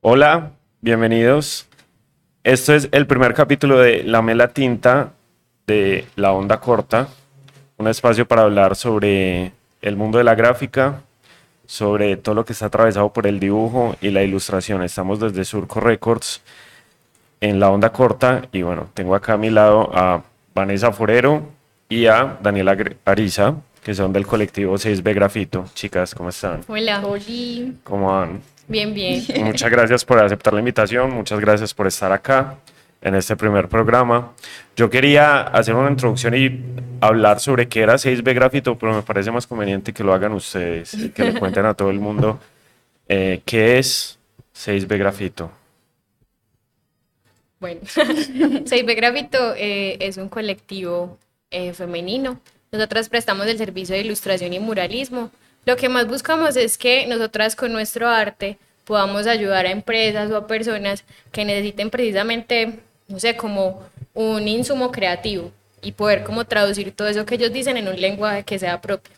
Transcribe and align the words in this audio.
Hola, 0.00 0.52
bienvenidos. 0.80 1.66
Esto 2.44 2.72
es 2.72 2.88
el 2.92 3.08
primer 3.08 3.34
capítulo 3.34 3.80
de 3.80 4.04
La 4.04 4.22
Mela 4.22 4.46
Tinta 4.46 5.10
de 5.66 6.06
La 6.14 6.30
Onda 6.30 6.60
Corta, 6.60 7.08
un 7.78 7.88
espacio 7.88 8.28
para 8.28 8.42
hablar 8.42 8.76
sobre 8.76 9.50
el 9.82 9.96
mundo 9.96 10.18
de 10.18 10.22
la 10.22 10.36
gráfica, 10.36 11.02
sobre 11.66 12.16
todo 12.16 12.36
lo 12.36 12.44
que 12.44 12.52
está 12.52 12.66
atravesado 12.66 13.12
por 13.12 13.26
el 13.26 13.40
dibujo 13.40 13.96
y 14.00 14.10
la 14.10 14.22
ilustración. 14.22 14.84
Estamos 14.84 15.18
desde 15.18 15.44
Surco 15.44 15.80
Records 15.80 16.42
en 17.40 17.58
La 17.58 17.68
Onda 17.68 17.90
Corta 17.90 18.42
y 18.52 18.62
bueno, 18.62 18.90
tengo 18.94 19.16
acá 19.16 19.32
a 19.32 19.36
mi 19.36 19.50
lado 19.50 19.90
a 19.92 20.22
Vanessa 20.54 20.92
Forero 20.92 21.42
y 21.88 22.06
a 22.06 22.38
Daniela 22.40 22.76
Ariza, 23.04 23.56
que 23.82 23.94
son 23.94 24.12
del 24.12 24.28
colectivo 24.28 24.76
6B 24.76 25.12
Grafito. 25.12 25.64
Chicas, 25.74 26.14
¿cómo 26.14 26.28
están? 26.28 26.60
Hola. 26.68 27.04
Hola. 27.04 27.72
¿Cómo 27.82 28.12
van? 28.12 28.57
Bien, 28.68 28.92
bien. 28.92 29.24
Muchas 29.44 29.70
gracias 29.70 30.04
por 30.04 30.18
aceptar 30.18 30.52
la 30.52 30.60
invitación, 30.60 31.10
muchas 31.10 31.40
gracias 31.40 31.72
por 31.72 31.86
estar 31.86 32.12
acá 32.12 32.58
en 33.00 33.14
este 33.14 33.34
primer 33.34 33.68
programa. 33.68 34.34
Yo 34.76 34.90
quería 34.90 35.40
hacer 35.40 35.74
una 35.74 35.90
introducción 35.90 36.34
y 36.34 36.60
hablar 37.00 37.40
sobre 37.40 37.66
qué 37.68 37.80
era 37.80 37.94
6B 37.94 38.34
Grafito, 38.34 38.78
pero 38.78 38.94
me 38.94 39.02
parece 39.02 39.30
más 39.30 39.46
conveniente 39.46 39.92
que 39.92 40.04
lo 40.04 40.12
hagan 40.12 40.32
ustedes 40.32 40.92
y 40.94 41.08
que 41.10 41.24
le 41.24 41.38
cuenten 41.38 41.64
a 41.64 41.74
todo 41.74 41.90
el 41.90 41.98
mundo 41.98 42.38
eh, 43.08 43.40
qué 43.46 43.78
es 43.78 44.18
6B 44.54 44.98
Grafito. 44.98 45.50
Bueno, 47.60 47.80
6B 47.84 48.96
Grafito 48.96 49.54
eh, 49.56 49.96
es 50.00 50.18
un 50.18 50.28
colectivo 50.28 51.18
eh, 51.50 51.72
femenino. 51.72 52.40
Nosotras 52.70 53.08
prestamos 53.08 53.46
el 53.46 53.56
servicio 53.56 53.94
de 53.94 54.02
ilustración 54.02 54.52
y 54.52 54.60
muralismo 54.60 55.30
lo 55.68 55.76
que 55.76 55.90
más 55.90 56.08
buscamos 56.08 56.56
es 56.56 56.78
que 56.78 57.06
nosotras 57.06 57.54
con 57.54 57.74
nuestro 57.74 58.08
arte 58.08 58.56
podamos 58.88 59.26
ayudar 59.26 59.66
a 59.66 59.70
empresas 59.70 60.30
o 60.30 60.36
a 60.38 60.46
personas 60.46 61.04
que 61.30 61.44
necesiten 61.44 61.90
precisamente, 61.90 62.80
no 63.06 63.20
sé, 63.20 63.36
como 63.36 63.82
un 64.14 64.48
insumo 64.48 64.90
creativo 64.90 65.52
y 65.82 65.92
poder 65.92 66.24
como 66.24 66.46
traducir 66.46 66.90
todo 66.92 67.06
eso 67.06 67.26
que 67.26 67.34
ellos 67.34 67.52
dicen 67.52 67.76
en 67.76 67.86
un 67.86 68.00
lenguaje 68.00 68.44
que 68.44 68.58
sea 68.58 68.80
propio. 68.80 69.12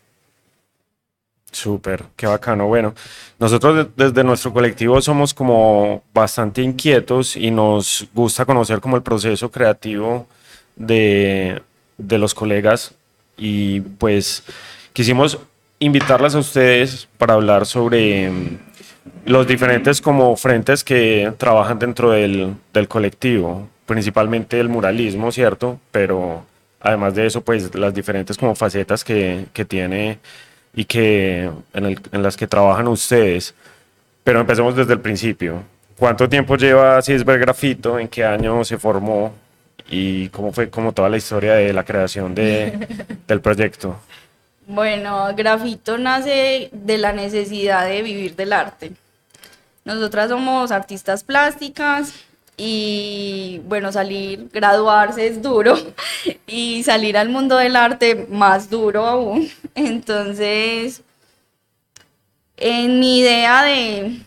Súper, 1.52 2.02
qué 2.16 2.26
bacano. 2.26 2.66
Bueno, 2.66 2.94
nosotros 3.38 3.86
desde 3.96 4.24
nuestro 4.24 4.52
colectivo 4.52 5.00
somos 5.00 5.32
como 5.32 6.02
bastante 6.12 6.62
inquietos 6.62 7.36
y 7.36 7.52
nos 7.52 8.08
gusta 8.12 8.44
conocer 8.44 8.80
como 8.80 8.96
el 8.96 9.02
proceso 9.04 9.52
creativo 9.52 10.26
de, 10.74 11.62
de 11.96 12.18
los 12.18 12.34
colegas 12.34 12.92
y 13.36 13.80
pues 13.80 14.42
quisimos 14.92 15.38
invitarlas 15.78 16.34
a 16.34 16.41
ustedes 16.41 17.08
para 17.18 17.34
hablar 17.34 17.66
sobre 17.66 18.58
los 19.24 19.46
diferentes 19.46 20.00
como 20.00 20.36
frentes 20.36 20.84
que 20.84 21.32
trabajan 21.38 21.78
dentro 21.78 22.10
del, 22.10 22.54
del, 22.72 22.88
colectivo, 22.88 23.68
principalmente 23.86 24.60
el 24.60 24.68
muralismo, 24.68 25.32
¿cierto? 25.32 25.80
Pero 25.90 26.44
además 26.80 27.14
de 27.14 27.26
eso, 27.26 27.42
pues 27.42 27.74
las 27.74 27.94
diferentes 27.94 28.36
como 28.36 28.54
facetas 28.54 29.04
que, 29.04 29.46
que 29.52 29.64
tiene 29.64 30.18
y 30.74 30.84
que 30.84 31.50
en, 31.72 31.84
el, 31.86 32.00
en, 32.12 32.22
las 32.22 32.36
que 32.36 32.46
trabajan 32.46 32.88
ustedes. 32.88 33.54
Pero 34.24 34.40
empecemos 34.40 34.76
desde 34.76 34.92
el 34.92 35.00
principio. 35.00 35.62
¿Cuánto 35.98 36.28
tiempo 36.28 36.56
lleva 36.56 37.02
Cisber 37.02 37.38
Grafito? 37.38 37.98
¿En 37.98 38.08
qué 38.08 38.24
año 38.24 38.64
se 38.64 38.78
formó? 38.78 39.34
¿Y 39.88 40.28
cómo 40.28 40.52
fue 40.52 40.70
como 40.70 40.92
toda 40.92 41.08
la 41.08 41.16
historia 41.16 41.54
de 41.54 41.72
la 41.72 41.84
creación 41.84 42.34
de, 42.34 43.06
del 43.28 43.40
proyecto? 43.40 43.96
Bueno, 44.72 45.34
Grafito 45.34 45.98
nace 45.98 46.70
de 46.72 46.96
la 46.96 47.12
necesidad 47.12 47.86
de 47.86 48.02
vivir 48.02 48.36
del 48.36 48.52
arte. 48.52 48.92
Nosotras 49.84 50.28
somos 50.30 50.70
artistas 50.70 51.24
plásticas 51.24 52.14
y 52.56 53.60
bueno, 53.64 53.91
salir, 53.91 54.48
graduarse 54.52 55.26
es 55.26 55.42
duro 55.42 55.76
y 56.46 56.84
salir 56.84 57.16
al 57.16 57.30
mundo 57.30 57.56
del 57.56 57.74
arte 57.74 58.28
más 58.31 58.70
duro 58.70 59.06
aún. 59.06 59.50
Entonces, 59.75 61.02
en 62.56 63.00
mi 63.00 63.19
idea 63.19 63.64
de, 63.64 64.20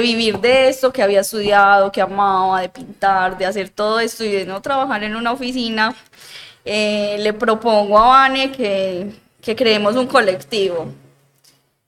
vivir 0.00 0.38
de 0.38 0.68
esto 0.68 0.92
que 0.92 1.02
había 1.02 1.22
estudiado, 1.22 1.90
que 1.90 2.00
amaba, 2.00 2.60
de 2.60 2.68
pintar, 2.68 3.36
de 3.36 3.46
hacer 3.46 3.68
todo 3.68 3.98
esto 3.98 4.22
y 4.22 4.30
de 4.30 4.46
no 4.46 4.62
trabajar 4.62 5.02
en 5.02 5.16
una 5.16 5.32
oficina, 5.32 5.92
eh, 6.64 7.16
le 7.18 7.32
propongo 7.32 7.98
a 7.98 8.06
Vane 8.06 8.52
que 8.52 9.22
que 9.42 9.56
creemos 9.56 9.96
un 9.96 10.06
colectivo. 10.06 10.86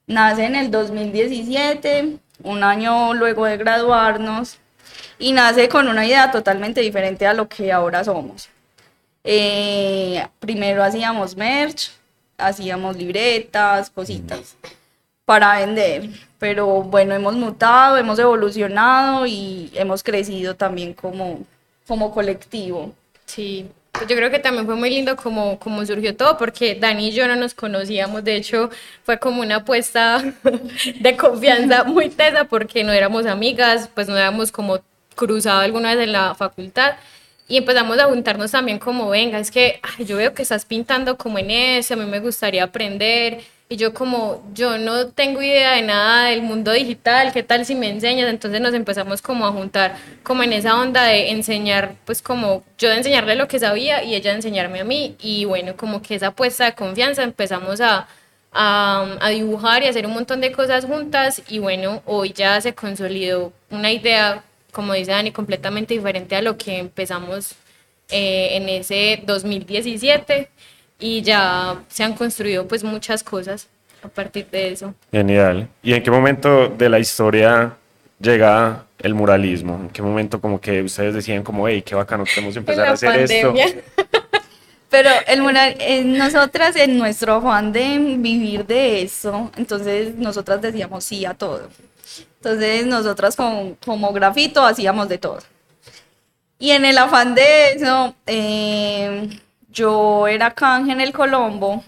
Nace 0.07 0.45
en 0.45 0.57
el 0.57 0.71
2017, 0.71 2.19
un 2.43 2.63
año 2.63 3.15
luego 3.15 3.47
de 3.47 3.57
graduarnos, 3.57 4.59
y 5.19 5.33
nace 5.33 5.69
con 5.69 5.89
una 5.89 6.05
idea 6.05 6.31
totalmente 6.31 6.81
diferente 6.83 7.27
a 7.27 7.33
lo 7.33 7.49
que 7.49 7.73
ahora 7.73 8.05
somos. 8.05 8.51
Eh, 9.23 10.27
primero 10.41 10.83
hacíamos 10.83 11.37
merch, 11.37 11.91
hacíamos 12.37 12.97
libretas, 12.97 13.89
cositas 13.89 14.57
para 15.25 15.59
vender, 15.61 16.11
pero 16.39 16.83
bueno, 16.83 17.15
hemos 17.15 17.35
mutado, 17.35 17.97
hemos 17.97 18.19
evolucionado 18.19 19.27
y 19.27 19.71
hemos 19.75 20.03
crecido 20.03 20.55
también 20.55 20.93
como, 20.93 21.41
como 21.87 22.13
colectivo. 22.13 22.93
Sí, 23.25 23.71
yo 24.01 24.17
creo 24.17 24.31
que 24.31 24.39
también 24.39 24.67
fue 24.67 24.77
muy 24.77 24.91
lindo 24.91 25.17
como, 25.17 25.59
como 25.59 25.85
surgió 25.87 26.17
todo, 26.17 26.37
porque 26.37 26.75
Dani 26.75 27.09
y 27.09 27.13
yo 27.13 27.27
no 27.29 27.37
nos 27.37 27.55
conocíamos, 27.55 28.25
de 28.25 28.37
hecho 28.37 28.71
fue 29.05 29.19
como 29.19 29.43
una 29.43 29.57
apuesta 29.57 30.23
de 31.01 31.17
confianza 31.17 31.85
muy 31.85 32.11
tesa, 32.11 32.45
porque 32.45 32.85
no 32.85 32.93
éramos 32.93 33.27
amigas, 33.27 33.89
pues 33.95 34.09
no 34.09 34.17
éramos 34.17 34.53
como 34.53 34.81
cruzado 35.15 35.61
alguna 35.61 35.95
vez 35.95 36.05
en 36.05 36.13
la 36.13 36.35
facultad, 36.35 36.97
y 37.47 37.59
empezamos 37.59 37.99
a 37.99 38.07
juntarnos 38.07 38.51
también 38.51 38.79
como, 38.79 39.11
venga, 39.11 39.39
es 39.39 39.51
que 39.51 39.81
yo 39.99 40.17
veo 40.17 40.35
que 40.35 40.43
estás 40.43 40.65
pintando 40.65 41.17
como 41.17 41.39
en 41.39 41.51
eso, 41.51 41.95
a 41.95 41.97
mí 41.97 42.07
me 42.07 42.21
gustaría 42.21 42.65
aprender, 42.65 43.43
y 43.69 43.77
yo 43.77 43.95
como, 43.95 44.43
yo 44.55 44.77
no 44.79 45.09
tengo 45.09 45.41
idea 45.41 45.73
de 45.73 45.83
nada 45.83 46.29
del 46.29 46.43
mundo 46.43 46.73
digital, 46.73 47.33
¿qué 47.33 47.43
tal 47.43 47.65
si 47.65 47.75
me 47.75 47.89
enseñas? 47.89 48.29
Entonces 48.29 48.61
nos 48.61 48.75
empezamos 48.75 49.23
como 49.23 49.47
a 49.47 49.53
juntar, 49.53 49.97
como 50.23 50.43
en 50.43 50.53
esa 50.53 50.79
onda 50.81 51.05
de 51.05 51.31
enseñar, 51.31 51.95
pues 52.05 52.21
como 52.21 52.63
yo 52.79 52.91
de 52.91 52.97
enseñarle 52.99 53.37
lo 53.37 53.49
que 53.49 53.59
sabía 53.59 54.05
y 54.05 54.15
ella 54.15 54.31
de 54.31 54.37
enseñarme 54.37 54.81
a 54.81 54.85
mí. 54.85 55.17
Y 55.19 55.47
bueno, 55.47 55.77
como 55.77 56.03
que 56.03 56.15
esa 56.17 56.29
apuesta 56.29 56.67
de 56.67 56.75
confianza 56.75 57.23
empezamos 57.23 57.81
a, 57.81 58.07
a, 58.53 59.29
dibujar 59.31 59.83
y 59.83 59.87
hacer 59.87 60.07
un 60.07 60.13
montón 60.13 60.41
de 60.43 60.53
cosas 60.53 60.85
juntas. 60.85 61.43
Y 61.49 61.59
bueno, 61.59 62.03
hoy 62.05 62.33
ya 62.35 62.61
se 62.61 62.75
consolidó 62.75 63.53
una 63.71 63.91
idea, 63.93 64.45
como 64.73 64.93
dice 64.93 65.13
Dani, 65.13 65.33
completamente 65.33 65.95
diferente 65.95 66.37
a 66.37 66.43
lo 66.43 66.59
que 66.59 66.79
empezamos 66.79 67.55
eh, 68.11 68.57
en 68.57 68.69
ese 68.69 69.23
2017 69.25 70.51
y 70.99 71.23
ya 71.23 71.83
se 71.89 72.05
han 72.05 72.15
construido 72.15 72.67
pues 72.67 72.85
muchas 72.85 73.23
cosas 73.23 73.69
a 74.03 74.09
partir 74.09 74.47
de 74.51 74.73
eso. 74.73 74.95
Genial. 75.11 75.69
¿Y 75.83 75.95
en 75.95 76.03
qué 76.03 76.11
momento 76.11 76.69
de 76.69 76.89
la 76.89 76.99
historia 76.99 77.77
llega 78.21 78.85
el 78.99 79.15
muralismo? 79.15 79.77
¿En 79.77 79.89
qué 79.91 80.03
momento 80.03 80.41
como 80.41 80.61
que 80.61 80.83
ustedes 80.83 81.15
decían 81.15 81.43
como, 81.43 81.67
hey, 81.69 81.83
qué 81.83 81.95
bacano, 81.95 82.25
queremos 82.25 82.57
empezar 82.57 82.89
a 82.89 82.93
hacer 82.93 83.21
esto? 83.21 83.55
Pero 84.91 85.11
el 85.27 85.43
mural, 85.43 85.75
eh, 85.81 86.05
nosotras 86.05 86.77
en 86.77 86.97
nuestro 86.99 87.35
afán 87.35 87.73
de 87.73 87.99
vivir 87.99 88.65
de 88.65 89.03
eso, 89.03 89.51
entonces 89.57 90.15
nosotras 90.15 90.63
decíamos 90.63 91.03
sí 91.03 91.25
a 91.25 91.35
todo. 91.35 91.69
Entonces 92.37 92.87
nosotras 92.87 93.35
como, 93.35 93.77
como 93.85 94.13
grafito 94.13 94.65
hacíamos 94.65 95.09
de 95.09 95.19
todo. 95.19 95.41
Y 96.59 96.71
en 96.71 96.85
el 96.85 96.97
afán 96.99 97.35
de 97.35 97.73
eso, 97.73 98.15
eh, 98.27 99.29
yo 99.75 100.27
era 100.27 100.53
canje 100.53 100.93
en 100.93 101.01
el 101.01 101.13
Colombo 101.13 101.85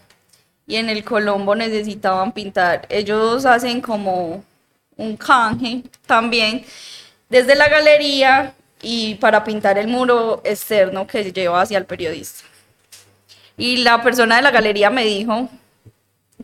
y 0.66 0.76
en 0.76 0.90
el 0.90 1.04
Colombo 1.04 1.54
necesitaban 1.54 2.32
pintar. 2.32 2.86
Ellos 2.90 3.46
hacen 3.46 3.80
como 3.80 4.44
un 4.96 5.16
canje 5.16 5.84
también 6.06 6.64
desde 7.28 7.54
la 7.54 7.68
galería 7.68 8.54
y 8.82 9.14
para 9.16 9.44
pintar 9.44 9.78
el 9.78 9.88
muro 9.88 10.42
externo 10.44 11.06
que 11.06 11.32
lleva 11.32 11.62
hacia 11.62 11.78
el 11.78 11.86
periodista. 11.86 12.44
Y 13.56 13.78
la 13.78 14.02
persona 14.02 14.36
de 14.36 14.42
la 14.42 14.50
galería 14.50 14.90
me 14.90 15.04
dijo, 15.04 15.48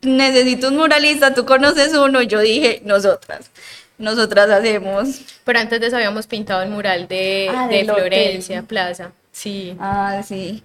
necesito 0.00 0.69
un 0.69 0.77
muralista, 0.77 1.35
tú 1.35 1.45
conoces 1.45 1.95
uno, 1.95 2.23
y 2.23 2.27
yo 2.27 2.41
dije, 2.41 2.81
nosotras. 2.85 3.50
Nosotras 3.99 4.50
hacemos. 4.50 5.21
Pero 5.45 5.59
antes 5.59 5.81
de 5.81 5.87
eso 5.88 5.97
habíamos 5.97 6.27
pintado 6.27 6.62
el 6.62 6.71
mural 6.71 7.06
de, 7.06 7.50
ah, 7.55 7.69
de 7.69 7.85
Florencia 7.85 8.62
Plaza. 8.62 9.12
Sí. 9.31 9.77
Ah, 9.79 10.23
sí. 10.27 10.62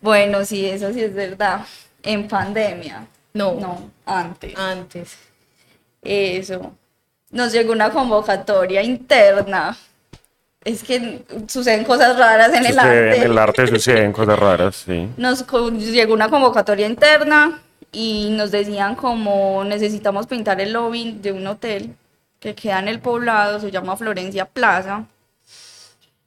Bueno, 0.00 0.44
sí, 0.44 0.66
eso 0.66 0.92
sí 0.92 1.02
es 1.02 1.14
verdad. 1.14 1.60
En 2.02 2.28
pandemia. 2.28 3.06
No. 3.34 3.54
No, 3.54 3.90
antes. 4.06 4.56
Antes. 4.56 5.16
Eso. 6.02 6.72
Nos 7.30 7.52
llegó 7.52 7.72
una 7.72 7.90
convocatoria 7.90 8.82
interna. 8.82 9.76
Es 10.64 10.82
que 10.82 11.24
suceden 11.46 11.84
cosas 11.84 12.18
raras 12.18 12.52
en 12.52 12.66
el 12.66 12.78
arte. 12.78 13.16
En 13.16 13.22
el 13.22 13.38
arte 13.38 13.66
suceden 13.66 14.12
cosas 14.12 14.38
raras, 14.38 14.84
sí. 14.86 15.08
Nos 15.16 15.44
llegó 15.92 16.14
una 16.14 16.28
convocatoria 16.28 16.86
interna 16.86 17.60
y 17.92 18.30
nos 18.30 18.50
decían 18.50 18.94
como 18.94 19.64
necesitamos 19.64 20.26
pintar 20.26 20.60
el 20.60 20.72
lobby 20.72 21.12
de 21.20 21.32
un 21.32 21.46
hotel 21.46 21.94
que 22.40 22.54
queda 22.54 22.78
en 22.80 22.88
el 22.88 23.00
poblado, 23.00 23.60
se 23.60 23.70
llama 23.70 23.96
Florencia 23.96 24.44
Plaza. 24.44 25.04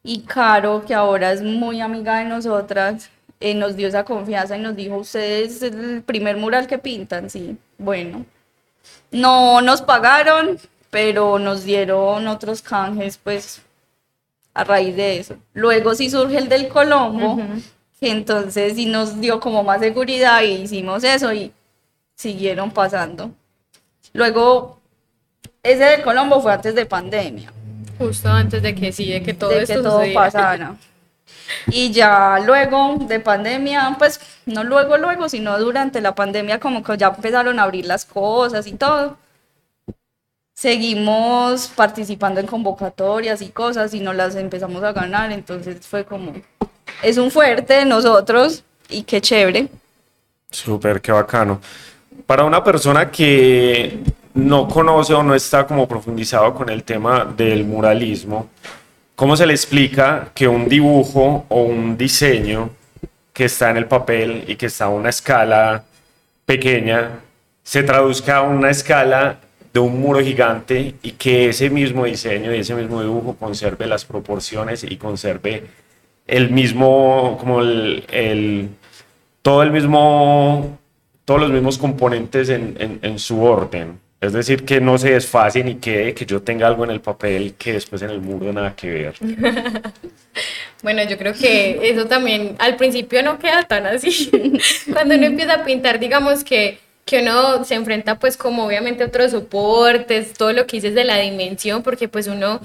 Y 0.03 0.21
Caro, 0.21 0.83
que 0.85 0.95
ahora 0.95 1.31
es 1.31 1.41
muy 1.41 1.79
amiga 1.79 2.17
de 2.17 2.25
nosotras, 2.25 3.09
eh, 3.41 3.55
nos 3.55 3.75
dio 3.75 3.87
esa 3.87 4.05
confianza 4.05 4.55
y 4.55 4.61
nos 4.61 4.75
dijo, 4.75 4.97
ustedes 4.97 5.61
el 5.63 6.03
primer 6.03 6.37
mural 6.37 6.67
que 6.67 6.77
pintan, 6.77 7.29
sí, 7.29 7.57
bueno. 7.77 8.25
No 9.11 9.61
nos 9.61 9.81
pagaron, 9.81 10.59
pero 10.89 11.39
nos 11.39 11.63
dieron 11.63 12.27
otros 12.27 12.61
canjes, 12.61 13.17
pues, 13.17 13.61
a 14.53 14.63
raíz 14.63 14.95
de 14.95 15.19
eso. 15.19 15.35
Luego 15.53 15.95
sí 15.95 16.09
surge 16.09 16.37
el 16.37 16.49
del 16.49 16.67
Colombo, 16.67 17.39
que 17.99 18.11
entonces 18.11 18.75
sí 18.75 18.85
nos 18.85 19.19
dio 19.19 19.39
como 19.39 19.63
más 19.63 19.81
seguridad 19.81 20.41
y 20.43 20.63
hicimos 20.63 21.03
eso 21.03 21.33
y 21.33 21.51
siguieron 22.15 22.71
pasando. 22.71 23.31
Luego, 24.13 24.79
ese 25.63 25.83
del 25.83 26.01
Colombo 26.01 26.41
fue 26.41 26.53
antes 26.53 26.75
de 26.75 26.85
pandemia. 26.85 27.51
Justo 27.97 28.29
antes 28.29 28.61
de 28.61 28.75
que 28.75 28.91
sí, 28.91 29.11
de 29.11 29.23
que 29.23 29.33
todo 29.33 29.51
de 29.51 29.63
esto 29.63 29.75
que 29.75 29.81
todo 29.81 29.97
sucediera. 29.97 30.21
pasara. 30.21 30.75
Y 31.67 31.91
ya 31.91 32.39
luego 32.45 32.97
de 33.01 33.19
pandemia, 33.19 33.95
pues 33.97 34.19
no 34.45 34.63
luego, 34.63 34.97
luego, 34.97 35.29
sino 35.29 35.57
durante 35.59 36.01
la 36.01 36.15
pandemia, 36.15 36.59
como 36.59 36.83
que 36.83 36.97
ya 36.97 37.07
empezaron 37.07 37.59
a 37.59 37.63
abrir 37.63 37.85
las 37.85 38.05
cosas 38.05 38.67
y 38.67 38.73
todo. 38.73 39.17
Seguimos 40.53 41.67
participando 41.67 42.39
en 42.39 42.47
convocatorias 42.47 43.41
y 43.41 43.49
cosas 43.49 43.93
y 43.93 43.99
nos 43.99 44.15
las 44.15 44.35
empezamos 44.35 44.83
a 44.83 44.91
ganar, 44.91 45.31
entonces 45.31 45.85
fue 45.85 46.05
como, 46.05 46.33
es 47.01 47.17
un 47.17 47.31
fuerte 47.31 47.73
de 47.73 47.85
nosotros 47.85 48.63
y 48.89 49.03
qué 49.03 49.21
chévere. 49.21 49.69
Súper, 50.51 51.01
qué 51.01 51.11
bacano. 51.11 51.59
Para 52.25 52.43
una 52.43 52.63
persona 52.63 53.09
que 53.09 53.99
no 54.33 54.67
conoce 54.67 55.13
o 55.13 55.23
no 55.23 55.33
está 55.33 55.65
como 55.65 55.87
profundizado 55.87 56.53
con 56.53 56.69
el 56.69 56.83
tema 56.83 57.25
del 57.25 57.63
muralismo, 57.65 58.49
¿cómo 59.21 59.37
se 59.37 59.45
le 59.45 59.53
explica 59.53 60.31
que 60.33 60.47
un 60.47 60.67
dibujo 60.67 61.45
o 61.47 61.61
un 61.61 61.95
diseño 61.95 62.71
que 63.31 63.45
está 63.45 63.69
en 63.69 63.77
el 63.77 63.85
papel 63.85 64.45
y 64.47 64.55
que 64.55 64.65
está 64.65 64.85
a 64.85 64.89
una 64.89 65.09
escala 65.09 65.83
pequeña 66.43 67.19
se 67.61 67.83
traduzca 67.83 68.37
a 68.37 68.41
una 68.41 68.71
escala 68.71 69.37
de 69.71 69.79
un 69.79 70.01
muro 70.01 70.21
gigante 70.21 70.95
y 71.03 71.11
que 71.11 71.49
ese 71.49 71.69
mismo 71.69 72.05
diseño 72.05 72.51
y 72.51 72.61
ese 72.61 72.73
mismo 72.73 72.99
dibujo 72.99 73.35
conserve 73.35 73.85
las 73.85 74.05
proporciones 74.05 74.83
y 74.83 74.97
conserve 74.97 75.65
el 76.25 76.49
mismo, 76.49 77.37
como 77.39 77.61
el, 77.61 78.03
el 78.09 78.69
todo 79.43 79.61
el 79.61 79.69
mismo, 79.69 80.79
todos 81.25 81.41
los 81.41 81.51
mismos 81.51 81.77
componentes 81.77 82.49
en, 82.49 82.75
en, 82.79 82.97
en, 83.03 83.19
su 83.19 83.43
orden. 83.43 83.99
Es 84.21 84.33
decir, 84.33 84.65
que 84.65 84.79
no 84.79 84.99
se 84.99 85.13
desfase 85.13 85.63
ni 85.63 85.75
quede 85.75 86.13
que 86.13 86.27
yo 86.27 86.43
tenga 86.43 86.67
algo 86.67 86.83
en 86.83 86.91
el 86.91 87.01
papel 87.01 87.55
que 87.57 87.73
después 87.73 88.03
en 88.03 88.11
el 88.11 88.21
muro 88.21 88.53
nada 88.53 88.75
que 88.75 88.89
ver. 88.89 89.15
Bueno, 90.83 91.03
yo 91.03 91.15
creo 91.15 91.33
que 91.33 91.91
eso 91.91 92.07
también 92.07 92.55
al 92.57 92.75
principio 92.75 93.21
no 93.21 93.37
queda 93.37 93.61
tan 93.63 93.85
así. 93.85 94.31
Cuando 94.91 95.13
uno 95.13 95.27
empieza 95.27 95.53
a 95.53 95.63
pintar, 95.63 95.99
digamos 95.99 96.43
que, 96.43 96.79
que 97.05 97.19
uno 97.19 97.63
se 97.65 97.75
enfrenta 97.75 98.17
pues 98.17 98.35
como 98.35 98.65
obviamente 98.65 99.03
otros 99.03 99.29
soportes, 99.29 100.33
todo 100.33 100.53
lo 100.53 100.65
que 100.65 100.77
dices 100.77 100.95
de 100.95 101.05
la 101.05 101.19
dimensión, 101.19 101.83
porque 101.83 102.07
pues 102.07 102.25
uno 102.25 102.61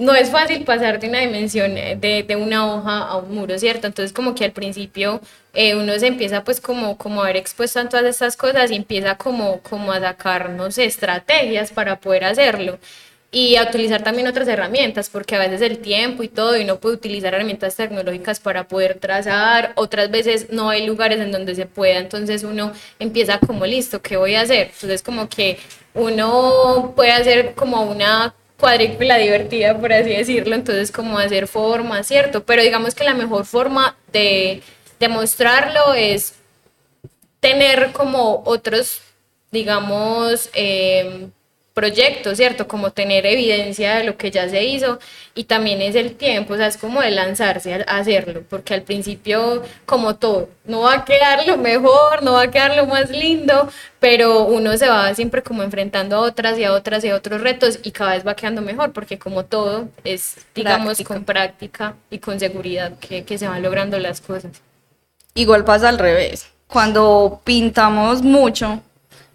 no 0.00 0.14
es 0.14 0.30
fácil 0.30 0.64
pasar 0.64 0.98
de 0.98 1.08
una 1.08 1.20
dimensión 1.20 1.74
de, 1.74 2.24
de, 2.26 2.36
una 2.36 2.74
hoja 2.74 2.98
a 3.00 3.16
un 3.18 3.34
muro, 3.34 3.58
¿cierto? 3.58 3.86
Entonces 3.86 4.12
como 4.12 4.34
que 4.34 4.44
al 4.46 4.52
principio 4.52 5.20
eh, 5.52 5.74
uno 5.74 5.98
se 5.98 6.06
empieza 6.06 6.42
pues 6.42 6.60
como, 6.60 6.96
como 6.96 7.22
a 7.22 7.26
ver 7.26 7.36
expuesto 7.36 7.86
todas 7.88 8.06
estas 8.06 8.36
cosas 8.36 8.70
y 8.70 8.76
empieza 8.76 9.16
como, 9.16 9.60
como 9.60 9.92
a 9.92 10.00
sacar, 10.00 10.50
no 10.50 10.70
sé, 10.70 10.86
estrategias 10.86 11.70
para 11.70 12.00
poder 12.00 12.24
hacerlo 12.24 12.78
y 13.32 13.56
a 13.56 13.62
utilizar 13.62 14.02
también 14.02 14.26
otras 14.26 14.48
herramientas, 14.48 15.08
porque 15.08 15.36
a 15.36 15.38
veces 15.38 15.60
el 15.60 15.78
tiempo 15.78 16.22
y 16.22 16.28
todo, 16.28 16.56
y 16.56 16.64
uno 16.64 16.80
puede 16.80 16.96
utilizar 16.96 17.34
herramientas 17.34 17.76
tecnológicas 17.76 18.40
para 18.40 18.66
poder 18.66 18.98
trazar, 18.98 19.72
otras 19.76 20.10
veces 20.10 20.48
no 20.50 20.68
hay 20.68 20.84
lugares 20.86 21.20
en 21.20 21.30
donde 21.30 21.54
se 21.54 21.66
pueda, 21.66 21.98
entonces 21.98 22.42
uno 22.42 22.72
empieza 22.98 23.38
como 23.38 23.66
listo, 23.66 24.02
¿qué 24.02 24.16
voy 24.16 24.34
a 24.34 24.42
hacer? 24.42 24.70
Entonces 24.74 25.02
como 25.02 25.28
que 25.28 25.58
uno 25.94 26.92
puede 26.96 27.12
hacer 27.12 27.54
como 27.54 27.82
una 27.82 28.34
cuadrícula 28.60 29.16
divertida, 29.16 29.78
por 29.78 29.92
así 29.92 30.10
decirlo, 30.10 30.54
entonces 30.54 30.92
como 30.92 31.18
hacer 31.18 31.48
forma, 31.48 32.02
¿cierto? 32.04 32.44
Pero 32.44 32.62
digamos 32.62 32.94
que 32.94 33.04
la 33.04 33.14
mejor 33.14 33.46
forma 33.46 33.96
de, 34.12 34.62
de 35.00 35.08
mostrarlo 35.08 35.94
es 35.94 36.34
tener 37.40 37.92
como 37.92 38.42
otros, 38.44 39.00
digamos, 39.50 40.50
eh, 40.52 41.30
proyectos, 41.80 42.36
¿cierto? 42.36 42.68
Como 42.68 42.90
tener 42.90 43.24
evidencia 43.24 43.94
de 43.96 44.04
lo 44.04 44.18
que 44.18 44.30
ya 44.30 44.46
se 44.50 44.62
hizo 44.64 44.98
y 45.34 45.44
también 45.44 45.80
es 45.80 45.94
el 45.94 46.14
tiempo, 46.14 46.52
o 46.52 46.56
sea, 46.58 46.66
es 46.66 46.76
como 46.76 47.00
de 47.00 47.10
lanzarse 47.10 47.72
a 47.72 47.96
hacerlo, 47.96 48.42
porque 48.50 48.74
al 48.74 48.82
principio, 48.82 49.62
como 49.86 50.16
todo, 50.16 50.50
no 50.66 50.80
va 50.82 50.92
a 50.92 51.04
quedar 51.06 51.46
lo 51.46 51.56
mejor, 51.56 52.22
no 52.22 52.34
va 52.34 52.42
a 52.42 52.50
quedar 52.50 52.76
lo 52.76 52.84
más 52.84 53.08
lindo, 53.08 53.70
pero 53.98 54.44
uno 54.44 54.76
se 54.76 54.90
va 54.90 55.14
siempre 55.14 55.42
como 55.42 55.62
enfrentando 55.62 56.16
a 56.16 56.20
otras 56.20 56.58
y 56.58 56.64
a 56.64 56.74
otras 56.74 57.02
y 57.02 57.08
a 57.08 57.16
otros 57.16 57.40
retos 57.40 57.78
y 57.82 57.92
cada 57.92 58.12
vez 58.12 58.26
va 58.26 58.34
quedando 58.34 58.60
mejor, 58.60 58.92
porque 58.92 59.18
como 59.18 59.46
todo 59.46 59.88
es, 60.04 60.36
digamos, 60.54 60.98
práctica. 60.98 61.14
con 61.14 61.24
práctica 61.24 61.94
y 62.10 62.18
con 62.18 62.38
seguridad 62.38 62.92
que, 62.98 63.24
que 63.24 63.38
se 63.38 63.48
van 63.48 63.62
logrando 63.62 63.98
las 63.98 64.20
cosas. 64.20 64.60
Igual 65.32 65.64
pasa 65.64 65.88
al 65.88 65.98
revés, 65.98 66.46
cuando 66.66 67.40
pintamos 67.42 68.20
mucho, 68.20 68.82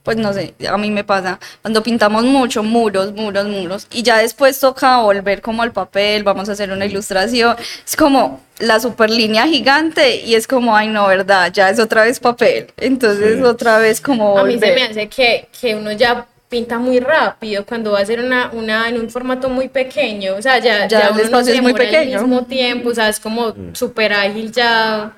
pues 0.06 0.16
no 0.18 0.32
sé, 0.32 0.54
a 0.70 0.78
mí 0.78 0.92
me 0.92 1.04
pasa, 1.04 1.40
cuando 1.64 1.84
pintamos 1.84 2.24
mucho, 2.24 2.64
muros, 2.64 3.12
muros, 3.14 3.48
muros, 3.48 3.88
y 3.92 4.04
ya 4.04 4.20
después 4.20 4.60
toca 4.60 5.00
volver 5.00 5.42
como 5.42 5.64
al 5.64 5.72
papel, 5.74 6.24
vamos 6.24 6.48
a 6.48 6.54
hacer 6.54 6.72
una 6.72 6.86
ilustración, 6.86 7.58
es 7.84 7.96
como 7.98 8.40
la 8.60 8.80
super 8.80 9.10
línea 9.10 9.46
gigante 9.48 10.18
y 10.22 10.36
es 10.36 10.48
como, 10.48 10.76
ay 10.78 10.88
no, 10.88 11.08
verdad, 11.08 11.52
ya 11.52 11.70
es 11.72 11.80
otra 11.80 12.04
vez 12.04 12.20
papel, 12.20 12.68
entonces 12.78 13.38
sí. 13.40 13.44
otra 13.44 13.80
vez 13.80 14.00
como... 14.00 14.32
Volver. 14.34 14.44
A 14.44 14.46
mí 14.46 14.60
se 14.60 14.74
me 14.76 14.84
hace 14.84 15.10
que, 15.10 15.50
que 15.60 15.76
uno 15.76 15.92
ya 15.92 16.28
pinta 16.48 16.78
muy 16.78 17.00
rápido 17.00 17.66
cuando 17.66 17.92
va 17.94 18.00
a 18.00 18.02
hacer 18.04 18.20
una, 18.20 18.52
una 18.54 18.88
en 18.88 19.00
un 19.00 19.10
formato 19.10 19.50
muy 19.50 19.68
pequeño, 19.70 20.36
o 20.38 20.42
sea, 20.42 20.60
ya, 20.60 20.88
ya, 20.88 21.00
ya 21.00 21.08
el 21.10 21.20
espacio 21.22 21.54
es 21.56 21.62
muy 21.64 21.74
pequeño. 21.74 22.20
al 22.20 22.28
mismo 22.28 22.46
tiempo, 22.46 22.90
o 22.90 22.94
sea, 22.94 23.10
es 23.10 23.20
como 23.20 23.48
Mm. 23.50 23.74
súper 23.74 24.14
ágil 24.14 24.52
ya 24.52 25.12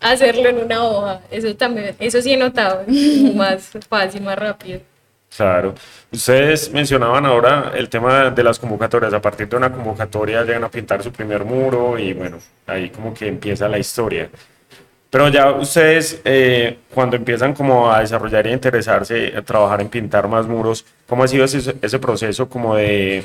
hacerlo 0.00 0.48
en 0.48 0.58
una 0.58 0.84
hoja. 0.84 1.20
Eso 1.30 1.54
también, 1.56 1.94
eso 1.98 2.20
sí 2.22 2.32
he 2.32 2.36
notado, 2.36 2.84
como 2.84 3.32
más 3.34 3.70
fácil, 3.88 4.22
más 4.22 4.38
rápido. 4.38 4.80
Claro. 5.36 5.74
Ustedes 6.10 6.72
mencionaban 6.72 7.26
ahora 7.26 7.72
el 7.76 7.88
tema 7.88 8.30
de 8.30 8.42
las 8.42 8.58
convocatorias. 8.58 9.12
A 9.12 9.20
partir 9.20 9.48
de 9.48 9.56
una 9.56 9.70
convocatoria 9.70 10.42
llegan 10.42 10.64
a 10.64 10.70
pintar 10.70 11.02
su 11.02 11.12
primer 11.12 11.44
muro 11.44 11.98
y 11.98 12.12
bueno, 12.14 12.38
ahí 12.66 12.90
como 12.90 13.12
que 13.12 13.28
empieza 13.28 13.68
la 13.68 13.78
historia. 13.78 14.30
Pero 15.10 15.28
ya 15.28 15.52
ustedes, 15.52 16.20
eh, 16.24 16.78
cuando 16.92 17.16
empiezan 17.16 17.54
como 17.54 17.90
a 17.90 18.00
desarrollar 18.00 18.46
y 18.46 18.50
a 18.50 18.52
interesarse, 18.52 19.34
a 19.36 19.42
trabajar 19.42 19.80
en 19.80 19.88
pintar 19.88 20.28
más 20.28 20.46
muros, 20.46 20.84
¿cómo 21.06 21.24
ha 21.24 21.28
sido 21.28 21.44
ese, 21.44 21.76
ese 21.80 21.98
proceso 21.98 22.48
como 22.48 22.76
de, 22.76 23.24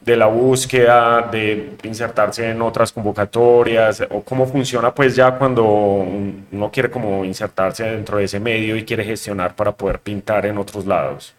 de 0.00 0.16
la 0.16 0.26
búsqueda, 0.26 1.28
de 1.30 1.76
insertarse 1.82 2.50
en 2.50 2.62
otras 2.62 2.90
convocatorias, 2.90 4.02
o 4.10 4.22
cómo 4.22 4.46
funciona 4.46 4.94
pues 4.94 5.14
ya 5.14 5.36
cuando 5.36 5.64
uno 5.64 6.70
quiere 6.72 6.90
como 6.90 7.24
insertarse 7.24 7.84
dentro 7.84 8.18
de 8.18 8.24
ese 8.24 8.40
medio 8.40 8.76
y 8.76 8.84
quiere 8.84 9.04
gestionar 9.04 9.54
para 9.54 9.72
poder 9.72 10.00
pintar 10.00 10.46
en 10.46 10.56
otros 10.56 10.86
lados? 10.86 11.34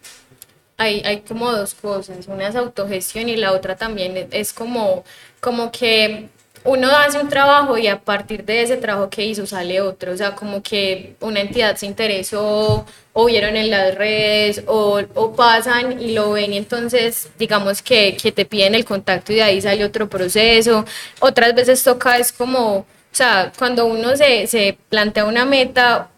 Hay, 0.78 1.02
hay 1.06 1.22
como 1.22 1.52
dos 1.52 1.74
cosas, 1.74 2.28
una 2.28 2.48
es 2.48 2.56
autogestión 2.56 3.30
y 3.30 3.36
la 3.36 3.52
otra 3.52 3.76
también 3.76 4.28
es 4.32 4.54
como, 4.54 5.04
como 5.40 5.72
que 5.72 6.30
uno 6.64 6.90
hace 6.96 7.20
un 7.20 7.30
trabajo 7.30 7.78
y 7.78 7.88
a 7.88 8.00
partir 8.00 8.44
de 8.46 8.62
ese 8.62 8.78
trabajo 8.78 9.10
que 9.10 9.26
hizo 9.26 9.46
sale 9.48 9.82
otro, 9.82 10.12
o 10.14 10.18
sea, 10.18 10.36
como 10.36 10.62
que 10.62 11.16
una 11.20 11.40
entidad 11.42 11.76
se 11.76 11.88
interesó 11.88 12.86
o 13.14 13.26
vieron 13.26 13.56
en 13.56 13.70
las 13.72 13.96
redes 13.96 14.64
o, 14.68 15.02
o 15.16 15.36
pasan 15.36 16.02
y 16.02 16.14
lo 16.14 16.32
ven 16.32 16.54
y 16.54 16.58
entonces 16.58 17.30
digamos 17.40 17.82
que, 17.82 18.16
que, 18.16 18.32
te 18.32 18.46
piden 18.46 18.76
el 18.76 18.86
contacto 18.86 19.34
y 19.34 19.36
de 19.38 19.44
ahí 19.44 19.62
sale 19.62 19.84
otro 19.84 20.08
proceso. 20.10 20.86
Otras 21.20 21.56
veces 21.56 21.84
toca 21.84 22.18
es 22.18 22.32
como, 22.32 22.78
o 22.78 22.86
sea, 23.12 23.52
cuando 23.58 23.86
uno 23.86 24.16
se, 24.16 24.48
se 24.48 24.78
plantea 24.90 25.26
una 25.26 25.46
meta, 25.46 26.10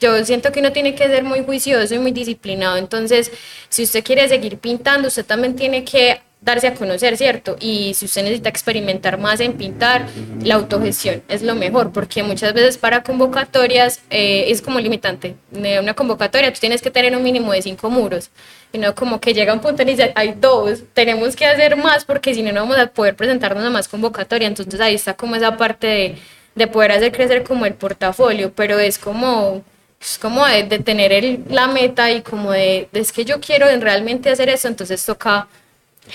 yo 0.00 0.24
siento 0.24 0.52
que 0.52 0.60
uno 0.60 0.72
tiene 0.72 0.94
que 0.94 1.06
ser 1.06 1.22
muy 1.24 1.44
juicioso 1.44 1.94
y 1.94 1.98
muy 1.98 2.12
disciplinado, 2.12 2.76
entonces 2.76 3.30
si 3.68 3.82
usted 3.84 4.04
quiere 4.04 4.28
seguir 4.28 4.58
pintando, 4.58 5.08
usted 5.08 5.24
también 5.24 5.56
tiene 5.56 5.84
que 5.84 6.20
darse 6.40 6.68
a 6.68 6.74
conocer, 6.74 7.16
¿cierto? 7.16 7.56
Y 7.58 7.94
si 7.94 8.04
usted 8.04 8.22
necesita 8.22 8.48
experimentar 8.48 9.18
más 9.18 9.40
en 9.40 9.54
pintar, 9.54 10.06
la 10.44 10.54
autogestión 10.56 11.22
es 11.28 11.42
lo 11.42 11.54
mejor, 11.56 11.92
porque 11.92 12.22
muchas 12.22 12.52
veces 12.52 12.78
para 12.78 13.02
convocatorias 13.02 14.00
eh, 14.10 14.44
es 14.48 14.62
como 14.62 14.78
limitante. 14.78 15.34
De 15.50 15.80
una 15.80 15.94
convocatoria 15.94 16.52
tú 16.52 16.60
tienes 16.60 16.82
que 16.82 16.90
tener 16.90 17.16
un 17.16 17.22
mínimo 17.24 17.52
de 17.52 17.62
cinco 17.62 17.90
muros, 17.90 18.30
y 18.72 18.78
no 18.78 18.94
como 18.94 19.20
que 19.20 19.32
llega 19.34 19.52
un 19.54 19.60
punto 19.60 19.82
y 19.82 19.86
dice, 19.86 20.12
hay 20.14 20.34
dos, 20.38 20.82
tenemos 20.92 21.34
que 21.34 21.46
hacer 21.46 21.76
más 21.76 22.04
porque 22.04 22.34
si 22.34 22.42
no, 22.42 22.52
no 22.52 22.60
vamos 22.60 22.78
a 22.78 22.86
poder 22.88 23.16
presentarnos 23.16 23.64
a 23.64 23.70
más 23.70 23.88
convocatoria. 23.88 24.46
Entonces 24.46 24.80
ahí 24.80 24.94
está 24.94 25.14
como 25.14 25.34
esa 25.36 25.56
parte 25.56 25.86
de, 25.86 26.18
de 26.54 26.66
poder 26.66 26.92
hacer 26.92 27.10
crecer 27.12 27.42
como 27.42 27.64
el 27.66 27.74
portafolio, 27.74 28.52
pero 28.54 28.78
es 28.78 28.98
como 28.98 29.62
es 30.00 30.18
como 30.18 30.46
de, 30.46 30.64
de 30.64 30.78
tener 30.80 31.12
el- 31.12 31.42
la 31.48 31.66
meta 31.68 32.10
y 32.12 32.20
como 32.22 32.52
de, 32.52 32.88
de, 32.92 33.00
es 33.00 33.10
que 33.12 33.24
yo 33.24 33.40
quiero 33.40 33.66
realmente 33.80 34.28
hacer 34.30 34.48
eso, 34.50 34.68
entonces 34.68 35.04
toca 35.04 35.48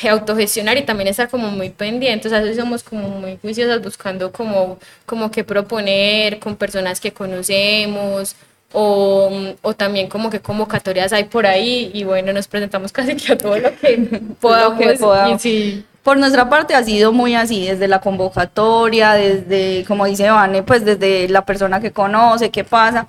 autogestionar 0.10 0.77
y 0.77 0.83
también 0.83 1.07
estar 1.07 1.29
como 1.29 1.50
muy 1.50 1.69
pendientes, 1.69 2.31
a 2.33 2.39
veces 2.41 2.57
somos 2.57 2.83
como 2.83 3.10
muy 3.10 3.38
juiciosas 3.38 3.81
buscando 3.81 4.31
como, 4.31 4.79
como 5.05 5.31
que 5.31 5.43
proponer 5.43 6.39
con 6.39 6.55
personas 6.55 7.00
que 7.00 7.12
conocemos 7.12 8.36
o, 8.74 9.29
o 9.62 9.74
también 9.74 10.07
como 10.07 10.29
que 10.29 10.39
convocatorias 10.39 11.13
hay 11.13 11.25
por 11.25 11.45
ahí. 11.45 11.91
Y 11.93 12.03
bueno, 12.03 12.33
nos 12.33 12.48
presentamos 12.48 12.91
casi 12.91 13.15
que 13.15 13.33
a 13.33 13.38
todo 13.38 13.57
lo 13.60 13.75
que 13.77 13.98
podamos. 14.39 14.98
podamos. 15.00 15.45
Y 15.45 15.50
sí, 15.50 15.86
Por 16.03 16.17
nuestra 16.17 16.50
parte 16.50 16.74
ha 16.74 16.83
sido 16.83 17.12
muy 17.12 17.36
así, 17.36 17.67
desde 17.67 17.88
la 17.88 18.00
convocatoria, 18.01 19.13
desde, 19.13 19.86
como 19.88 20.05
dice 20.05 20.29
Vane, 20.29 20.63
pues 20.63 20.86
desde 20.86 21.27
la 21.29 21.45
persona 21.45 21.79
que 21.79 21.91
conoce, 21.91 22.50
qué 22.50 22.63
pasa, 22.63 23.05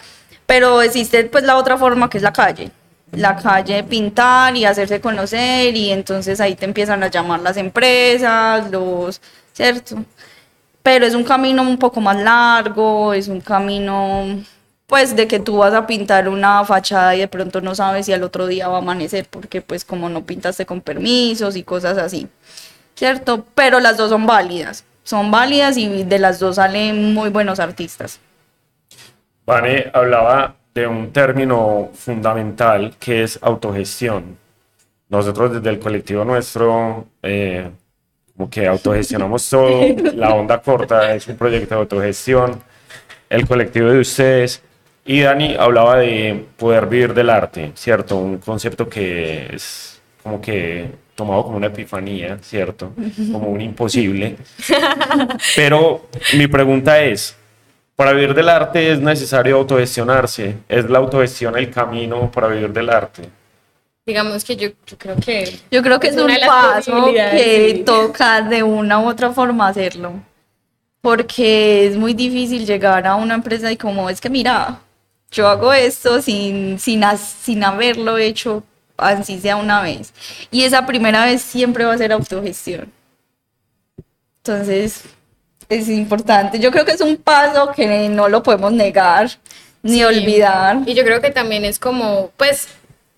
pero 0.46 0.82
existe 0.82 1.24
pues 1.24 1.44
la 1.44 1.56
otra 1.56 1.78
forma 1.78 2.10
que 2.10 2.18
es 2.18 2.22
la 2.22 2.32
calle, 2.32 2.70
la 3.12 3.36
calle 3.36 3.84
pintar 3.84 4.56
y 4.56 4.64
hacerse 4.64 5.00
conocer 5.00 5.76
y 5.76 5.90
entonces 5.90 6.40
ahí 6.40 6.54
te 6.54 6.64
empiezan 6.64 7.02
a 7.02 7.08
llamar 7.08 7.40
las 7.40 7.56
empresas, 7.56 8.70
los, 8.70 9.20
¿cierto? 9.52 10.04
Pero 10.82 11.06
es 11.06 11.14
un 11.14 11.24
camino 11.24 11.62
un 11.62 11.78
poco 11.78 12.00
más 12.00 12.16
largo, 12.16 13.14
es 13.14 13.28
un 13.28 13.40
camino 13.40 14.42
pues 14.86 15.16
de 15.16 15.26
que 15.28 15.40
tú 15.40 15.58
vas 15.58 15.72
a 15.74 15.86
pintar 15.86 16.28
una 16.28 16.64
fachada 16.64 17.14
y 17.16 17.20
de 17.20 17.28
pronto 17.28 17.60
no 17.60 17.74
sabes 17.74 18.06
si 18.06 18.12
al 18.12 18.22
otro 18.24 18.46
día 18.46 18.68
va 18.68 18.76
a 18.76 18.78
amanecer 18.78 19.26
porque 19.30 19.62
pues 19.62 19.84
como 19.84 20.08
no 20.08 20.24
pintaste 20.24 20.66
con 20.66 20.80
permisos 20.80 21.56
y 21.56 21.62
cosas 21.62 21.98
así. 21.98 22.28
¿cierto? 22.94 23.44
Pero 23.54 23.80
las 23.80 23.96
dos 23.96 24.10
son 24.10 24.26
válidas, 24.26 24.84
son 25.02 25.30
válidas 25.30 25.76
y 25.76 26.04
de 26.04 26.18
las 26.18 26.38
dos 26.38 26.56
salen 26.56 27.14
muy 27.14 27.30
buenos 27.30 27.60
artistas. 27.60 28.20
Vane 29.44 29.90
hablaba 29.92 30.54
de 30.74 30.86
un 30.86 31.12
término 31.12 31.90
fundamental 31.94 32.94
que 32.98 33.22
es 33.22 33.38
autogestión. 33.42 34.36
Nosotros 35.08 35.54
desde 35.54 35.70
el 35.70 35.78
colectivo 35.78 36.24
nuestro, 36.24 37.06
eh, 37.22 37.70
como 38.36 38.48
que 38.48 38.66
autogestionamos 38.66 39.48
todo, 39.48 39.82
la 40.14 40.34
onda 40.34 40.60
corta 40.62 41.14
es 41.14 41.26
un 41.28 41.36
proyecto 41.36 41.74
de 41.74 41.80
autogestión, 41.82 42.62
el 43.28 43.46
colectivo 43.46 43.90
de 43.90 44.00
ustedes, 44.00 44.62
y 45.04 45.20
Dani 45.20 45.56
hablaba 45.58 45.98
de 45.98 46.46
poder 46.56 46.86
vivir 46.86 47.12
del 47.12 47.28
arte, 47.28 47.72
¿cierto? 47.74 48.16
Un 48.16 48.38
concepto 48.38 48.88
que 48.88 49.48
es 49.52 50.00
como 50.22 50.40
que 50.40 50.90
tomado 51.14 51.42
como 51.44 51.56
una 51.56 51.66
epifanía, 51.66 52.38
¿cierto? 52.40 52.92
Como 53.32 53.48
un 53.48 53.60
imposible. 53.60 54.36
Pero 55.56 56.06
mi 56.34 56.46
pregunta 56.46 57.00
es, 57.00 57.36
para 57.96 58.12
vivir 58.12 58.34
del 58.34 58.48
arte 58.48 58.92
es 58.92 59.00
necesario 59.00 59.56
autogestionarse. 59.56 60.58
¿Es 60.68 60.88
la 60.88 60.98
autogestión 60.98 61.56
el 61.56 61.70
camino 61.70 62.30
para 62.30 62.48
vivir 62.48 62.72
del 62.72 62.90
arte? 62.90 63.28
digamos 64.04 64.44
que 64.44 64.56
yo, 64.56 64.68
yo 64.86 64.98
creo 64.98 65.16
que... 65.16 65.58
Yo 65.70 65.82
creo 65.82 66.00
que 66.00 66.08
es, 66.08 66.16
un 66.16 66.26
de 66.26 66.38
las 66.38 66.48
paso 66.48 67.12
que 67.12 67.74
sí. 67.76 67.82
toca 67.84 68.42
de 68.42 68.62
una 68.62 68.98
u 69.00 69.08
otra 69.08 69.32
forma 69.32 69.68
hacerlo, 69.68 70.14
porque 71.00 71.86
es 71.86 71.96
muy 71.96 72.14
difícil 72.14 72.66
llegar 72.66 73.06
a 73.06 73.16
una 73.16 73.34
empresa 73.34 73.70
y 73.70 73.76
como 73.76 74.10
es 74.10 74.20
que 74.20 74.30
mira, 74.30 74.80
yo 75.30 75.48
hago 75.48 75.72
esto 75.72 76.20
sin, 76.20 76.78
sin, 76.78 77.02
sin 77.16 77.64
haberlo 77.64 78.18
hecho 78.18 78.64
así 78.96 79.40
sea 79.40 79.56
una 79.56 79.82
vez. 79.82 80.12
Y 80.50 80.64
esa 80.64 80.86
primera 80.86 81.24
vez 81.24 81.42
siempre 81.42 81.84
va 81.84 81.94
a 81.94 81.98
ser 81.98 82.12
autogestión. 82.12 82.92
Entonces, 84.38 85.04
es 85.68 85.88
importante. 85.88 86.58
Yo 86.58 86.70
creo 86.70 86.84
que 86.84 86.92
es 86.92 87.00
un 87.00 87.16
paso 87.16 87.72
que 87.74 88.08
no 88.08 88.28
lo 88.28 88.42
podemos 88.42 88.72
negar 88.72 89.30
ni 89.82 89.96
Sí. 89.98 90.04
olvidar. 90.04 90.78
Y 90.86 90.94
yo 90.94 91.04
creo 91.04 91.20
que 91.20 91.30
también 91.30 91.64
es 91.64 91.78
como, 91.78 92.30
pues, 92.36 92.68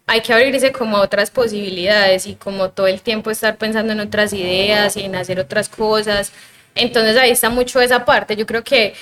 hay 0.06 0.20
que 0.20 0.32
abrirse 0.34 0.72
como 0.72 0.98
a 0.98 1.00
otras 1.02 1.30
posibilidades 1.30 2.26
y 2.26 2.34
como 2.36 2.70
todo 2.70 2.86
el 2.86 3.00
tiempo 3.02 3.30
estar 3.30 3.56
pensando 3.56 3.92
en 3.92 4.00
otras 4.00 4.32
ideas 4.32 4.96
y 4.96 5.02
en 5.04 5.16
hacer 5.16 5.40
otras 5.40 5.68
cosas. 5.68 6.32
Entonces 6.74 7.16
ahí 7.16 7.30
está 7.30 7.50
mucho 7.50 7.80
esa 7.80 8.04
parte. 8.04 8.36
Yo 8.36 8.46
creo 8.46 8.62
que 8.64 8.94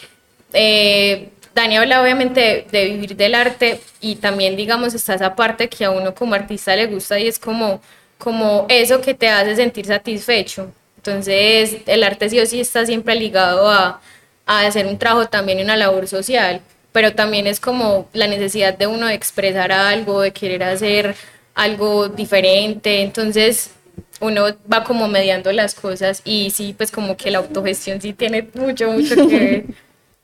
eh, 0.53 1.31
Dani 1.55 1.77
habla 1.77 2.03
obviamente 2.03 2.41
de, 2.41 2.67
de 2.79 2.85
vivir 2.87 3.17
del 3.17 3.35
arte 3.35 3.81
y 4.01 4.17
también, 4.17 4.57
digamos, 4.57 4.95
está 4.95 5.15
esa 5.15 5.35
parte 5.35 5.69
que 5.69 5.85
a 5.85 5.91
uno 5.91 6.15
como 6.15 6.35
artista 6.35 6.75
le 6.77 6.87
gusta 6.87 7.19
y 7.19 7.27
es 7.29 7.39
como, 7.39 7.81
como 8.19 8.67
eso 8.69 9.01
que 9.01 9.15
te 9.15 9.29
hace 9.29 9.57
sentir 9.57 9.87
satisfecho. 9.87 10.73
Entonces, 11.05 11.79
el 11.87 12.05
arte 12.05 12.31
sí 12.31 12.39
o 12.39 12.47
sí 12.47 12.61
está 12.61 12.87
siempre 12.87 13.17
ligado 13.17 13.69
a, 13.69 14.01
a 14.47 14.67
hacer 14.67 14.87
un 14.87 14.99
trabajo 14.99 15.29
también 15.29 15.59
y 15.59 15.63
una 15.63 15.77
labor 15.77 16.07
social, 16.07 16.61
pero 16.93 17.13
también 17.13 17.49
es 17.49 17.59
como 17.59 18.09
la 18.13 18.29
necesidad 18.29 18.79
de 18.79 18.87
uno 18.87 19.07
de 19.09 19.15
expresar 19.15 19.73
algo, 19.73 20.21
de 20.21 20.31
querer 20.31 20.63
hacer 20.63 21.17
algo 21.57 22.09
diferente. 22.09 23.03
Entonces, 23.03 23.71
uno 24.21 24.45
va 24.73 24.85
como 24.85 25.09
mediando 25.09 25.51
las 25.51 25.75
cosas 25.75 26.23
y 26.25 26.51
sí, 26.51 26.73
pues 26.77 26.93
como 26.93 27.17
que 27.17 27.33
la 27.33 27.39
autogestión 27.39 28.01
sí 28.01 28.13
tiene 28.13 28.49
mucho, 28.55 28.93
mucho 28.93 29.17
que 29.29 29.39
ver. 29.39 29.65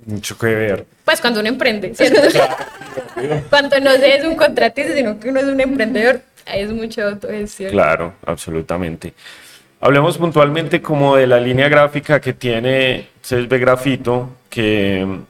Mucho 0.07 0.39
que 0.39 0.47
ver. 0.47 0.87
Pues 1.05 1.21
cuando 1.21 1.41
uno 1.41 1.49
emprende, 1.49 1.93
¿cierto? 1.93 2.21
cuando 3.51 3.81
no 3.81 3.91
se 3.97 4.17
es 4.17 4.25
un 4.25 4.37
contratista, 4.37 4.95
sino 4.95 5.19
que 5.19 5.29
uno 5.29 5.41
es 5.41 5.47
un 5.47 5.61
emprendedor, 5.61 6.23
es 6.47 6.71
mucha 6.71 7.09
autogestión. 7.09 7.73
Claro, 7.73 8.15
absolutamente. 8.25 9.13
Hablemos 9.81 10.19
puntualmente 10.19 10.83
como 10.83 11.15
de 11.15 11.29
la 11.29 11.39
línea 11.39 11.69
gráfica 11.69 12.21
que 12.21 12.33
tiene 12.33 13.11
CSB 13.23 13.61
Grafito, 13.61 14.29
que 14.51 15.21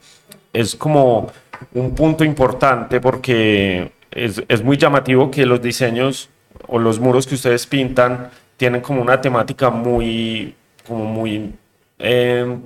es 0.54 0.74
como 0.74 1.30
un 1.74 1.94
punto 1.94 2.24
importante 2.24 2.98
porque 3.00 3.92
es, 4.10 4.62
muy 4.64 4.78
llamativo 4.78 5.30
que 5.30 5.44
los 5.44 5.60
diseños 5.60 6.30
o 6.66 6.78
los 6.78 6.98
muros 6.98 7.26
que 7.26 7.34
ustedes 7.34 7.66
pintan 7.66 8.30
tienen 8.56 8.80
como 8.80 9.02
una 9.02 9.20
temática 9.20 9.68
muy, 9.68 10.54
como 10.86 11.04
muy, 11.04 11.52
eh, 11.98 12.58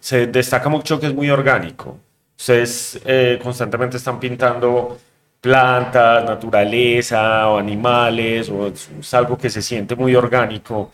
se 0.00 0.26
destaca 0.28 0.70
mucho 0.70 0.98
que 0.98 1.08
es 1.08 1.14
muy 1.14 1.28
orgánico. 1.28 1.98
Ustedes 2.38 3.00
eh, 3.04 3.38
constantemente 3.42 3.98
están 3.98 4.18
pintando 4.18 4.98
plantas, 5.42 6.24
naturaleza 6.24 7.48
o 7.50 7.58
animales, 7.58 8.48
o 8.48 8.68
es, 8.68 9.14
algo 9.14 9.36
que 9.36 9.50
se 9.50 9.60
siente 9.62 9.94
muy 9.96 10.14
orgánico. 10.14 10.90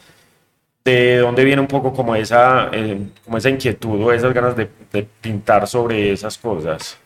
¿De 0.84 1.18
dónde 1.18 1.44
viene 1.44 1.60
un 1.60 1.68
poco 1.68 1.92
como 1.92 2.16
esa, 2.16 2.70
eh, 2.72 2.98
como 3.24 3.38
esa 3.38 3.50
inquietud 3.50 4.02
o 4.02 4.12
esas 4.12 4.32
ganas 4.34 4.56
de, 4.56 4.68
de 4.92 5.02
pintar 5.20 5.68
sobre 5.68 6.12
esas 6.12 6.38
cosas? 6.38 6.98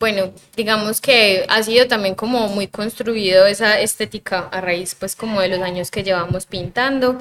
bueno, 0.00 0.32
digamos 0.56 1.00
que 1.00 1.44
ha 1.48 1.62
sido 1.62 1.86
también 1.86 2.14
como 2.14 2.48
muy 2.48 2.66
construido 2.66 3.46
esa 3.46 3.78
estética 3.80 4.48
a 4.50 4.60
raíz 4.62 4.94
pues 4.94 5.14
como 5.14 5.42
de 5.42 5.48
los 5.48 5.60
años 5.60 5.90
que 5.90 6.02
llevamos 6.02 6.46
pintando, 6.46 7.18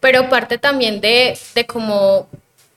pero 0.00 0.28
parte 0.28 0.58
también 0.58 1.00
de, 1.00 1.36
de 1.54 1.66
como 1.66 2.28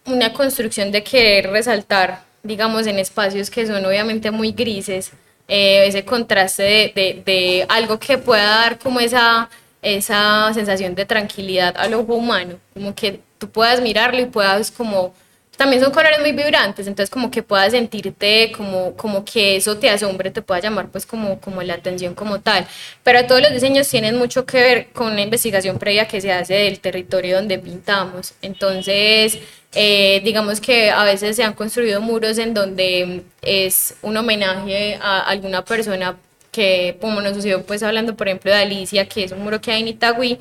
una 0.06 0.32
construcción 0.34 0.92
de 0.94 1.04
querer 1.04 1.52
resaltar, 1.52 2.24
digamos, 2.42 2.88
en 2.88 3.00
espacios 3.00 3.50
que 3.50 3.68
son 3.68 3.86
obviamente 3.86 4.32
muy 4.32 4.54
grises, 4.54 5.12
eh, 5.48 5.88
ese 5.88 6.06
contraste 6.06 6.64
de, 6.64 6.92
de, 6.96 7.24
de 7.26 7.66
algo 7.70 8.00
que 8.00 8.18
pueda 8.18 8.46
dar 8.46 8.80
como 8.80 9.00
esa, 9.00 9.50
esa 9.82 10.52
sensación 10.54 10.96
de 10.96 11.06
tranquilidad 11.06 11.76
al 11.78 11.94
ojo 11.94 12.16
humano, 12.16 12.60
como 12.74 12.96
que 12.96 13.20
tú 13.38 13.50
puedas 13.50 13.82
mirarlo 13.82 14.20
y 14.22 14.26
puedas 14.26 14.72
como 14.72 15.14
también 15.58 15.82
son 15.82 15.92
colores 15.92 16.20
muy 16.20 16.32
vibrantes, 16.32 16.88
entonces 16.88 17.10
como 17.10 17.30
que 17.30 17.44
puedas 17.44 17.72
sentirte 17.72 18.52
como, 18.58 18.96
como 18.96 19.24
que 19.24 19.58
eso 19.58 19.78
te 19.78 19.90
asombre, 19.90 20.32
te 20.32 20.42
pueda 20.42 20.60
llamar 20.62 20.90
pues 20.90 21.06
como, 21.06 21.40
como 21.40 21.62
la 21.62 21.76
atención 21.76 22.16
como 22.16 22.42
tal. 22.42 22.66
Pero 23.04 23.26
todos 23.28 23.42
los 23.42 23.52
diseños 23.52 23.88
tienen 23.88 24.18
mucho 24.18 24.46
que 24.46 24.58
ver 24.58 24.88
con 24.94 25.16
la 25.16 25.22
investigación 25.22 25.78
previa 25.78 26.08
que 26.08 26.22
se 26.22 26.32
hace 26.32 26.56
del 26.56 26.80
territorio 26.80 27.36
donde 27.38 27.60
pintamos. 27.60 28.34
Entonces, 28.42 29.40
eh, 29.76 30.22
digamos 30.24 30.62
que 30.62 30.92
a 30.92 31.04
veces 31.04 31.36
se 31.36 31.44
han 31.44 31.54
construido 31.54 32.00
muros 32.02 32.38
en 32.38 32.54
donde 32.54 33.24
es 33.42 33.96
un 34.02 34.16
homenaje 34.18 35.00
a 35.02 35.22
alguna 35.22 35.66
persona 35.66 36.16
que, 36.52 36.98
como 37.02 37.22
nos 37.22 37.36
sucedió 37.36 37.64
pues 37.66 37.82
hablando 37.84 38.16
por 38.16 38.28
ejemplo 38.28 38.52
de 38.52 38.58
Alicia, 38.58 39.08
que 39.08 39.24
es 39.24 39.32
un 39.32 39.44
muro 39.44 39.60
que 39.60 39.72
hay 39.72 39.82
en 39.82 39.88
Itagüí, 39.90 40.38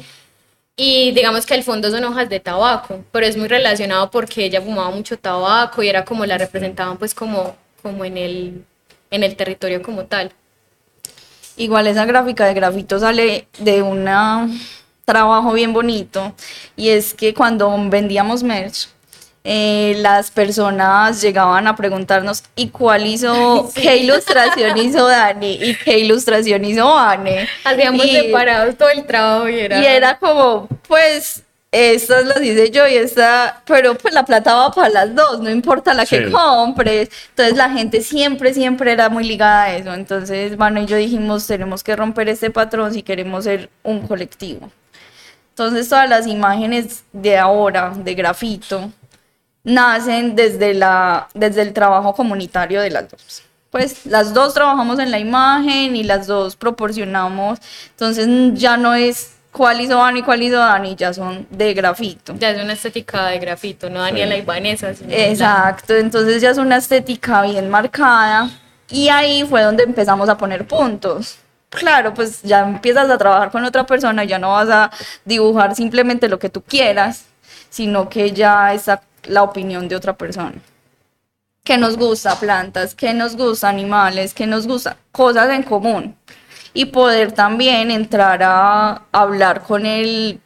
y 0.76 1.12
digamos 1.12 1.46
que 1.46 1.54
el 1.54 1.64
fondo 1.64 1.90
son 1.90 2.04
hojas 2.04 2.28
de 2.28 2.40
tabaco, 2.40 3.04
pero 3.12 3.26
es 3.26 3.36
muy 3.36 3.48
relacionado 3.48 4.10
porque 4.10 4.44
ella 4.44 4.60
fumaba 4.60 4.90
mucho 4.90 5.18
tabaco 5.18 5.82
y 5.82 5.88
era 5.88 6.04
como 6.04 6.24
la 6.26 6.38
representaban 6.38 6.96
pues 6.96 7.14
como, 7.14 7.56
como 7.82 8.04
en, 8.04 8.16
el, 8.16 8.64
en 9.10 9.22
el 9.22 9.36
territorio 9.36 9.82
como 9.82 10.04
tal. 10.06 10.32
Igual 11.56 11.86
esa 11.86 12.06
gráfica 12.06 12.46
de 12.46 12.54
grafito 12.54 12.98
sale 12.98 13.46
de 13.58 13.82
un 13.82 14.08
trabajo 15.04 15.52
bien 15.52 15.72
bonito 15.72 16.34
y 16.76 16.88
es 16.88 17.12
que 17.12 17.34
cuando 17.34 17.70
vendíamos 17.90 18.42
merch, 18.42 18.88
eh, 19.44 19.96
las 19.99 20.30
personas 20.30 21.20
llegaban 21.20 21.66
a 21.66 21.75
preguntarnos 21.75 22.44
¿y 22.54 22.68
cuál 22.68 23.06
hizo, 23.06 23.70
Sí. 23.75 23.82
qué 23.82 23.96
ilustración 23.96 24.76
hizo 24.78 25.06
Dani 25.08 25.52
y 25.61 25.75
qué 25.76 25.99
ilustración 25.99 26.64
hizo 26.64 26.96
Anne? 26.96 27.49
Hacíamos 27.64 28.06
Y- 28.06 28.11
separados 28.12 28.76
todo 28.76 28.90
el 28.90 29.04
trabajo 29.04 29.49
y 29.49 29.58
era... 29.61 29.78
Y 29.80 29.84
era 29.87 30.18
como, 30.18 30.68
pues, 30.87 31.42
estas 31.72 32.26
las 32.26 32.42
hice 32.42 32.70
yo 32.70 32.87
y 32.87 32.94
esta, 32.96 33.62
pero 33.66 33.94
pues 33.96 34.12
la 34.12 34.25
plata 34.26 34.54
va 34.54 34.70
para 34.70 34.90
las 34.90 35.14
dos, 35.14 35.40
no 35.40 35.49
importa 35.50 35.94
la 35.94 36.04
que 36.04 36.26
Sí. 36.26 36.30
compres. 36.30 37.08
Entonces 37.30 37.56
la 37.56 37.70
gente 37.70 38.02
siempre, 38.02 38.52
siempre 38.52 38.92
era 38.92 39.08
muy 39.08 39.25
ligada 39.25 39.62
a 39.64 39.76
eso. 39.76 39.94
Entonces, 39.94 40.58
Mano 40.58 40.82
y 40.82 40.87
yo 40.87 40.96
dijimos, 40.99 41.46
tenemos 41.46 41.82
que 41.82 41.96
romper 41.96 42.28
este 42.28 42.50
patrón 42.50 42.92
si 42.92 43.02
queremos 43.02 43.44
ser 43.44 43.70
un 43.82 44.06
colectivo. 44.06 44.70
Entonces 45.50 45.88
todas 45.88 46.08
las 46.08 46.26
imágenes 46.26 47.04
de 47.12 47.38
ahora, 47.38 47.92
de 47.96 48.14
grafito, 48.14 48.90
nacen 49.64 50.35
desde, 50.35 50.75
la, 50.75 51.28
desde 51.35 51.62
el 51.62 51.73
trabajo 51.73 52.14
comunitario 52.14 52.81
de 52.81 52.90
las 52.90 53.09
dos. 53.11 53.42
Pues 53.71 54.04
las 54.07 54.35
dos 54.35 54.52
trabajamos 54.54 54.99
en 54.99 55.11
la 55.11 55.19
imagen 55.19 55.97
y 55.97 56.02
las 56.04 56.26
dos 56.26 56.57
proporcionamos, 56.57 57.59
entonces 57.90 58.28
ya 58.54 58.76
no 58.76 58.95
es 58.95 59.37
cuál 59.50 59.81
hizo 59.81 59.97
Dani 59.97 60.21
y 60.21 60.23
cuál 60.23 60.42
hizo 60.42 60.59
Dani, 60.59 60.95
ya 60.95 61.14
son 61.14 61.47
de 61.50 61.73
grafito. 61.73 62.35
Ya 62.38 62.50
es 62.50 62.62
una 62.62 62.75
estética 62.75 63.26
de 63.28 63.38
grafito, 63.38 63.88
no 63.88 64.00
Daniela 64.00 64.37
y 64.37 64.42
Vanessa. 64.42 64.92
sino 64.95 65.09
la- 65.11 65.16
Exacto, 65.28 65.95
entonces 65.95 66.42
ya 66.42 66.50
es 66.50 66.59
una 66.59 66.76
estética 66.76 67.42
bien 67.42 67.71
marcada 67.71 68.50
y 68.90 69.09
ahí 69.09 69.45
fue 69.49 69.62
donde 69.62 69.85
empezamos 69.85 70.28
a 70.28 70.37
poner 70.37 70.66
puntos. 70.66 71.38
Claro, 71.71 72.12
pues 72.12 72.42
ya 72.42 72.61
empiezas 72.61 73.09
a 73.09 73.16
trabajar 73.16 73.50
con 73.50 73.64
otra 73.64 73.87
persona, 73.87 74.25
ya 74.25 74.38
no 74.38 74.50
vas 74.52 74.69
a 74.69 74.90
dibujar 75.25 75.75
simplemente 75.75 76.28
lo 76.28 76.38
que 76.38 76.50
tú 76.50 76.61
quieras, 76.61 77.25
sino 77.71 78.11
que 78.11 78.33
ya 78.33 78.75
está 78.75 79.00
la 79.25 79.43
opinión 79.43 79.88
de 79.88 79.97
otra 79.97 80.14
persona. 80.14 80.55
Que 81.64 81.79
nos 81.79 81.97
gusta 81.97 82.35
plantas, 82.38 82.95
que 82.95 83.14
nos 83.14 83.37
gusta 83.37 83.69
animales, 83.69 84.35
que 84.35 84.47
nos 84.47 84.67
gusta 84.67 84.97
cosas 85.12 85.50
en 85.50 85.62
común. 85.62 86.17
Y 86.75 86.87
poder 86.87 87.33
también 87.33 87.91
entrar 87.91 88.43
a 88.43 89.02
hablar 89.12 89.62
con 89.62 89.87
el 89.87 90.41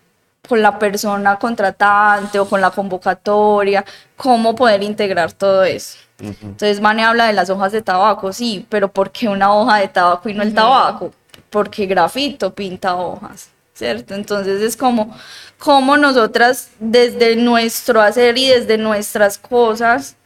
con 0.47 0.63
la 0.63 0.79
persona 0.79 1.39
contratante 1.39 2.39
o 2.39 2.49
con 2.49 2.61
la 2.61 2.71
convocatoria, 2.71 3.85
cómo 4.17 4.55
poder 4.55 4.83
integrar 4.83 5.33
todo 5.33 5.65
eso. 5.65 5.99
Entonces, 6.19 6.81
Mane 6.81 7.05
habla 7.05 7.27
de 7.27 7.35
las 7.35 7.51
hojas 7.51 7.73
de 7.73 7.83
tabaco, 7.83 8.33
sí, 8.33 8.67
pero 8.71 8.89
¿por 8.89 9.11
qué 9.11 9.29
una 9.29 9.53
hoja 9.53 9.79
de 9.79 9.89
tabaco 9.89 10.29
y 10.29 10.35
no 10.35 10.43
el 10.43 10.55
tabaco? 10.55 11.13
Porque 11.51 11.85
grafito 11.87 12.55
pinta 12.55 12.97
hojas, 12.97 13.51
¿cierto? 13.77 14.15
Entonces 14.15 14.63
es 14.63 14.77
como, 14.77 15.15
como 15.59 15.97
nosotras 15.97 16.71
desde 16.81 17.37
nuestro 17.37 18.01
hacer 18.01 18.39
y 18.39 18.49
desde 18.49 18.79
nuestras 18.79 19.37
cosas 19.37 20.17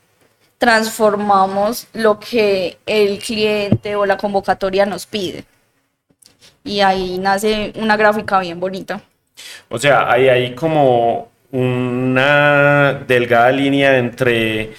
transformamos 0.58 1.88
lo 1.92 2.20
que 2.20 2.78
el 2.86 3.18
cliente 3.18 3.96
o 3.96 4.06
la 4.06 4.16
convocatoria 4.16 4.86
nos 4.86 5.06
pide. 5.06 5.44
Y 6.62 6.80
ahí 6.80 7.18
nace 7.18 7.72
una 7.76 7.96
gráfica 7.96 8.38
bien 8.38 8.60
bonita. 8.60 9.00
O 9.68 9.78
sea, 9.78 10.10
hay 10.10 10.28
ahí 10.28 10.54
como 10.54 11.30
una 11.50 13.02
delgada 13.08 13.50
línea 13.50 13.98
entre 13.98 14.74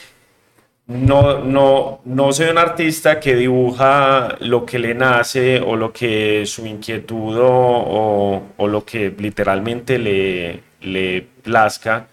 no, 0.91 1.39
no, 1.39 2.01
no 2.05 2.33
soy 2.33 2.50
un 2.50 2.57
artista 2.57 3.19
que 3.19 3.36
dibuja 3.36 4.36
lo 4.39 4.65
que 4.65 4.77
le 4.79 4.93
nace 4.93 5.60
o 5.60 5.75
lo 5.75 5.91
que 5.93 6.45
su 6.45 6.65
inquietud 6.65 7.38
o, 7.39 8.43
o- 8.57 8.67
lo 8.67 8.83
que 8.86 9.13
literalmente 9.17 9.98
le, 9.98 10.60
le 10.81 11.21
plazca, 11.43 12.07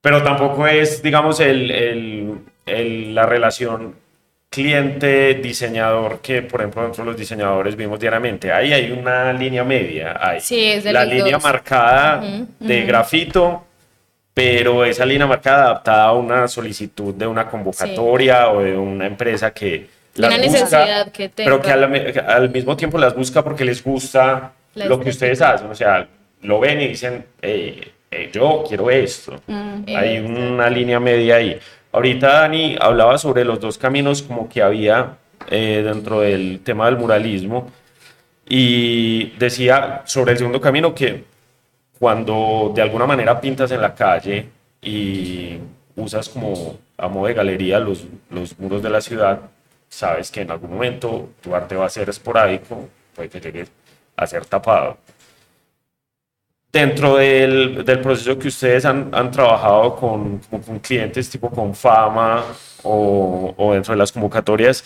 pero 0.00 0.22
tampoco 0.22 0.66
es, 0.66 1.02
digamos, 1.02 1.40
el, 1.40 1.70
el- 1.70 2.34
el- 2.66 3.14
la 3.14 3.26
relación 3.26 3.94
cliente-diseñador 4.50 6.20
que, 6.20 6.42
por 6.42 6.60
ejemplo, 6.60 6.82
nosotros 6.82 7.06
los 7.08 7.16
diseñadores 7.16 7.76
vimos 7.76 8.00
diariamente. 8.00 8.52
Ahí 8.52 8.72
hay 8.72 8.90
una 8.92 9.32
línea 9.32 9.64
media. 9.64 10.16
Hay 10.20 10.40
Sí, 10.40 10.64
es 10.64 10.84
la 10.84 11.04
línea 11.04 11.34
dos. 11.34 11.42
marcada 11.44 12.22
de 12.58 12.82
grafito, 12.82 13.64
pero 14.38 14.84
esa 14.84 15.04
línea 15.04 15.26
marcada 15.26 15.64
adaptada 15.64 16.04
a 16.06 16.12
una 16.12 16.46
solicitud 16.48 17.14
de 17.14 17.26
una 17.26 17.48
convocatoria 17.48 18.50
o 18.50 18.60
de 18.62 18.76
una 18.76 19.06
empresa 19.06 19.52
que 19.52 19.90
De 20.14 20.22
una 20.26 20.38
las 20.38 20.42
busca, 20.44 20.80
necesidad 20.80 21.12
que 21.12 21.28
pero 21.34 21.60
que 21.60 21.72
tenga. 21.72 21.72
al, 21.72 22.18
al 22.42 22.50
mismo 22.50 22.76
tiempo 22.76 22.98
las 22.98 23.14
busca 23.14 23.42
porque 23.42 23.64
les 23.64 23.82
gusta 23.82 24.52
La 24.74 24.86
lo 24.86 25.00
que 25.00 25.10
ustedes 25.10 25.40
estética. 25.40 25.54
hacen. 25.54 25.70
O 25.70 25.74
sea, 25.74 26.08
lo 26.42 26.60
ven 26.60 26.80
y 26.80 26.88
dicen, 26.88 27.26
eh, 27.42 27.92
eh, 28.10 28.30
yo 28.32 28.64
quiero 28.68 28.90
esto. 28.90 29.42
Hay 29.86 30.16
Exacto. 30.16 30.28
una 30.28 30.70
línea 30.70 31.00
media 31.00 31.36
ahí. 31.36 31.58
Ahorita 31.92 32.28
Dani 32.42 32.76
hablaba 32.80 33.18
sobre 33.18 33.44
los 33.44 33.60
dos 33.60 33.78
caminos 33.78 34.22
como 34.22 34.48
que 34.48 34.62
había 34.62 35.16
eh, 35.50 35.82
dentro 35.84 36.20
del 36.20 36.60
tema 36.64 36.86
del 36.86 36.96
muralismo 36.98 37.70
y 38.48 39.30
decía 39.38 40.02
sobre 40.06 40.32
el 40.32 40.38
segundo 40.38 40.60
camino 40.60 40.94
que 40.94 41.24
cuando 41.98 42.72
de 42.74 42.82
alguna 42.82 43.06
manera 43.06 43.40
pintas 43.40 43.70
en 43.70 43.80
la 43.80 43.94
calle 43.94 44.48
y 44.80 45.58
usas 45.96 46.28
como 46.28 46.78
a 46.96 47.08
modo 47.08 47.26
de 47.26 47.34
galería 47.34 47.78
los, 47.80 48.04
los 48.30 48.58
muros 48.58 48.82
de 48.82 48.90
la 48.90 49.00
ciudad, 49.00 49.40
sabes 49.88 50.30
que 50.30 50.42
en 50.42 50.50
algún 50.50 50.72
momento 50.72 51.30
tu 51.40 51.54
arte 51.54 51.74
va 51.74 51.86
a 51.86 51.90
ser 51.90 52.08
esporádico, 52.08 52.88
puede 53.14 53.28
que 53.28 53.40
llegue 53.40 53.66
a 54.16 54.26
ser 54.26 54.44
tapado. 54.46 54.98
Dentro 56.70 57.16
del, 57.16 57.84
del 57.84 58.00
proceso 58.00 58.38
que 58.38 58.48
ustedes 58.48 58.84
han, 58.84 59.08
han 59.12 59.30
trabajado 59.30 59.96
con, 59.96 60.38
con 60.50 60.78
clientes 60.80 61.30
tipo 61.30 61.50
con 61.50 61.74
fama 61.74 62.44
o, 62.82 63.54
o 63.56 63.72
dentro 63.72 63.94
de 63.94 63.98
las 63.98 64.12
convocatorias, 64.12 64.84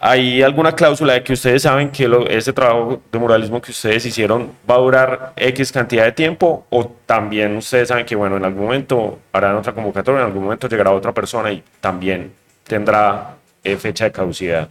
¿Hay 0.00 0.42
alguna 0.42 0.72
cláusula 0.72 1.14
de 1.14 1.24
que 1.24 1.32
ustedes 1.32 1.62
saben 1.62 1.90
que 1.90 2.06
lo- 2.06 2.28
ese 2.28 2.52
trabajo 2.52 3.02
de 3.10 3.18
muralismo 3.18 3.60
que 3.60 3.72
ustedes 3.72 4.06
hicieron 4.06 4.52
va 4.70 4.76
a 4.76 4.78
durar 4.78 5.32
X 5.36 5.72
cantidad 5.72 6.04
de 6.04 6.12
tiempo? 6.12 6.64
¿O 6.70 6.86
también 7.04 7.56
ustedes 7.56 7.88
saben 7.88 8.06
que, 8.06 8.14
bueno, 8.14 8.36
en 8.36 8.44
algún 8.44 8.62
momento 8.64 9.18
harán 9.32 9.56
otra 9.56 9.72
convocatoria, 9.72 10.20
en 10.20 10.26
algún 10.26 10.44
momento 10.44 10.68
llegará 10.68 10.92
otra 10.92 11.12
persona 11.12 11.50
y 11.50 11.64
también 11.80 12.32
tendrá 12.64 13.34
eh, 13.64 13.76
fecha 13.76 14.04
de 14.04 14.12
caducidad? 14.12 14.68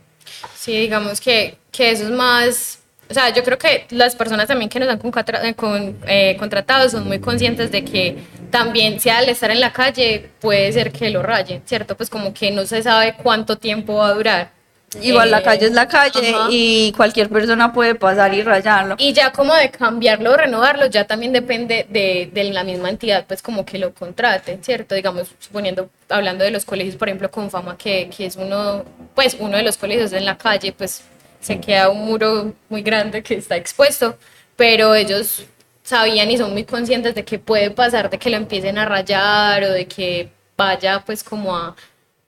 Sí, 0.56 0.78
digamos 0.80 1.20
que, 1.20 1.58
que 1.74 1.92
eso 1.92 2.06
es 2.06 2.10
más, 2.12 2.80
o 3.10 3.14
sea, 3.14 3.34
yo 3.34 3.44
creo 3.44 3.58
que 3.58 3.86
las 3.90 4.16
personas 4.16 4.48
también 4.48 4.70
que 4.70 4.80
nos 4.80 4.88
han 4.88 5.02
eh, 5.44 5.54
con- 5.56 5.98
eh, 6.08 6.38
contratado 6.40 6.88
son 6.90 7.06
muy 7.06 7.20
conscientes 7.20 7.70
de 7.70 7.84
que 7.84 8.18
también, 8.50 8.98
sea 9.02 9.18
al 9.18 9.28
estar 9.28 9.52
en 9.52 9.60
la 9.60 9.74
calle, 9.74 10.30
puede 10.40 10.72
ser 10.72 10.94
que 10.94 11.10
lo 11.10 11.22
rayen, 11.22 11.62
¿cierto? 11.66 11.98
Pues 11.98 12.10
como 12.10 12.34
que 12.34 12.50
no 12.52 12.66
se 12.66 12.82
sabe 12.82 13.16
cuánto 13.22 13.58
tiempo 13.58 13.96
va 13.96 14.08
a 14.08 14.14
durar. 14.14 14.57
Igual 15.02 15.32
la 15.32 15.40
Eh, 15.40 15.44
calle 15.44 15.66
es 15.68 15.72
la 15.74 15.88
calle 15.88 16.30
ajá. 16.36 16.48
y 16.50 16.92
cualquier 16.94 17.30
persona 17.30 17.72
puede 17.74 17.96
pasar 17.96 18.34
y 18.34 18.42
rayarlo. 18.44 18.96
Y 18.98 19.14
ya 19.14 19.32
como 19.32 19.54
de 19.56 19.70
cambiarlo 19.72 20.32
o 20.32 20.38
renovarlo, 20.38 20.88
ya 20.88 21.06
también 21.06 21.34
depende 21.34 21.86
de, 21.90 22.30
de 22.34 22.44
la 22.46 22.64
misma 22.64 22.90
entidad, 22.90 23.26
pues 23.28 23.42
como 23.42 23.66
que 23.66 23.78
lo 23.78 23.94
contrate, 23.94 24.60
¿cierto? 24.62 24.96
Digamos, 24.96 25.30
suponiendo, 25.40 25.90
hablando 26.10 26.44
de 26.44 26.52
los 26.52 26.66
colegios, 26.66 26.96
por 26.96 27.08
ejemplo, 27.10 27.30
con 27.32 27.50
fama, 27.52 27.78
que, 27.78 28.10
que 28.16 28.26
es 28.26 28.36
uno, 28.36 28.84
pues 29.16 29.36
uno 29.40 29.58
de 29.58 29.64
los 29.64 29.78
colegios 29.78 30.14
en 30.14 30.26
la 30.26 30.38
calle, 30.38 30.72
pues 30.74 31.04
se 31.40 31.60
queda 31.60 31.90
un 31.90 32.06
muro 32.06 32.54
muy 32.70 32.82
grande 32.82 33.22
que 33.24 33.36
está 33.36 33.56
expuesto, 33.56 34.18
pero 34.56 34.96
ellos 34.96 35.44
sabían 35.84 36.30
y 36.32 36.38
son 36.38 36.52
muy 36.52 36.66
conscientes 36.66 37.16
de 37.16 37.24
que 37.24 37.40
puede 37.40 37.72
pasar 37.72 38.10
de 38.10 38.18
que 38.20 38.30
lo 38.30 38.38
empiecen 38.38 38.78
a 38.78 38.86
rayar 38.86 39.64
o 39.64 39.70
de 39.72 39.88
que 39.88 40.30
vaya 40.58 41.04
pues 41.06 41.24
como 41.24 41.56
a, 41.56 41.76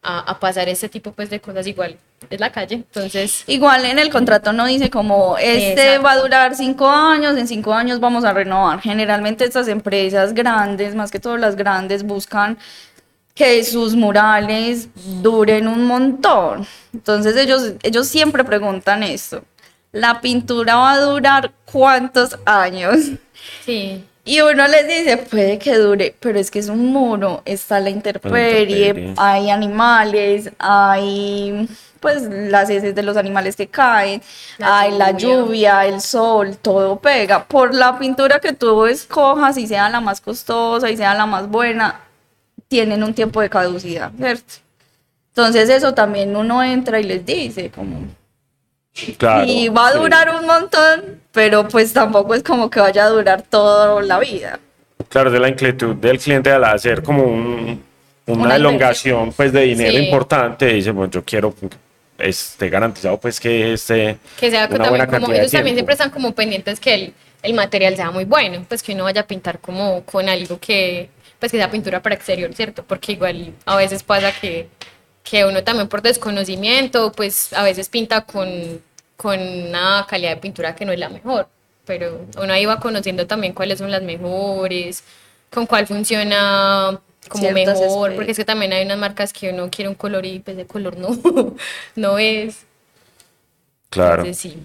a, 0.01 0.19
a 0.19 0.39
pasar 0.39 0.69
ese 0.69 0.89
tipo 0.89 1.11
pues 1.11 1.29
de 1.29 1.39
cosas 1.39 1.67
igual. 1.67 1.97
Es 2.29 2.39
la 2.39 2.51
calle, 2.51 2.75
entonces... 2.75 3.43
Igual 3.47 3.85
en 3.85 3.97
el 3.97 4.09
contrato 4.09 4.51
no 4.51 4.65
dice 4.65 4.89
como 4.89 5.37
este 5.37 5.71
Exacto. 5.71 6.03
va 6.03 6.11
a 6.11 6.17
durar 6.17 6.55
cinco 6.55 6.89
años, 6.89 7.37
en 7.37 7.47
cinco 7.47 7.73
años 7.73 7.99
vamos 7.99 8.23
a 8.25 8.33
renovar. 8.33 8.81
Generalmente 8.81 9.45
estas 9.45 9.67
empresas 9.67 10.33
grandes, 10.33 10.95
más 10.95 11.11
que 11.11 11.19
todas 11.19 11.39
las 11.39 11.55
grandes, 11.55 12.03
buscan 12.03 12.57
que 13.33 13.63
sus 13.63 13.95
murales 13.95 14.89
duren 15.21 15.67
un 15.67 15.85
montón. 15.85 16.67
Entonces 16.93 17.37
ellos, 17.37 17.73
ellos 17.83 18.07
siempre 18.07 18.43
preguntan 18.43 19.01
esto. 19.01 19.43
¿La 19.91 20.19
pintura 20.19 20.75
va 20.75 20.91
a 20.91 20.99
durar 20.99 21.51
cuántos 21.65 22.37
años? 22.45 22.97
Sí. 23.65 24.03
Y 24.29 24.41
uno 24.41 24.67
les 24.67 24.87
dice, 24.87 25.17
puede 25.17 25.57
que 25.57 25.75
dure, 25.75 26.15
pero 26.19 26.37
es 26.37 26.51
que 26.51 26.59
es 26.59 26.69
un 26.69 26.85
muro, 26.93 27.41
está 27.45 27.79
la 27.79 27.89
intemperie, 27.89 29.15
hay 29.17 29.49
animales, 29.49 30.51
hay 30.59 31.67
pues 31.99 32.21
las 32.21 32.69
heces 32.69 32.93
de 32.93 33.01
los 33.01 33.17
animales 33.17 33.55
que 33.55 33.65
caen, 33.65 34.21
La 34.59 34.81
hay 34.81 34.91
la 34.91 35.13
lluvia. 35.13 35.35
lluvia, 35.35 35.85
el 35.87 35.99
sol, 35.99 36.57
todo 36.61 36.99
pega. 36.99 37.45
Por 37.45 37.73
la 37.73 37.97
pintura 37.97 38.39
que 38.39 38.53
tú 38.53 38.85
escojas 38.85 39.57
y 39.57 39.65
sea 39.65 39.89
la 39.89 39.99
más 39.99 40.21
costosa 40.21 40.91
y 40.91 40.95
sea 40.95 41.15
la 41.15 41.25
más 41.25 41.49
buena, 41.49 41.99
tienen 42.67 43.01
un 43.01 43.15
tiempo 43.15 43.41
de 43.41 43.49
caducidad, 43.49 44.11
¿cierto? 44.15 44.53
Entonces 45.29 45.69
eso 45.71 45.95
también 45.95 46.35
uno 46.35 46.61
entra 46.61 46.99
y 46.99 47.03
les 47.03 47.25
dice 47.25 47.71
como, 47.71 48.01
Claro. 49.17 49.45
y 49.47 49.69
va 49.69 49.87
a 49.89 49.91
sí. 49.93 49.97
durar 49.99 50.29
un 50.35 50.45
montón, 50.45 51.21
pero 51.31 51.67
pues 51.67 51.93
tampoco 51.93 52.33
es 52.33 52.43
como 52.43 52.69
que 52.69 52.79
vaya 52.79 53.05
a 53.05 53.09
durar 53.09 53.41
toda 53.43 54.01
la 54.01 54.19
vida. 54.19 54.59
Claro, 55.09 55.31
de 55.31 55.39
la 55.39 55.49
inquietud 55.49 55.95
del 55.95 56.19
cliente 56.19 56.51
al 56.51 56.63
hacer 56.65 57.01
como 57.03 57.23
un- 57.23 57.83
una, 58.27 58.43
Una 58.43 58.55
elongación 58.57 59.31
pues 59.33 59.51
de 59.51 59.61
dinero 59.61 59.97
Sí. 59.97 60.05
importante, 60.05 60.67
dice, 60.67 60.91
bueno, 60.91 61.11
yo 61.11 61.23
quiero 61.23 61.53
esté 62.17 62.69
garantizado 62.69 63.17
pues 63.17 63.39
que 63.39 63.73
esté 63.73 64.17
que 64.39 64.51
sea 64.51 64.65
una 64.67 64.69
también 64.83 64.89
buena 64.89 65.07
como 65.07 65.33
ellos 65.33 65.51
también 65.51 65.75
siempre 65.77 65.93
están 65.93 66.09
como 66.09 66.33
pendientes 66.35 66.79
que 66.79 66.93
el 66.93 67.13
el 67.41 67.53
material 67.53 67.95
sea 67.95 68.11
muy 68.11 68.25
bueno, 68.25 68.65
pues 68.67 68.83
que 68.83 68.91
uno 68.93 69.05
vaya 69.05 69.21
a 69.21 69.25
pintar 69.27 69.59
como 69.59 70.03
con 70.03 70.27
algo 70.27 70.59
que, 70.59 71.09
pues 71.39 71.53
que 71.53 71.57
sea 71.57 71.71
pintura 71.71 72.01
para 72.01 72.13
exterior, 72.15 72.53
¿cierto? 72.53 72.83
Porque 72.85 73.13
igual 73.13 73.53
a 73.65 73.77
veces 73.77 74.03
pasa 74.03 74.33
que, 74.41 74.67
que 75.23 75.45
uno 75.45 75.63
también 75.63 75.87
por 75.87 76.01
desconocimiento, 76.01 77.13
pues 77.13 77.53
a 77.53 77.63
veces 77.63 77.87
pinta 77.87 78.25
con, 78.25 78.81
con 79.19 79.37
una 79.37 80.05
calidad 80.07 80.29
de 80.29 80.37
pintura 80.37 80.73
que 80.73 80.85
no 80.85 80.93
es 80.93 80.99
la 80.99 81.09
mejor, 81.09 81.49
pero 81.83 82.21
uno 82.41 82.53
ahí 82.53 82.65
va 82.65 82.79
conociendo 82.79 83.27
también 83.27 83.51
cuáles 83.51 83.79
son 83.79 83.91
las 83.91 84.01
mejores, 84.01 85.03
con 85.49 85.65
cuál 85.65 85.87
funciona 85.87 86.97
como 87.27 87.43
Ciertas 87.43 87.81
mejor, 87.81 88.15
porque 88.15 88.31
es 88.31 88.37
que 88.37 88.45
también 88.45 88.71
hay 88.71 88.85
unas 88.85 88.97
marcas 88.97 89.33
que 89.33 89.49
uno 89.49 89.69
quiere 89.69 89.89
un 89.89 89.95
color 89.95 90.25
y 90.25 90.39
pues 90.39 90.55
de 90.55 90.65
color 90.65 90.95
no, 90.97 91.09
no 91.97 92.17
es. 92.17 92.65
Claro. 93.89 94.21
Entonces, 94.21 94.37
sí. 94.37 94.63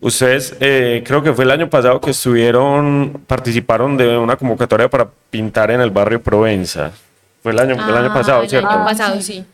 Ustedes, 0.00 0.54
eh, 0.60 1.02
creo 1.06 1.22
que 1.22 1.32
fue 1.32 1.44
el 1.44 1.50
año 1.50 1.70
pasado 1.70 1.98
que 1.98 2.10
estuvieron, 2.10 3.24
participaron 3.26 3.96
de 3.96 4.18
una 4.18 4.36
convocatoria 4.36 4.90
para 4.90 5.08
pintar 5.30 5.70
en 5.70 5.80
el 5.80 5.90
barrio 5.90 6.22
Provenza. 6.22 6.92
Fue 7.42 7.52
el 7.52 7.58
año, 7.58 7.72
el 7.72 7.96
año 7.96 8.10
Ah, 8.10 8.14
pasado, 8.14 8.42
el 8.42 8.50
¿cierto? 8.50 8.68
año 8.68 8.82
Ah, 8.82 8.84
pasado, 8.84 9.18
sí. 9.22 9.46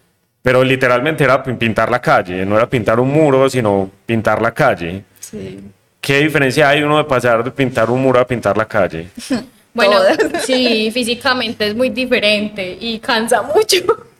Pero 0.42 0.64
literalmente 0.64 1.24
era 1.24 1.42
pin- 1.42 1.58
pintar 1.58 1.90
la 1.90 2.00
calle, 2.00 2.46
no 2.46 2.56
era 2.56 2.68
pintar 2.68 2.98
un 2.98 3.10
muro, 3.10 3.48
sino 3.50 3.90
pintar 4.06 4.40
la 4.40 4.52
calle. 4.52 5.04
Sí. 5.18 5.60
¿Qué 6.00 6.18
diferencia 6.20 6.68
hay 6.70 6.82
uno 6.82 6.96
de 6.96 7.04
pasar 7.04 7.44
de 7.44 7.50
pintar 7.50 7.90
un 7.90 8.00
muro 8.02 8.18
a 8.20 8.26
pintar 8.26 8.56
la 8.56 8.66
calle? 8.66 9.08
Bueno, 9.72 10.00
sí, 10.44 10.90
físicamente 10.92 11.64
es 11.68 11.76
muy 11.76 11.90
diferente 11.90 12.76
y 12.80 12.98
cansa 12.98 13.40
mucho. 13.42 13.76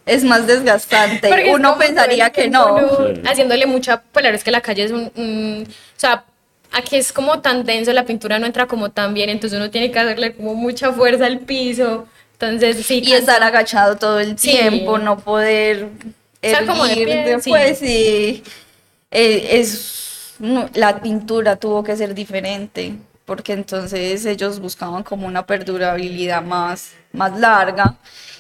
Es 0.07 0.23
más 0.23 0.47
desgastante. 0.47 1.27
Porque 1.29 1.51
Uno 1.53 1.77
pensaría 1.77 2.31
que 2.31 2.49
no. 2.49 2.79
Sí. 2.79 3.21
Haciéndole 3.29 3.67
mucha, 3.67 4.01
pues 4.01 4.23
la 4.23 4.29
verdad 4.29 4.39
es 4.39 4.45
que 4.45 4.53
la 4.53 4.61
calle 4.61 4.85
es 4.85 4.93
un, 4.93 5.11
un- 5.17 5.65
o 5.69 5.73
sea, 5.97 6.23
aquí 6.71 6.95
es 6.95 7.13
como 7.13 7.41
tan 7.41 7.65
denso, 7.65 7.93
la 7.93 8.05
pintura 8.05 8.39
no 8.39 8.47
entra 8.47 8.67
como 8.67 8.91
tan 8.91 9.13
bien, 9.13 9.29
entonces 9.29 9.59
uno 9.59 9.71
tiene 9.71 9.91
que 9.91 9.99
hacerle 9.99 10.35
como 10.37 10.55
mucha 10.55 10.93
fuerza 10.93 11.27
al 11.27 11.41
piso. 11.41 12.07
Entonces, 12.41 12.87
sí. 12.87 13.03
Y 13.05 13.13
estar 13.13 13.43
agachado 13.43 13.97
todo 13.97 14.19
el 14.21 14.39
Sí. 14.39 14.51
tiempo, 14.51 14.99
no 14.99 15.19
poder 15.19 15.89
Estar 16.43 16.65
como 16.67 16.85
de 16.85 16.93
erguir 16.93 17.07
pie, 17.09 17.25
después 17.37 17.83
y 17.83 18.43
eh, 19.11 19.49
es 19.61 20.35
no, 20.39 20.71
la 20.75 21.01
pintura 21.03 21.57
tuvo 21.57 21.83
que 21.85 21.95
ser 21.97 22.15
diferente 22.15 22.95
porque 23.27 23.53
entonces 23.53 24.25
ellos 24.25 24.59
buscaban 24.59 25.03
como 25.03 25.27
una 25.27 25.45
perdurabilidad 25.45 26.43
más, 26.43 26.93
más 27.13 27.39
larga 27.39 27.95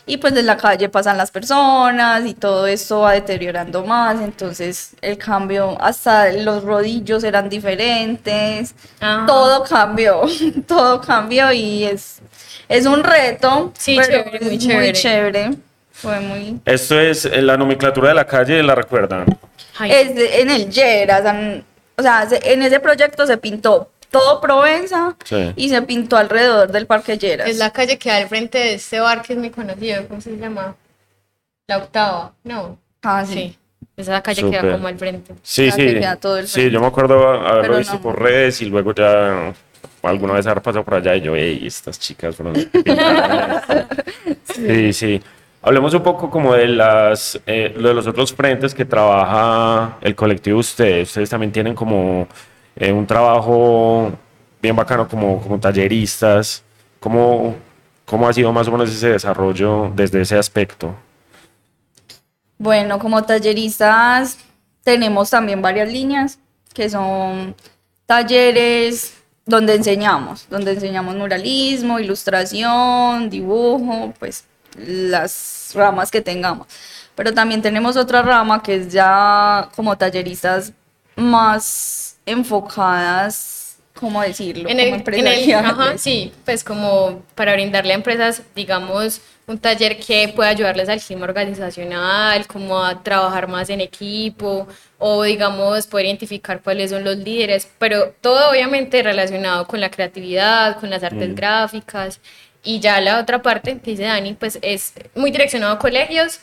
y 0.06 0.16
pues 0.16 0.34
en 0.36 0.46
la 0.46 0.56
calle 0.56 0.88
pasan 0.88 1.16
las 1.16 1.30
personas 1.30 2.24
y 2.26 2.34
todo 2.34 2.66
esto 2.66 3.00
va 3.00 3.12
deteriorando 3.12 3.84
más, 3.84 4.20
entonces 4.20 4.92
el 5.02 5.16
cambio, 5.18 5.76
hasta 5.80 6.32
los 6.32 6.64
rodillos 6.64 7.22
eran 7.22 7.48
diferentes, 7.48 8.74
Ajá. 8.98 9.24
todo 9.26 9.62
cambió, 9.64 10.22
todo 10.66 11.00
cambió 11.00 11.52
y 11.52 11.84
es, 11.84 12.20
es 12.68 12.86
un 12.86 13.04
reto, 13.04 13.72
Sí, 13.78 13.96
pero 14.00 14.24
chévere, 14.24 14.36
es 14.36 14.42
muy 14.42 14.50
muy 14.50 14.58
chévere. 14.58 14.92
chévere. 14.92 15.50
Fue 15.92 16.18
muy... 16.20 16.60
Esto 16.64 16.98
es 16.98 17.26
eh, 17.26 17.42
la 17.42 17.56
nomenclatura 17.58 18.08
de 18.08 18.14
la 18.14 18.26
calle, 18.26 18.62
¿la 18.62 18.74
recuerdan? 18.74 19.26
Ay, 19.78 19.92
Es 19.92 20.14
de- 20.14 20.40
en 20.40 20.50
el 20.50 20.70
en- 21.30 21.64
o 21.98 22.02
sea, 22.02 22.26
se- 22.28 22.52
en 22.52 22.62
ese 22.62 22.80
proyecto 22.80 23.26
se 23.26 23.36
pintó 23.36 23.90
todo 24.10 24.40
Provenza 24.40 25.16
Sí. 25.24 25.52
y 25.56 25.68
se 25.68 25.80
pintó 25.82 26.16
alrededor 26.16 26.70
del 26.70 26.86
Parque 26.86 27.16
Lleras. 27.18 27.48
es 27.48 27.58
la 27.58 27.70
calle 27.70 27.98
que 27.98 28.10
da 28.10 28.16
al 28.16 28.28
frente 28.28 28.58
de 28.58 28.74
este 28.74 29.00
bar 29.00 29.22
que 29.22 29.32
es 29.34 29.38
muy 29.38 29.50
conocido, 29.50 30.06
¿cómo 30.08 30.20
se 30.20 30.36
llama? 30.36 30.74
La 31.68 31.78
octava, 31.78 32.32
no. 32.44 32.78
Ah, 33.02 33.24
sí. 33.26 33.32
Sí. 33.34 33.56
Esa 33.96 34.12
es 34.12 34.14
la 34.16 34.22
calle 34.22 34.50
que 34.50 34.56
da 34.56 34.72
como 34.72 34.88
al 34.88 34.98
frente. 34.98 35.34
Sí, 35.42 35.68
Ah, 35.72 35.76
que 35.76 35.88
sí. 35.88 35.94
queda 35.94 36.16
todo 36.16 36.38
el 36.38 36.48
Sí, 36.48 36.70
yo 36.70 36.80
me 36.80 36.86
acuerdo 36.86 37.28
haberlo 37.30 37.62
Pero 37.62 37.76
visto 37.78 37.94
no. 37.94 38.02
por 38.02 38.20
redes 38.20 38.60
y 38.62 38.66
luego 38.66 38.94
ya 38.94 39.52
alguna 40.02 40.32
vez 40.34 40.46
haber 40.46 40.62
pasado 40.62 40.84
por 40.84 40.94
allá 40.94 41.14
y 41.16 41.20
yo, 41.20 41.36
hey, 41.36 41.62
estas 41.66 41.98
chicas 41.98 42.34
fueron 42.36 42.54
las 42.54 42.66
que 42.66 42.80
pintaron 42.82 43.52
esto". 43.52 43.86
Sí, 44.54 44.92
sí. 44.92 45.22
Hablemos 45.62 45.92
un 45.94 46.02
poco 46.02 46.30
como 46.30 46.54
de 46.54 46.66
las 46.68 47.38
eh, 47.46 47.74
lo 47.76 47.88
de 47.88 47.94
los 47.94 48.06
otros 48.06 48.32
frentes 48.32 48.74
que 48.74 48.84
trabaja 48.86 49.98
el 50.00 50.14
colectivo 50.14 50.56
de 50.56 50.60
ustedes. 50.60 51.08
Ustedes 51.08 51.28
también 51.30 51.52
tienen 51.52 51.74
como 51.74 52.26
eh, 52.76 52.92
un 52.92 53.06
trabajo 53.06 54.12
bien 54.60 54.76
bacano 54.76 55.08
como, 55.08 55.40
como 55.40 55.58
talleristas. 55.58 56.62
¿Cómo, 56.98 57.54
¿Cómo 58.04 58.28
ha 58.28 58.32
sido 58.32 58.52
más 58.52 58.68
o 58.68 58.72
menos 58.72 58.90
ese 58.90 59.10
desarrollo 59.10 59.90
desde 59.94 60.20
ese 60.20 60.36
aspecto? 60.36 60.94
Bueno, 62.58 62.98
como 62.98 63.22
talleristas 63.22 64.38
tenemos 64.82 65.30
también 65.30 65.62
varias 65.62 65.90
líneas 65.90 66.38
que 66.74 66.90
son 66.90 67.54
talleres 68.06 69.14
donde 69.46 69.74
enseñamos, 69.74 70.46
donde 70.48 70.72
enseñamos 70.72 71.16
muralismo, 71.16 71.98
ilustración, 71.98 73.30
dibujo, 73.30 74.12
pues 74.18 74.44
las 74.76 75.72
ramas 75.74 76.10
que 76.10 76.20
tengamos. 76.20 76.66
Pero 77.14 77.34
también 77.34 77.62
tenemos 77.62 77.96
otra 77.96 78.22
rama 78.22 78.62
que 78.62 78.76
es 78.76 78.92
ya 78.92 79.68
como 79.74 79.96
talleristas 79.96 80.72
más 81.16 82.09
enfocadas, 82.30 83.78
¿cómo 83.94 84.22
decirlo? 84.22 84.68
En 84.68 84.78
como 84.78 84.94
el, 84.96 85.04
en 85.12 85.26
el- 85.26 85.54
ajá, 85.54 85.98
sí, 85.98 86.32
pues 86.44 86.64
como 86.64 87.22
para 87.34 87.52
brindarle 87.54 87.92
a 87.92 87.96
empresas, 87.96 88.42
digamos, 88.54 89.20
un 89.46 89.58
taller 89.58 89.98
que 89.98 90.28
pueda 90.34 90.50
ayudarles 90.50 90.88
al 90.88 91.00
clima 91.00 91.24
organizacional, 91.24 92.46
como 92.46 92.82
a 92.84 93.02
trabajar 93.02 93.48
más 93.48 93.68
en 93.70 93.80
equipo, 93.80 94.68
o 94.98 95.22
digamos, 95.24 95.86
poder 95.88 96.06
identificar 96.06 96.62
cuáles 96.62 96.90
son 96.90 97.04
los 97.04 97.16
líderes, 97.16 97.68
pero 97.78 98.12
todo 98.20 98.50
obviamente 98.50 99.02
relacionado 99.02 99.66
con 99.66 99.80
la 99.80 99.90
creatividad, 99.90 100.78
con 100.78 100.90
las 100.90 101.02
artes 101.02 101.34
gráficas, 101.34 102.20
y 102.62 102.80
ya 102.80 103.00
la 103.00 103.20
otra 103.20 103.42
parte 103.42 103.78
que 103.80 103.92
dice 103.92 104.04
Dani, 104.04 104.34
pues 104.34 104.58
es 104.62 104.92
muy 105.14 105.30
direccionado 105.30 105.72
a 105.74 105.78
colegios 105.78 106.40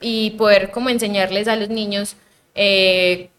y 0.00 0.30
poder 0.32 0.70
como 0.70 0.90
enseñarles 0.90 1.48
a 1.48 1.56
los 1.56 1.68
niños 1.68 2.16
eh, 2.54 3.29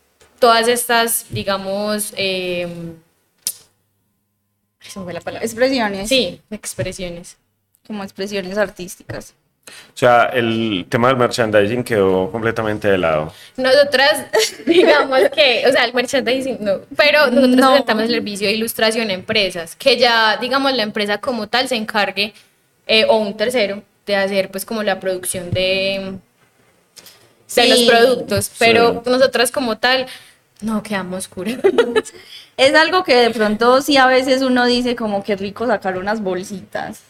todas 0.42 0.68
estas, 0.68 1.26
digamos, 1.30 2.14
Ay, 2.18 2.68
se 4.90 5.00
me 5.00 5.06
fue 5.06 5.14
la 5.14 5.22
palabra. 5.22 5.46
Expresiones, 5.46 6.10
Sí, 6.10 6.42
expresiones. 6.50 7.38
como 7.88 8.04
expresiones 8.04 8.58
artísticas. 8.58 9.34
O 9.68 9.98
sea, 9.98 10.26
el 10.34 10.86
tema 10.90 11.08
del 11.10 11.18
merchandising 11.18 11.84
quedó 11.84 12.32
completamente 12.32 12.88
de 12.90 12.98
lado. 12.98 13.32
Nosotras, 13.58 14.26
digamos 14.66 15.20
que, 15.34 15.64
o 15.68 15.72
sea, 15.72 15.86
el 15.86 15.94
merchandising 15.94 16.58
no, 16.60 16.82
pero 16.98 17.28
nosotros 17.28 17.56
No. 17.58 17.70
presentamos 17.70 18.04
el 18.04 18.10
servicio 18.12 18.48
de 18.48 18.54
ilustración 18.54 19.10
a 19.10 19.14
empresas, 19.14 19.76
que 19.76 19.98
ya, 19.98 20.38
digamos, 20.38 20.74
la 20.74 20.84
empresa 20.84 21.20
como 21.20 21.48
tal 21.48 21.68
se 21.70 21.76
encargue, 21.76 22.34
eh, 22.88 23.06
o 23.08 23.18
un 23.18 23.38
tercero, 23.38 23.84
de 24.06 24.16
hacer 24.16 24.50
pues 24.50 24.66
como 24.66 24.82
la 24.84 25.00
producción 25.00 25.52
de, 25.52 26.18
de 27.56 27.68
los 27.68 27.82
productos, 27.84 28.52
pero 28.58 29.04
Sí. 29.06 29.10
nosotras 29.12 29.52
como 29.52 29.78
tal, 29.78 30.08
no 30.62 30.84
quedamos 30.84 31.28
curas. 31.28 31.58
Es 32.58 32.76
algo 32.76 33.04
que 33.04 33.16
de 33.16 33.32
pronto 33.32 33.82
sí 33.82 33.98
a 33.98 34.06
veces 34.06 34.42
uno 34.44 34.66
dice 34.66 34.96
como 34.96 35.24
que 35.24 35.36
rico 35.36 35.66
sacar 35.66 35.98
unas 35.98 36.22
bolsitas, 36.22 37.02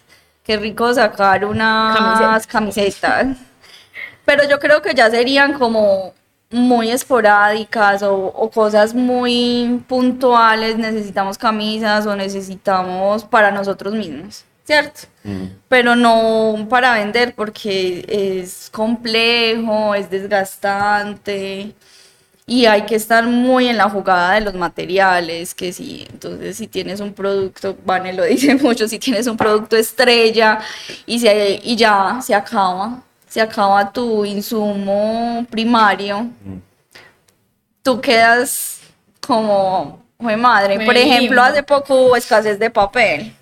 qué 0.43 0.55
rico 0.55 0.93
sacar 0.93 1.43
unas 1.43 2.47
camisetas. 2.47 3.37
Pero 4.23 4.47
yo 4.47 4.59
creo 4.59 4.81
que 4.81 4.93
ya 4.93 5.09
serían 5.09 5.53
como 5.53 6.13
muy 6.51 6.91
esporádicas 6.91 8.03
o, 8.03 8.15
o 8.15 8.49
cosas 8.49 8.93
muy 8.93 9.83
puntuales, 9.87 10.77
necesitamos 10.77 11.37
camisas 11.37 12.05
o 12.05 12.15
necesitamos 12.15 13.23
para 13.23 13.51
nosotros 13.51 13.93
mismos, 13.93 14.45
¿cierto? 14.63 15.01
Pero 15.67 15.95
no 15.95 16.67
para 16.69 16.93
vender 16.93 17.33
porque 17.35 18.05
es 18.07 18.69
complejo, 18.71 19.95
es 19.95 20.09
desgastante 20.09 21.75
y 22.51 22.65
hay 22.65 22.81
que 22.81 22.95
estar 22.95 23.25
muy 23.25 23.69
en 23.69 23.77
la 23.77 23.89
jugada 23.89 24.33
de 24.33 24.41
los 24.41 24.53
materiales, 24.55 25.55
que 25.55 25.71
sí, 25.71 26.05
entonces 26.11 26.57
si 26.57 26.67
tienes 26.67 26.99
un 26.99 27.13
producto, 27.13 27.77
Vane 27.85 28.11
lo 28.11 28.23
dice 28.25 28.55
mucho, 28.55 28.89
si 28.89 28.99
tienes 28.99 29.25
un 29.27 29.37
producto 29.37 29.77
estrella 29.77 30.59
y, 31.05 31.17
se, 31.19 31.61
y 31.63 31.77
ya 31.77 32.19
se 32.21 32.35
acaba, 32.35 33.03
se 33.25 33.39
acaba 33.39 33.93
tu 33.93 34.25
insumo 34.25 35.45
primario, 35.49 36.27
tú 37.81 38.01
quedas 38.01 38.81
como, 39.25 40.03
"Jue 40.17 40.35
madre, 40.35 40.77
Me 40.77 40.85
por 40.85 40.97
ejemplo, 40.97 41.41
hace 41.41 41.63
poco 41.63 41.95
hubo 41.95 42.17
escasez 42.17 42.59
de 42.59 42.69
papel. 42.69 43.33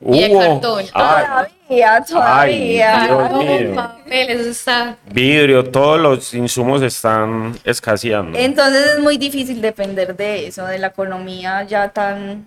Y 0.00 0.20
de 0.22 0.32
cartón. 0.32 0.84
Ay, 0.92 1.46
Todavía, 1.68 2.04
todavía. 2.06 3.04
Dios 3.04 3.18
Cartón, 3.18 3.38
mío. 3.46 3.90
está 4.50 4.96
vidrio, 5.10 5.64
todos 5.70 6.00
los 6.00 6.34
insumos 6.34 6.82
están 6.82 7.58
escaseando. 7.64 8.38
Entonces 8.38 8.94
es 8.94 9.00
muy 9.00 9.16
difícil 9.18 9.60
depender 9.60 10.16
de 10.16 10.46
eso, 10.46 10.64
de 10.66 10.78
la 10.78 10.88
economía 10.88 11.64
ya 11.64 11.88
tan, 11.88 12.46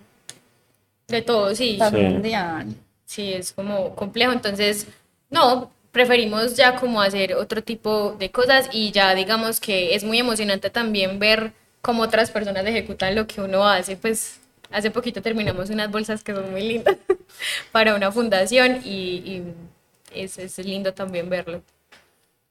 de 1.08 1.22
todo, 1.22 1.54
sí. 1.54 1.76
tan 1.78 1.94
Sí. 1.94 1.98
mundial. 2.02 2.68
Sí, 3.06 3.34
es 3.34 3.52
como 3.52 3.94
complejo, 3.96 4.32
entonces, 4.32 4.88
no, 5.30 5.70
preferimos 5.92 6.56
ya 6.56 6.78
como 6.78 7.02
hacer 7.02 7.34
otro 7.36 7.62
tipo 7.62 8.14
de 8.18 8.32
cosas 8.32 8.70
y 8.72 8.92
ya 8.92 9.14
digamos 9.14 9.60
que 9.60 9.94
es 9.94 10.06
muy 10.06 10.20
emocionante 10.20 10.70
también 10.70 11.20
ver 11.20 11.52
cómo 11.82 12.04
otras 12.04 12.32
personas 12.32 12.66
ejecutan 12.66 13.14
lo 13.14 13.28
que 13.28 13.42
uno 13.42 13.68
hace, 13.68 13.98
pues 13.98 14.40
hace 14.72 14.90
poquito 14.90 15.22
terminamos 15.22 15.70
unas 15.70 15.92
bolsas 15.92 16.24
que 16.24 16.34
son 16.34 16.50
muy 16.52 16.62
lindas 16.62 16.96
para 17.72 17.96
una 17.96 18.12
fundación 18.12 18.82
y, 18.84 18.94
y 18.94 19.44
es, 20.14 20.38
es 20.38 20.58
lindo 20.60 20.94
también 20.94 21.30
verlo. 21.30 21.62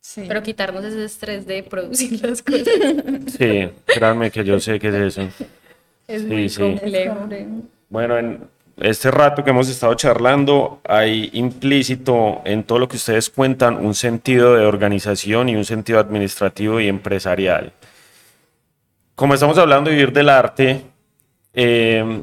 Sí. 0.00 0.24
Pero 0.26 0.42
quitarnos 0.42 0.82
ese 0.84 1.04
estrés 1.04 1.46
de 1.46 1.62
producir 1.62 2.24
las 2.24 2.42
cosas 2.42 2.66
Sí, 3.38 3.68
créanme 3.86 4.30
que 4.30 4.42
yo 4.44 4.58
sé 4.58 4.78
que 4.80 4.88
es 4.88 4.94
eso. 4.94 5.28
es 6.08 6.22
Sí, 6.22 6.26
muy 6.26 6.48
sí. 6.48 6.60
complejo. 6.60 7.28
Bueno, 7.90 8.18
en 8.18 8.48
este 8.78 9.10
rato 9.10 9.44
que 9.44 9.50
hemos 9.50 9.68
estado 9.68 9.92
charlando, 9.94 10.80
hay 10.88 11.28
implícito 11.34 12.40
en 12.46 12.64
todo 12.64 12.78
lo 12.78 12.88
que 12.88 12.96
ustedes 12.96 13.28
cuentan 13.28 13.76
un 13.84 13.94
sentido 13.94 14.54
de 14.54 14.64
organización 14.64 15.50
y 15.50 15.56
un 15.56 15.66
sentido 15.66 15.98
administrativo 15.98 16.80
y 16.80 16.88
empresarial. 16.88 17.72
Como 19.14 19.34
estamos 19.34 19.58
hablando 19.58 19.90
de 19.90 19.96
vivir 19.96 20.12
del 20.14 20.30
arte, 20.30 20.80
eh, 21.52 22.22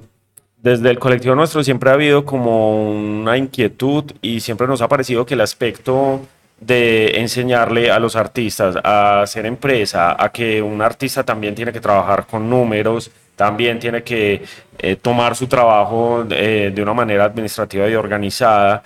desde 0.68 0.90
el 0.90 1.00
colectivo 1.00 1.34
nuestro 1.34 1.64
siempre 1.64 1.90
ha 1.90 1.94
habido 1.94 2.26
como 2.26 2.92
una 2.92 3.38
inquietud 3.38 4.04
y 4.22 4.42
siempre 4.42 4.68
nos 4.68 4.82
ha 4.82 4.90
parecido 4.90 5.26
que 5.26 5.36
el 5.36 5.42
aspecto 5.42 6.22
de 6.60 7.20
enseñarle 7.20 7.90
a 7.90 8.00
los 8.00 8.18
artistas 8.18 8.76
a 8.84 9.22
hacer 9.22 9.46
empresa, 9.46 10.22
a 10.22 10.30
que 10.30 10.62
un 10.62 10.82
artista 10.82 11.24
también 11.24 11.56
tiene 11.56 11.72
que 11.72 11.80
trabajar 11.80 12.26
con 12.26 12.50
números, 12.50 13.10
también 13.38 13.80
tiene 13.80 14.04
que 14.04 14.44
eh, 14.80 14.96
tomar 14.98 15.36
su 15.38 15.48
trabajo 15.48 16.26
eh, 16.30 16.72
de 16.74 16.82
una 16.82 16.94
manera 16.94 17.24
administrativa 17.26 17.88
y 17.88 17.96
organizada. 17.96 18.84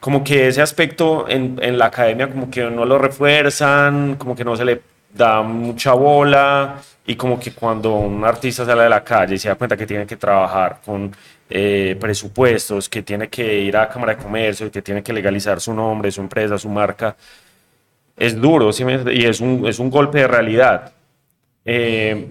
Como 0.00 0.24
que 0.24 0.48
ese 0.48 0.60
aspecto 0.60 1.26
en, 1.28 1.58
en 1.62 1.78
la 1.78 1.86
academia 1.86 2.28
como 2.28 2.50
que 2.50 2.64
no 2.64 2.84
lo 2.84 2.98
refuerzan, 2.98 4.16
como 4.16 4.34
que 4.34 4.44
no 4.44 4.56
se 4.56 4.64
le 4.64 4.82
da 5.14 5.42
mucha 5.42 5.92
bola 5.92 6.80
y 7.06 7.14
como 7.16 7.38
que 7.38 7.52
cuando 7.52 7.94
un 7.94 8.24
artista 8.24 8.64
sale 8.64 8.82
de 8.82 8.88
la 8.88 9.04
calle 9.04 9.36
y 9.36 9.38
se 9.38 9.48
da 9.48 9.54
cuenta 9.54 9.76
que 9.76 9.86
tiene 9.86 10.06
que 10.06 10.16
trabajar 10.16 10.80
con 10.84 11.14
eh, 11.48 11.96
presupuestos, 12.00 12.88
que 12.88 13.02
tiene 13.02 13.28
que 13.28 13.60
ir 13.60 13.76
a 13.76 13.88
Cámara 13.88 14.14
de 14.16 14.22
Comercio, 14.22 14.70
que 14.70 14.82
tiene 14.82 15.02
que 15.02 15.12
legalizar 15.12 15.60
su 15.60 15.72
nombre, 15.72 16.10
su 16.10 16.20
empresa, 16.20 16.58
su 16.58 16.68
marca, 16.68 17.16
es 18.16 18.40
duro 18.40 18.72
¿sí 18.72 18.84
y 19.12 19.24
es 19.24 19.40
un, 19.40 19.66
es 19.66 19.78
un 19.78 19.90
golpe 19.90 20.18
de 20.18 20.28
realidad. 20.28 20.92
Eh, 21.64 22.28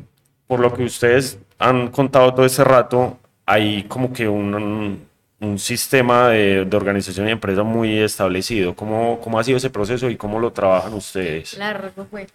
por 0.47 0.59
lo 0.59 0.73
que 0.73 0.83
ustedes 0.83 1.39
han 1.59 1.89
contado 1.89 2.33
todo 2.33 2.45
este 2.45 2.63
rato, 2.63 3.17
hay 3.45 3.83
como 3.83 4.11
que 4.11 4.27
un, 4.27 5.07
un 5.39 5.59
sistema 5.59 6.29
de, 6.29 6.65
de 6.65 6.77
organización 6.77 7.27
y 7.27 7.31
empresa 7.31 7.63
muy 7.63 7.99
establecido. 7.99 8.75
¿Cómo, 8.75 9.19
¿Cómo 9.21 9.37
ha 9.39 9.43
sido 9.43 9.57
ese 9.57 9.69
proceso 9.69 10.09
y 10.09 10.15
cómo 10.17 10.39
lo 10.39 10.51
trabajan 10.53 10.93
ustedes? 10.93 11.53
Largo 11.57 12.07
fue. 12.09 12.27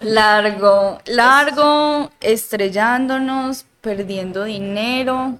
Largo, 0.00 1.00
largo, 1.06 2.10
estrellándonos, 2.20 3.66
perdiendo 3.80 4.44
dinero. 4.44 5.38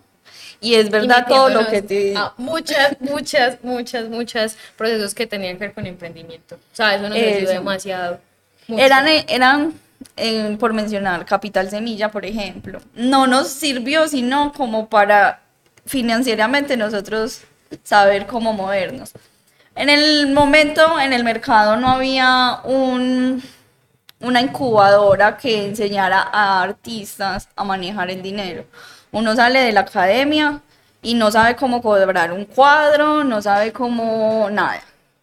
Y 0.60 0.74
es 0.74 0.86
Y 0.86 0.90
verdad 0.90 1.26
todo 1.28 1.50
lo 1.50 1.66
que 1.68 1.82
te... 1.82 2.16
a 2.16 2.32
muchas, 2.38 2.96
muchas, 3.00 3.62
muchas, 3.62 4.08
muchas 4.08 4.56
procesos 4.76 5.14
que 5.14 5.26
tenían 5.26 5.54
que 5.58 5.66
ver 5.66 5.74
con 5.74 5.86
emprendimiento. 5.86 6.56
O 6.56 6.74
sea, 6.76 6.94
eso 6.96 7.08
nos 7.08 7.18
ayudó 7.18 7.38
Eso. 7.38 7.52
demasiado. 7.52 8.20
mucho. 8.66 8.82
Eran, 8.82 9.06
eran 9.28 9.74
eh, 10.16 10.56
por 10.58 10.72
mencionar, 10.72 11.24
Capital 11.26 11.68
Semilla, 11.70 12.10
por 12.10 12.24
ejemplo. 12.24 12.80
No 12.94 13.26
nos 13.26 13.48
sirvió 13.48 14.08
sino 14.08 14.52
como 14.54 14.88
para 14.88 15.43
financieramente 15.86 16.76
nosotros 16.76 17.42
saber 17.82 18.26
cómo 18.26 18.52
movernos. 18.52 19.12
En 19.76 19.88
el 19.88 20.32
momento, 20.32 21.00
en 21.00 21.12
el 21.12 21.24
mercado 21.24 21.76
no 21.76 21.88
había 21.90 22.60
un, 22.64 23.42
una 24.20 24.40
incubadora 24.40 25.36
que 25.36 25.66
enseñara 25.66 26.28
a 26.32 26.62
artistas 26.62 27.48
a 27.56 27.64
manejar 27.64 28.10
el 28.10 28.22
dinero. 28.22 28.64
Uno 29.10 29.34
sale 29.34 29.60
de 29.60 29.72
la 29.72 29.80
academia 29.80 30.60
y 31.02 31.14
no 31.14 31.30
sabe 31.30 31.56
cómo 31.56 31.82
cobrar 31.82 32.32
un 32.32 32.44
cuadro, 32.44 33.24
no 33.24 33.42
sabe 33.42 33.72
cómo 33.72 34.48
nada. 34.50 34.80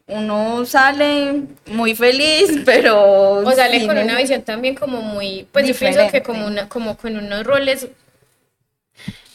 Uno 0.07 0.65
sale 0.65 1.43
muy 1.67 1.95
feliz, 1.95 2.61
pero... 2.65 3.39
O 3.39 3.51
sale 3.51 3.87
con 3.87 3.97
una 3.97 4.17
visión 4.17 4.41
también 4.41 4.75
como 4.75 5.01
muy, 5.01 5.47
pues 5.51 5.65
yo 5.65 5.73
pienso 5.73 5.99
que 5.99 6.05
Diferente. 6.05 6.23
como, 6.23 6.45
una, 6.45 6.67
como 6.67 6.97
con 6.97 7.17
unos 7.17 7.45
roles 7.45 7.87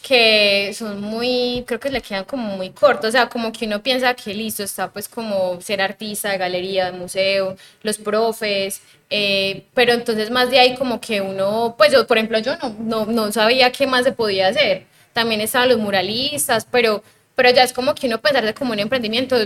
que 0.06 0.72
son 0.74 1.00
muy, 1.00 1.64
creo 1.66 1.80
que 1.80 1.90
le 1.90 2.00
quedan 2.00 2.24
como 2.24 2.56
muy 2.56 2.70
cortos, 2.70 3.08
o 3.08 3.12
sea, 3.12 3.28
como 3.28 3.50
que 3.52 3.66
uno 3.66 3.82
piensa 3.82 4.14
que 4.14 4.32
listo, 4.34 4.62
está 4.62 4.90
pues 4.92 5.08
como 5.08 5.60
ser 5.60 5.80
artista 5.82 6.30
de 6.30 6.38
galería, 6.38 6.86
de 6.90 6.92
museo, 6.98 7.56
los 7.82 7.98
profes, 7.98 8.82
eh, 9.10 9.64
pero 9.74 9.92
entonces 9.94 10.30
más 10.30 10.50
de 10.50 10.60
ahí 10.60 10.76
como 10.76 11.00
que 11.00 11.20
uno, 11.20 11.74
pues 11.76 11.92
yo, 11.92 12.06
por 12.06 12.18
ejemplo, 12.18 12.38
yo 12.38 12.56
no, 12.58 12.74
no, 12.78 13.06
no 13.06 13.32
sabía 13.32 13.72
qué 13.72 13.86
más 13.86 14.04
se 14.04 14.12
podía 14.12 14.48
hacer, 14.48 14.86
también 15.12 15.40
estaban 15.40 15.68
los 15.70 15.78
muralistas, 15.78 16.66
pero, 16.70 17.02
pero 17.34 17.50
ya 17.50 17.62
es 17.64 17.72
como 17.72 17.94
que 17.94 18.06
uno 18.06 18.20
pensarse 18.20 18.54
como 18.54 18.72
un 18.72 18.78
emprendimiento 18.80 19.36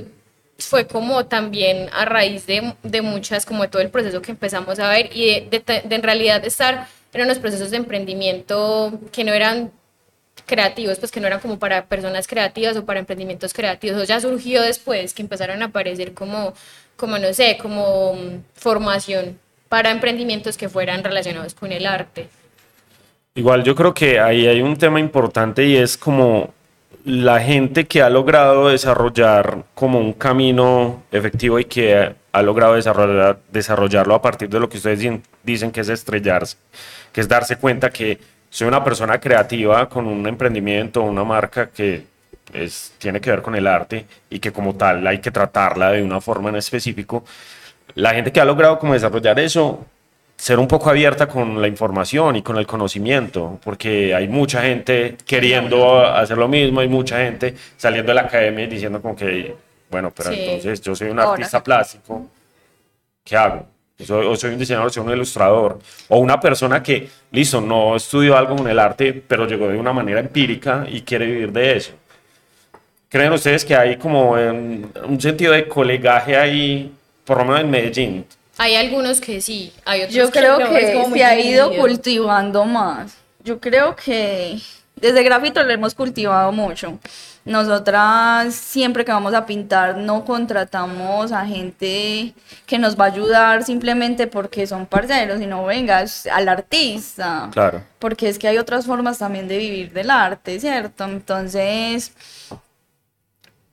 fue 0.58 0.86
como 0.86 1.24
también 1.26 1.88
a 1.92 2.04
raíz 2.04 2.46
de, 2.46 2.74
de 2.82 3.00
muchas, 3.02 3.46
como 3.46 3.62
de 3.62 3.68
todo 3.68 3.80
el 3.82 3.90
proceso 3.90 4.20
que 4.20 4.32
empezamos 4.32 4.78
a 4.78 4.88
ver 4.90 5.08
y 5.16 5.26
de, 5.48 5.62
de- 5.66 5.82
de 5.88 5.94
en 5.96 6.02
realidad 6.02 6.44
estar 6.44 6.86
en 7.12 7.22
unos 7.22 7.38
procesos 7.38 7.70
de 7.70 7.78
emprendimiento 7.78 8.92
que 9.12 9.24
no 9.24 9.32
eran 9.32 9.72
creativos, 10.46 10.98
pues 10.98 11.10
que 11.10 11.20
no 11.20 11.26
eran 11.26 11.40
como 11.40 11.58
para 11.58 11.86
personas 11.86 12.26
creativas 12.26 12.76
o 12.76 12.84
para 12.84 13.00
emprendimientos 13.00 13.52
creativos, 13.52 13.96
eso 13.96 14.04
ya 14.06 14.20
surgió 14.20 14.62
después, 14.62 15.14
que 15.14 15.22
empezaron 15.22 15.62
a 15.62 15.66
aparecer 15.66 16.14
como, 16.14 16.54
como 16.96 17.18
no 17.18 17.32
sé, 17.32 17.58
como 17.60 18.14
mm, 18.14 18.42
formación 18.54 19.38
para 19.68 19.90
emprendimientos 19.90 20.56
que 20.56 20.68
fueran 20.68 21.04
relacionados 21.04 21.54
con 21.54 21.70
el 21.72 21.86
arte. 21.86 22.28
Igual 23.34 23.62
yo 23.62 23.74
creo 23.74 23.94
que 23.94 24.18
ahí 24.18 24.46
hay 24.46 24.60
un 24.60 24.76
tema 24.76 24.98
importante 24.98 25.64
y 25.64 25.76
es 25.76 25.96
como 25.96 26.52
la 27.04 27.40
gente 27.40 27.86
que 27.86 28.02
ha 28.02 28.10
logrado 28.10 28.68
desarrollar 28.68 29.64
como 29.74 29.98
un 30.00 30.12
camino 30.12 31.02
efectivo 31.12 31.58
y 31.58 31.64
que 31.64 32.14
ha 32.32 32.42
logrado 32.42 32.74
desarrollar, 32.74 33.38
desarrollarlo 33.50 34.14
a 34.14 34.20
partir 34.20 34.48
de 34.48 34.60
lo 34.60 34.68
que 34.68 34.76
ustedes 34.76 34.98
di- 34.98 35.22
dicen 35.42 35.70
que 35.70 35.80
es 35.80 35.88
estrellarse, 35.88 36.56
que 37.12 37.20
es 37.20 37.28
darse 37.28 37.56
cuenta 37.56 37.90
que 37.90 38.18
soy 38.50 38.68
una 38.68 38.82
persona 38.84 39.18
creativa 39.18 39.88
con 39.88 40.06
un 40.06 40.26
emprendimiento, 40.26 41.02
una 41.02 41.24
marca 41.24 41.70
que 41.70 42.04
es, 42.52 42.92
tiene 42.98 43.20
que 43.20 43.30
ver 43.30 43.42
con 43.42 43.54
el 43.54 43.66
arte 43.66 44.04
y 44.28 44.40
que 44.40 44.52
como 44.52 44.74
tal 44.74 45.06
hay 45.06 45.18
que 45.20 45.30
tratarla 45.30 45.92
de 45.92 46.02
una 46.02 46.20
forma 46.20 46.50
en 46.50 46.56
específico. 46.56 47.24
La 47.94 48.12
gente 48.12 48.32
que 48.32 48.40
ha 48.40 48.44
logrado 48.44 48.78
como 48.78 48.92
desarrollar 48.94 49.38
eso 49.40 49.86
ser 50.36 50.58
un 50.58 50.66
poco 50.66 50.88
abierta 50.90 51.28
con 51.28 51.60
la 51.60 51.68
información 51.68 52.34
y 52.36 52.42
con 52.42 52.56
el 52.56 52.66
conocimiento, 52.66 53.60
porque 53.62 54.14
hay 54.14 54.26
mucha 54.26 54.62
gente 54.62 55.16
queriendo 55.26 56.00
hacer 56.06 56.38
lo 56.38 56.48
mismo, 56.48 56.80
hay 56.80 56.88
mucha 56.88 57.18
gente 57.18 57.54
saliendo 57.76 58.10
de 58.10 58.14
la 58.14 58.22
academia 58.22 58.64
y 58.64 58.68
diciendo 58.68 59.02
como 59.02 59.14
que, 59.14 59.54
bueno, 59.90 60.10
pero 60.16 60.30
Sí. 60.32 60.40
entonces 60.40 60.80
yo 60.80 60.96
soy 60.96 61.10
un 61.10 61.18
Ahora. 61.20 61.32
artista 61.32 61.62
plástico, 61.62 62.26
¿qué 63.22 63.36
hago? 63.36 63.66
Soy, 64.04 64.26
o 64.26 64.36
soy 64.36 64.52
un 64.52 64.58
diseñador, 64.58 64.92
soy 64.92 65.04
un 65.04 65.12
ilustrador, 65.12 65.78
o 66.08 66.18
una 66.18 66.40
persona 66.40 66.82
que, 66.82 67.08
listo, 67.32 67.60
no 67.60 67.96
estudió 67.96 68.36
algo 68.36 68.56
con 68.56 68.68
el 68.68 68.78
arte, 68.78 69.12
pero 69.12 69.46
llegó 69.46 69.68
de 69.68 69.78
una 69.78 69.92
manera 69.92 70.20
empírica 70.20 70.86
y 70.88 71.02
quiere 71.02 71.26
vivir 71.26 71.52
de 71.52 71.76
eso. 71.76 71.92
¿Creen 73.08 73.32
ustedes 73.32 73.64
que 73.64 73.74
hay 73.74 73.96
como 73.96 74.32
un 74.32 75.20
sentido 75.20 75.52
de 75.52 75.66
colegaje 75.66 76.36
ahí, 76.36 76.92
por 77.24 77.38
lo 77.38 77.44
menos 77.44 77.60
en 77.60 77.70
Medellín? 77.70 78.26
Hay 78.56 78.76
algunos 78.76 79.20
que 79.20 79.40
sí, 79.40 79.72
hay 79.84 80.02
otros 80.02 80.14
Yo 80.14 80.30
creo 80.30 80.60
no, 80.60 80.70
que 80.70 80.94
muy 81.08 81.18
se 81.18 81.24
ha 81.24 81.40
ido 81.40 81.74
cultivando 81.74 82.64
más. 82.64 83.16
Yo 83.42 83.58
creo 83.58 83.96
que 83.96 84.58
desde 84.96 85.22
grafito 85.22 85.62
lo 85.62 85.72
hemos 85.72 85.94
cultivado 85.94 86.52
mucho. 86.52 86.98
Nosotras 87.44 88.54
siempre 88.54 89.04
que 89.04 89.12
vamos 89.12 89.32
a 89.32 89.46
pintar 89.46 89.96
no 89.96 90.24
contratamos 90.26 91.32
a 91.32 91.46
gente 91.46 92.34
que 92.66 92.78
nos 92.78 93.00
va 93.00 93.06
a 93.06 93.08
ayudar 93.08 93.64
simplemente 93.64 94.26
porque 94.26 94.66
son 94.66 94.86
parceros, 94.86 95.38
sino 95.38 95.64
venga 95.64 96.04
al 96.32 96.48
artista. 96.48 97.48
Claro. 97.50 97.82
Porque 97.98 98.28
es 98.28 98.38
que 98.38 98.46
hay 98.48 98.58
otras 98.58 98.84
formas 98.84 99.18
también 99.18 99.48
de 99.48 99.56
vivir 99.56 99.92
del 99.92 100.10
arte, 100.10 100.60
¿cierto? 100.60 101.04
Entonces, 101.04 102.12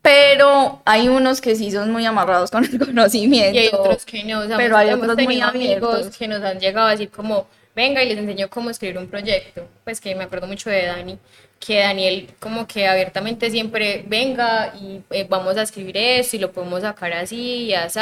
pero 0.07 0.81
hay 0.85 1.09
unos 1.09 1.41
que 1.41 1.57
sí 1.57 1.69
son 1.69 1.91
muy 1.91 2.05
amarrados 2.05 2.49
con 2.49 2.63
el 2.63 2.79
conocimiento. 2.85 3.53
Y 3.53 3.63
hay 3.63 3.69
otros 3.73 4.05
que 4.05 4.23
no, 4.23 4.39
o 4.39 4.47
sea, 4.47 4.55
pero 4.55 4.77
hay 4.77 4.91
otros 4.91 5.17
muy 5.17 5.41
amigos 5.41 5.93
abiertos. 5.93 6.17
que 6.17 6.29
nos 6.29 6.41
han 6.41 6.59
llegado 6.61 6.87
a 6.87 6.91
decir 6.91 7.09
como, 7.09 7.47
venga 7.77 8.03
y 8.03 8.09
les 8.09 8.17
enseño 8.17 8.49
cómo 8.49 8.71
escribir 8.71 8.97
un 8.97 9.07
proyecto. 9.07 9.67
Pues 9.83 10.01
que 10.01 10.15
me 10.15 10.23
acuerdo 10.25 10.47
mucho 10.47 10.69
de 10.69 10.87
Dani, 10.87 11.19
que 11.59 11.79
Daniel 11.79 12.29
como 12.39 12.67
que 12.67 12.87
abiertamente 12.87 13.51
siempre 13.51 14.03
venga 14.07 14.73
y 14.81 15.01
eh, 15.11 15.25
vamos 15.29 15.55
a 15.57 15.61
escribir 15.61 15.95
esto 15.95 16.35
y 16.35 16.39
lo 16.39 16.51
podemos 16.51 16.81
sacar 16.81 17.13
así 17.13 17.65
y 17.65 17.73
así. 17.75 17.99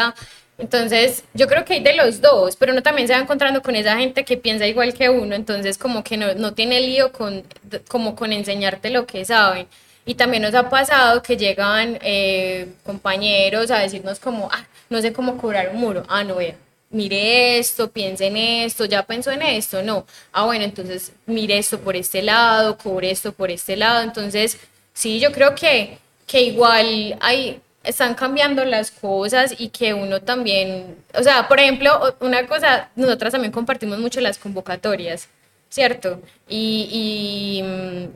Entonces, 0.57 1.25
yo 1.33 1.47
creo 1.47 1.65
que 1.65 1.73
hay 1.73 1.83
de 1.83 1.93
los 1.95 2.21
dos, 2.21 2.55
pero 2.55 2.71
uno 2.71 2.81
también 2.81 3.07
se 3.09 3.13
va 3.13 3.19
encontrando 3.19 3.61
con 3.61 3.75
esa 3.75 3.97
gente 3.97 4.23
que 4.23 4.37
piensa 4.37 4.65
igual 4.65 4.93
que 4.93 5.09
uno, 5.09 5.35
entonces 5.35 5.77
como 5.77 6.01
que 6.01 6.15
no, 6.15 6.33
no 6.35 6.53
tiene 6.53 6.79
lío 6.79 7.11
con, 7.11 7.43
como 7.89 8.15
con 8.15 8.31
enseñarte 8.31 8.89
lo 8.89 9.05
que 9.05 9.25
saben. 9.25 9.67
Y 10.05 10.15
también 10.15 10.43
nos 10.43 10.53
ha 10.55 10.69
pasado 10.69 11.21
que 11.21 11.35
llegan 11.35 11.97
eh, 12.01 12.67
compañeros 12.85 13.71
a 13.71 13.79
decirnos 13.79 14.19
como, 14.19 14.49
ah, 14.51 14.65
no 14.89 15.01
sé 15.01 15.11
cómo 15.11 15.37
cobrar 15.37 15.69
un 15.73 15.77
muro. 15.81 16.03
Ah, 16.07 16.23
no, 16.23 16.35
vea. 16.35 16.55
Mire 16.89 17.59
esto, 17.59 17.91
piense 17.91 18.27
en 18.27 18.37
esto, 18.37 18.85
ya 18.85 19.03
pensó 19.03 19.31
en 19.31 19.41
esto, 19.41 19.83
no. 19.83 20.05
Ah, 20.31 20.45
bueno, 20.45 20.63
entonces 20.63 21.11
mire 21.25 21.57
esto 21.57 21.79
por 21.79 21.95
este 21.95 22.21
lado, 22.21 22.77
cobre 22.77 23.11
esto 23.11 23.31
por 23.33 23.51
este 23.51 23.75
lado. 23.75 24.03
Entonces, 24.03 24.57
sí, 24.93 25.19
yo 25.19 25.31
creo 25.31 25.55
que, 25.55 25.97
que 26.27 26.41
igual 26.41 27.17
hay, 27.21 27.61
están 27.83 28.15
cambiando 28.15 28.65
las 28.65 28.91
cosas 28.91 29.55
y 29.57 29.69
que 29.69 29.93
uno 29.93 30.21
también, 30.21 30.97
o 31.13 31.23
sea, 31.23 31.47
por 31.47 31.59
ejemplo, 31.59 32.15
una 32.19 32.47
cosa, 32.47 32.89
nosotras 32.95 33.31
también 33.33 33.51
compartimos 33.51 33.99
mucho 33.99 34.21
las 34.21 34.37
convocatorias. 34.37 35.29
¿cierto? 35.69 36.21
Y, 36.47 37.59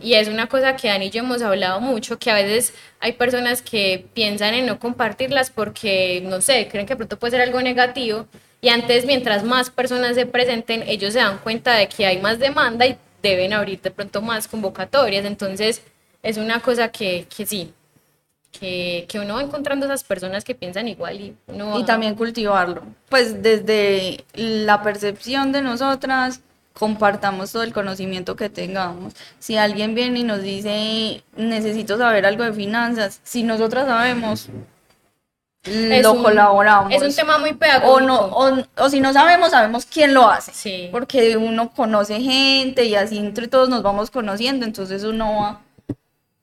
y, 0.01 0.07
y, 0.07 0.13
es 0.13 0.29
una 0.29 0.47
cosa 0.47 0.75
que 0.77 0.87
Dani 0.87 1.07
y 1.07 1.09
yo 1.09 1.19
hemos 1.21 1.41
hablado 1.41 1.81
mucho, 1.81 2.17
que 2.17 2.31
a 2.31 2.35
veces 2.35 2.73
hay 3.01 3.13
personas 3.13 3.61
que 3.61 4.05
piensan 4.13 4.53
en 4.53 4.65
no 4.65 4.79
compartirlas 4.79 5.49
porque, 5.51 6.21
no 6.23 6.39
sé, 6.41 6.69
creen 6.69 6.85
que 6.87 6.95
pronto 6.95 7.19
puede 7.19 7.31
ser 7.31 7.41
algo 7.41 7.61
negativo, 7.61 8.27
y 8.61 8.69
antes, 8.69 9.05
mientras 9.05 9.43
más 9.43 9.69
personas 9.69 10.15
se 10.15 10.25
presenten, 10.25 10.83
ellos 10.83 11.13
se 11.13 11.19
dan 11.19 11.37
cuenta 11.39 11.73
de 11.73 11.87
que 11.87 12.05
hay 12.05 12.21
más 12.21 12.39
demanda 12.39 12.85
y 12.85 12.97
deben 13.21 13.53
abrir 13.53 13.81
de 13.81 13.91
pronto 13.91 14.21
más 14.21 14.47
convocatorias. 14.47 15.25
Entonces, 15.25 15.81
es 16.23 16.37
una 16.37 16.59
cosa 16.59 16.89
que, 16.89 17.25
que 17.35 17.45
sí, 17.45 17.73
que, 18.51 19.05
que, 19.07 19.19
uno 19.19 19.35
va 19.35 19.43
encontrando 19.43 19.85
esas 19.85 20.03
personas 20.03 20.43
que 20.43 20.55
piensan 20.55 20.87
igual 20.87 21.21
y 21.21 21.35
Y 21.77 21.83
también 21.85 22.15
cultivarlo. 22.15 22.83
Pues 23.07 23.41
desde 23.41 24.25
la 24.33 24.83
percepción 24.83 25.51
de 25.51 25.61
nosotras, 25.61 26.41
compartamos 26.73 27.51
todo 27.51 27.63
el 27.63 27.73
conocimiento 27.73 28.35
que 28.35 28.49
tengamos. 28.49 29.13
Si 29.37 29.57
alguien 29.57 29.95
viene 29.95 30.19
y 30.19 30.23
nos 30.23 30.41
dice, 30.41 31.23
necesito 31.37 31.97
saber 31.97 32.25
algo 32.25 32.43
de 32.43 32.53
finanzas, 32.53 33.21
si 33.23 33.43
nosotras 33.43 33.85
sabemos, 33.85 34.49
lo 35.65 36.23
colaboramos. 36.23 36.93
Es 36.93 37.01
un 37.01 37.13
tema 37.13 37.37
muy 37.37 37.53
pedagógico. 37.53 37.93
O, 37.93 38.51
no, 38.51 38.67
o, 38.77 38.89
si 38.89 38.99
no 38.99 39.13
sabemos, 39.13 39.51
sabemos 39.51 39.85
quién 39.85 40.13
lo 40.13 40.29
hace. 40.29 40.51
Sí. 40.53 40.89
Porque 40.91 41.37
uno 41.37 41.71
conoce 41.71 42.21
gente 42.21 42.85
y 42.85 42.95
así 42.95 43.17
entre 43.17 43.47
todos 43.47 43.69
nos 43.69 43.83
vamos 43.83 44.09
conociendo, 44.11 44.65
entonces 44.65 45.03
uno 45.03 45.39
va... 45.41 45.61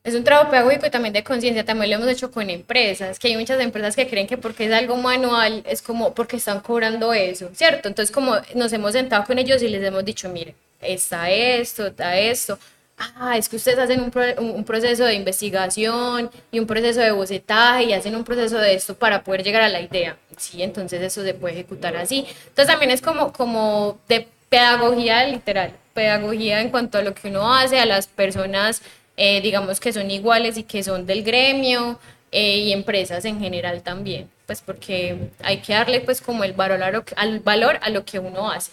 Es 0.04 0.14
un 0.14 0.22
trabajo 0.22 0.50
pedagógico 0.50 0.86
y 0.86 0.90
también 0.90 1.12
de 1.12 1.24
conciencia, 1.24 1.64
también 1.64 1.90
lo 1.90 1.96
hemos 1.96 2.08
hecho 2.08 2.30
con 2.30 2.48
empresas, 2.48 3.18
que 3.18 3.26
hay 3.26 3.36
muchas 3.36 3.60
empresas 3.60 3.96
que 3.96 4.06
creen 4.06 4.28
que 4.28 4.38
porque 4.38 4.66
es 4.66 4.72
algo 4.72 4.96
manual 4.96 5.64
es 5.66 5.82
como 5.82 6.14
porque 6.14 6.36
están 6.36 6.60
cobrando 6.60 7.12
eso, 7.12 7.50
¿cierto? 7.54 7.88
Entonces 7.88 8.14
como 8.14 8.36
nos 8.54 8.72
hemos 8.72 8.92
sentado 8.92 9.24
con 9.24 9.36
ellos 9.40 9.60
y 9.62 9.68
les 9.68 9.82
hemos 9.82 10.04
dicho, 10.04 10.28
mire, 10.28 10.54
está 10.80 11.28
esto, 11.30 11.88
está 11.88 12.16
esto, 12.18 12.56
ah, 12.98 13.36
es 13.36 13.48
que 13.48 13.56
ustedes 13.56 13.78
hacen 13.78 14.00
un, 14.00 14.12
un, 14.38 14.64
proceso 14.64 15.04
de 15.04 15.14
investigación 15.14 16.30
y 16.50 16.58
un 16.58 16.66
proceso 16.66 17.00
de 17.00 17.10
bocetaje 17.12 17.84
y 17.84 17.92
hacen 17.92 18.16
un 18.16 18.24
proceso 18.24 18.58
de 18.58 18.74
esto 18.74 18.94
para 18.94 19.22
poder 19.22 19.42
llegar 19.42 19.62
a 19.62 19.68
la 19.68 19.80
idea. 19.80 20.16
Sí, 20.36 20.62
entonces 20.62 21.00
eso 21.02 21.22
se 21.22 21.34
puede 21.34 21.54
ejecutar 21.54 21.96
así. 21.96 22.26
Entonces 22.48 22.66
también 22.66 22.90
es 22.90 23.02
como, 23.02 23.32
como 23.32 23.98
de 24.08 24.28
pedagogía 24.48 25.26
literal, 25.26 25.72
pedagogía 25.94 26.60
en 26.60 26.70
cuanto 26.70 26.98
a 26.98 27.02
lo 27.02 27.14
que 27.14 27.28
uno 27.28 27.54
hace, 27.54 27.80
a 27.80 27.86
las 27.86 28.06
personas, 28.06 28.82
eh, 29.16 29.40
digamos, 29.40 29.80
que 29.80 29.92
son 29.92 30.10
iguales 30.10 30.56
y 30.58 30.62
que 30.62 30.82
son 30.82 31.06
del 31.06 31.22
gremio 31.22 31.98
eh, 32.32 32.58
y 32.58 32.72
empresas 32.72 33.24
en 33.24 33.40
general 33.40 33.82
también, 33.82 34.28
pues 34.46 34.60
porque 34.60 35.30
hay 35.42 35.58
que 35.58 35.72
darle 35.72 36.00
pues 36.00 36.20
como 36.20 36.44
el 36.44 36.52
valor 36.52 36.82
a 36.82 36.90
lo, 36.90 37.04
al 37.16 37.40
valor 37.40 37.78
a 37.82 37.90
lo 37.90 38.04
que 38.04 38.18
uno 38.18 38.50
hace. 38.50 38.70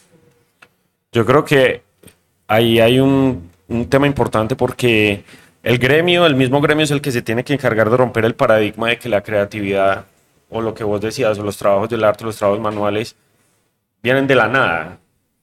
Yo 1.11 1.25
creo 1.25 1.45
que 1.45 1.83
ahí 2.47 2.79
hay 2.79 2.99
un 2.99 3.52
un 3.73 3.89
tema 3.89 4.07
importante 4.07 4.55
porque 4.55 5.23
el 5.63 5.77
gremio, 5.77 6.25
el 6.25 6.35
mismo 6.35 6.61
gremio 6.61 6.83
es 6.83 6.91
el 6.91 7.01
que 7.01 7.11
se 7.11 7.21
tiene 7.21 7.43
que 7.43 7.53
encargar 7.53 7.89
de 7.89 7.97
romper 7.97 8.25
el 8.25 8.35
paradigma 8.35 8.89
de 8.89 8.99
que 8.99 9.09
la 9.09 9.21
creatividad 9.21 10.05
o 10.49 10.61
lo 10.61 10.73
que 10.73 10.83
vos 10.83 11.01
decías, 11.01 11.39
o 11.39 11.43
los 11.43 11.57
trabajos 11.57 11.89
del 11.89 12.03
arte, 12.03 12.23
los 12.23 12.37
trabajos 12.37 12.61
manuales, 12.61 13.15
vienen 14.03 14.27
de 14.27 14.35
la 14.35 14.47
nada. 14.47 14.99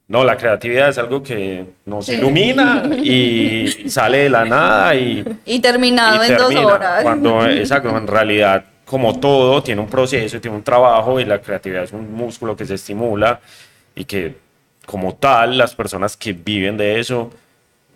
No, 0.06 0.24
la 0.24 0.36
creatividad 0.36 0.88
es 0.88 0.98
algo 0.98 1.22
que 1.22 1.64
nos 1.84 2.08
ilumina 2.08 2.84
y 3.02 3.66
sale 3.88 4.18
de 4.18 4.30
la 4.30 4.44
nada 4.44 4.94
y... 4.94 5.24
Y 5.46 5.60
terminado 5.60 6.22
en 6.22 6.36
dos 6.36 6.54
horas. 6.54 7.02
Cuando, 7.02 7.46
exacto, 7.46 7.96
en 7.96 8.06
realidad, 8.06 8.64
como 8.84 9.18
todo, 9.18 9.62
tiene 9.62 9.80
un 9.80 9.88
proceso, 9.88 10.40
tiene 10.40 10.56
un 10.56 10.62
trabajo 10.62 11.18
y 11.18 11.24
la 11.24 11.40
creatividad 11.40 11.84
es 11.84 11.92
un 11.92 12.12
músculo 12.12 12.56
que 12.56 12.66
se 12.66 12.74
estimula 12.74 13.40
y 13.94 14.04
que, 14.04 14.36
como 14.86 15.14
tal, 15.14 15.58
las 15.58 15.74
personas 15.74 16.16
que 16.16 16.32
viven 16.32 16.76
de 16.76 17.00
eso 17.00 17.30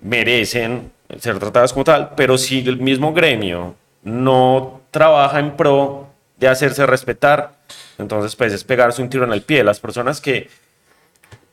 merecen 0.02 0.92
ser 1.18 1.38
tratadas 1.38 1.72
como 1.72 1.84
tal, 1.84 2.10
pero 2.16 2.38
si 2.38 2.60
el 2.60 2.78
mismo 2.78 3.12
gremio 3.12 3.74
no 4.02 4.80
trabaja 4.90 5.38
en 5.38 5.56
pro 5.56 6.08
de 6.36 6.48
hacerse 6.48 6.86
respetar, 6.86 7.52
entonces 7.98 8.36
pues 8.36 8.52
es 8.52 8.64
pegarse 8.64 9.02
un 9.02 9.08
tiro 9.08 9.24
en 9.24 9.32
el 9.32 9.42
pie. 9.42 9.64
Las 9.64 9.80
personas 9.80 10.20
que 10.20 10.48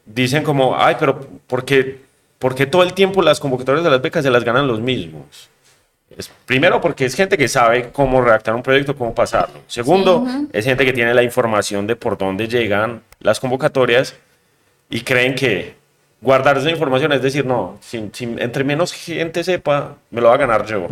dicen 0.05 0.43
como, 0.43 0.75
ay, 0.77 0.95
pero 0.99 1.19
¿por 1.47 1.65
qué, 1.65 2.01
todo 2.69 2.83
el 2.83 2.93
tiempo 2.93 3.21
las 3.21 3.39
convocatorias 3.39 3.83
de 3.83 3.89
las 3.89 4.01
becas 4.01 4.23
se 4.23 4.31
las 4.31 4.43
ganan 4.43 4.67
los 4.67 4.79
mismos? 4.79 5.49
Es, 6.17 6.29
primero, 6.45 6.81
porque 6.81 7.05
es 7.05 7.15
gente 7.15 7.37
que 7.37 7.47
sabe 7.47 7.89
cómo 7.91 8.21
redactar 8.21 8.53
un 8.53 8.63
proyecto, 8.63 8.97
cómo 8.97 9.15
pasarlo. 9.15 9.61
Segundo, 9.67 10.25
es 10.51 10.65
gente 10.65 10.85
que 10.85 10.91
tiene 10.91 11.13
la 11.13 11.23
información 11.23 11.87
de 11.87 11.95
por 11.95 12.17
dónde 12.17 12.49
llegan 12.49 13.01
las 13.21 13.39
convocatorias 13.39 14.15
y 14.89 15.01
creen 15.01 15.35
que 15.35 15.80
guardar 16.21 16.57
esa 16.57 16.69
información, 16.69 17.11
es 17.11 17.21
decir, 17.21 17.45
no, 17.45 17.77
sin, 17.81 18.11
entre 18.39 18.63
menos 18.63 18.93
gente 18.93 19.43
sepa, 19.43 19.97
me 20.11 20.21
lo 20.21 20.29
va 20.29 20.35
a 20.35 20.37
ganar 20.37 20.65
yo. 20.65 20.87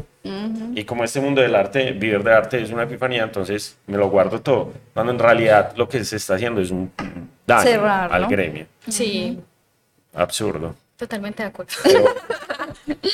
Y 0.75 0.83
como 0.83 1.03
este 1.03 1.21
mundo 1.21 1.41
del 1.41 1.55
arte, 1.55 1.91
vivir 1.91 2.23
de 2.23 2.33
arte 2.33 2.61
es 2.61 2.71
una 2.71 2.83
epifanía, 2.83 3.23
entonces 3.23 3.77
me 3.87 3.97
lo 3.97 4.09
guardo 4.09 4.41
todo. 4.41 4.73
Cuando 4.93 5.13
en 5.13 5.19
realidad 5.19 5.73
lo 5.77 5.87
que 5.87 6.03
se 6.03 6.17
está 6.17 6.35
haciendo 6.35 6.61
es 6.61 6.71
un 6.71 6.91
daño 7.45 7.85
al 7.85 8.27
gremio. 8.27 8.65
Sí. 8.87 9.39
Absurdo. 10.13 10.75
Totalmente 10.97 11.43
de 11.43 11.49
acuerdo. 11.49 11.71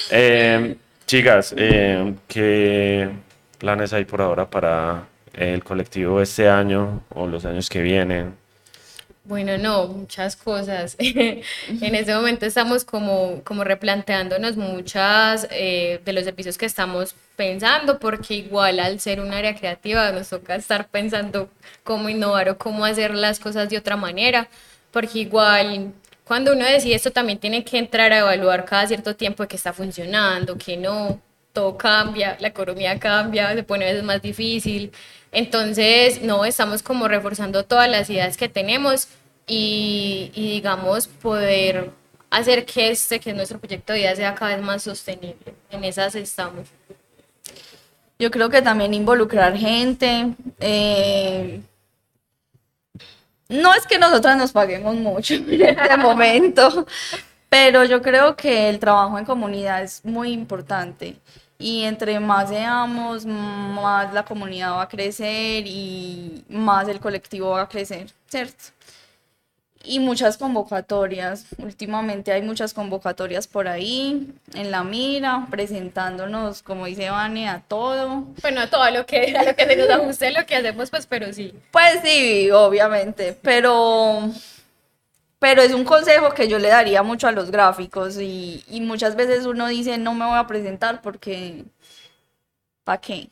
Eh, 0.10 0.76
chicas, 1.06 1.54
eh, 1.58 2.14
¿qué 2.28 3.10
planes 3.58 3.92
hay 3.94 4.06
por 4.06 4.22
ahora 4.22 4.50
para 4.50 5.04
el 5.34 5.64
colectivo 5.64 6.22
este 6.22 6.48
año 6.48 7.02
o 7.10 7.28
los 7.28 7.44
años 7.46 7.70
que 7.70 7.82
vienen? 7.82 8.34
Bueno, 9.26 9.58
no, 9.58 9.88
muchas 9.88 10.36
cosas. 10.36 10.96
en 11.00 11.44
este 11.96 12.14
momento 12.14 12.46
estamos 12.46 12.86
como, 12.86 13.42
como 13.44 13.64
replanteándonos 13.64 14.56
muchas 14.56 15.48
eh, 15.50 16.00
de 16.06 16.14
los 16.14 16.26
servicios 16.26 16.60
que 16.60 16.68
estamos 16.68 17.16
pensando, 17.36 17.98
porque 18.00 18.36
igual 18.36 18.80
al 18.80 19.00
ser 19.00 19.20
un 19.20 19.34
área 19.34 19.56
creativa 19.56 20.12
nos 20.12 20.30
toca 20.30 20.56
estar 20.56 20.88
pensando 20.90 21.50
cómo 21.84 22.08
innovar 22.10 22.50
o 22.50 22.58
cómo 22.60 22.86
hacer 22.86 23.16
las 23.16 23.40
cosas 23.40 23.68
de 23.70 23.78
otra 23.80 23.98
manera, 23.98 24.48
porque 24.92 25.20
igual 25.20 25.94
cuando 26.24 26.54
uno 26.54 26.66
decide 26.66 26.96
esto 26.96 27.12
también 27.12 27.40
tiene 27.40 27.64
que 27.66 27.80
entrar 27.80 28.12
a 28.14 28.20
evaluar 28.20 28.66
cada 28.66 28.88
cierto 28.88 29.16
tiempo 29.16 29.48
que 29.48 29.56
está 29.56 29.74
funcionando, 29.74 30.56
que 30.58 30.78
no, 30.78 31.20
todo 31.56 31.78
cambia, 31.78 32.38
la 32.40 32.50
economía 32.50 33.00
cambia, 33.00 33.56
se 33.56 33.64
pone 33.64 33.86
a 33.86 33.88
veces 33.88 34.04
más 34.04 34.22
difícil. 34.22 34.92
Entonces, 35.32 36.22
no, 36.22 36.46
estamos 36.46 36.84
como 36.84 37.08
reforzando 37.08 37.64
todas 37.64 37.90
las 37.90 38.10
ideas 38.10 38.38
que 38.38 38.50
tenemos 38.50 39.08
y, 39.48 40.32
digamos, 40.36 41.08
poder 41.08 41.92
hacer 42.30 42.66
que 42.66 42.92
este, 42.92 43.20
que 43.20 43.34
nuestro 43.34 43.58
proyecto 43.60 43.94
de 43.94 44.00
vida 44.00 44.16
sea 44.16 44.36
cada 44.36 44.56
vez 44.56 44.64
más 44.64 44.84
sostenible. 44.84 45.56
En 45.72 45.84
esas 45.84 46.14
estamos. 46.16 46.68
Yo 48.20 48.30
creo 48.32 48.50
que 48.50 48.62
también 48.62 48.94
involucrar 48.94 49.56
gente. 49.58 50.34
Eh, 50.60 51.62
no 53.48 53.74
es 53.74 53.88
que 53.88 53.98
nosotras 53.98 54.38
nos 54.38 54.52
paguemos 54.52 54.96
mucho 54.96 55.34
en 55.36 55.62
este 55.62 55.98
momento, 55.98 56.86
pero 57.50 57.86
yo 57.86 58.02
creo 58.02 58.36
que 58.36 58.70
el 58.70 58.80
trabajo 58.80 59.18
en 59.18 59.26
comunidad 59.26 59.84
es 59.84 60.04
muy 60.04 60.32
importante 60.32 61.16
y 61.58 61.84
entre 61.84 62.20
más 62.20 62.50
seamos, 62.50 63.26
más 63.26 64.14
la 64.14 64.26
comunidad 64.26 64.72
va 64.74 64.84
a 64.84 64.90
crecer 64.90 65.66
y 65.66 66.44
más 66.50 66.88
el 66.88 67.00
colectivo 67.00 67.52
va 67.52 67.62
a 67.62 67.70
crecer, 67.70 68.08
¿cierto? 68.28 68.66
Y 69.88 70.00
muchas 70.00 70.38
convocatorias, 70.38 71.46
últimamente 71.60 72.32
hay 72.32 72.42
muchas 72.42 72.74
convocatorias 72.74 73.48
por 73.48 73.68
ahí, 73.68 74.34
en 74.56 74.72
la 74.72 74.84
mira, 74.84 75.46
presentándonos, 75.52 76.64
como 76.64 76.88
dice 76.88 77.12
Vane, 77.12 77.48
a 77.48 77.62
todo. 77.62 78.26
Bueno, 78.42 78.62
a 78.62 78.68
todo 78.68 78.90
lo 78.90 79.06
que, 79.06 79.36
a 79.38 79.44
lo 79.44 79.56
que 79.56 79.66
se 79.68 79.76
nos 79.76 79.90
ajuste 79.90 80.32
lo 80.32 80.44
que 80.48 80.56
hacemos, 80.56 80.90
pues, 80.90 81.06
pero 81.06 81.32
sí. 81.34 81.54
Pues 81.70 82.00
sí, 82.04 82.50
obviamente, 82.50 83.38
pero 83.44 84.32
pero 85.46 85.62
es 85.62 85.74
un 85.74 85.84
consejo 85.84 86.32
que 86.32 86.48
yo 86.48 86.58
le 86.58 86.70
daría 86.70 87.04
mucho 87.04 87.28
a 87.28 87.32
los 87.32 87.52
gráficos 87.52 88.18
y, 88.20 88.64
muchas 88.82 89.16
veces 89.16 89.46
uno 89.46 89.68
dice 89.68 90.00
no 90.00 90.16
me 90.16 90.26
voy 90.26 90.40
a 90.40 90.48
presentar 90.48 91.04
porque 91.04 91.66
¿para 92.84 93.00
qué? 93.00 93.30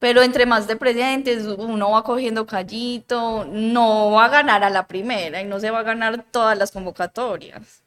Pero 0.00 0.24
entre 0.24 0.44
más 0.44 0.66
de 0.66 0.74
presentes 0.74 1.44
uno 1.44 1.92
va 1.92 2.02
cogiendo 2.02 2.44
callito, 2.46 3.46
no 3.48 4.10
va 4.10 4.24
a 4.24 4.28
ganar 4.28 4.64
a 4.64 4.70
la 4.70 4.88
primera 4.88 5.40
y 5.40 5.44
no 5.44 5.60
se 5.60 5.70
va 5.70 5.78
a 5.78 5.82
ganar 5.84 6.20
todas 6.32 6.58
las 6.58 6.72
convocatorias, 6.72 7.84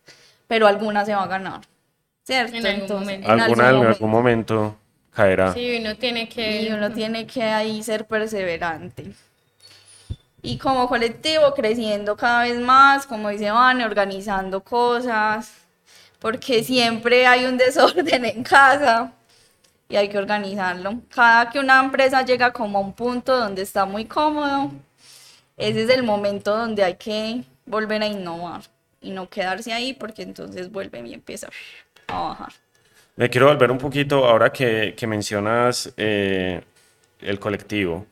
pero 0.48 0.66
alguna 0.66 1.04
se 1.04 1.14
va 1.14 1.24
a 1.24 1.28
ganar, 1.28 1.60
¿cierto? 2.24 2.56
En 2.56 2.66
algún 2.66 3.00
momento. 3.00 3.30
alguna 3.30 3.70
en 3.72 3.86
algún 3.88 4.10
momento 4.10 4.78
caerá. 5.12 5.54
Sí, 5.54 5.80
uno 5.82 5.98
tiene 5.98 6.30
que... 6.30 6.62
Y 6.62 6.72
uno 6.72 6.94
tiene 6.94 7.28
que 7.28 7.44
ahí 7.44 7.84
ser 7.84 8.08
perseverante. 8.08 9.12
Y 10.48 10.58
como 10.58 10.88
colectivo 10.88 11.54
creciendo 11.54 12.16
cada 12.16 12.44
vez 12.44 12.58
más, 12.58 13.06
como 13.06 13.28
dice 13.28 13.52
Vane, 13.52 13.84
organizando 13.84 14.64
cosas, 14.64 15.52
porque 16.20 16.64
siempre 16.64 17.28
hay 17.28 17.44
un 17.44 17.58
desorden 17.64 18.24
en 18.24 18.44
casa 18.44 19.12
y 19.90 19.98
hay 19.98 20.08
que 20.08 20.18
organizarlo. 20.18 21.02
Cada 21.14 21.50
que 21.50 21.60
una 21.60 21.82
empresa 21.82 22.24
llega 22.24 22.54
como 22.54 22.78
a 22.78 22.82
un 22.82 22.94
punto 22.94 23.38
donde 23.38 23.62
está 23.62 23.84
muy 23.84 24.06
cómodo, 24.06 24.72
ese 25.58 25.84
es 25.84 25.90
el 25.90 26.04
momento 26.04 26.56
donde 26.56 26.82
hay 26.82 26.96
que 26.96 27.44
volver 27.66 28.02
a 28.02 28.08
innovar 28.08 28.62
y 29.02 29.10
no 29.10 29.28
quedarse 29.30 29.74
ahí 29.74 29.92
porque 29.92 30.22
entonces 30.22 30.72
vuelve 30.72 31.06
y 31.06 31.14
empieza 31.14 31.50
a 32.08 32.22
bajar. 32.22 32.54
Me 33.18 33.30
quiero 33.30 33.48
volver 33.48 33.70
un 33.70 33.80
poquito 33.80 34.24
ahora 34.24 34.54
que, 34.54 34.94
que 34.96 35.08
mencionas 35.08 35.92
eh, 35.98 36.62
el 37.20 37.38
colectivo. 37.38 38.06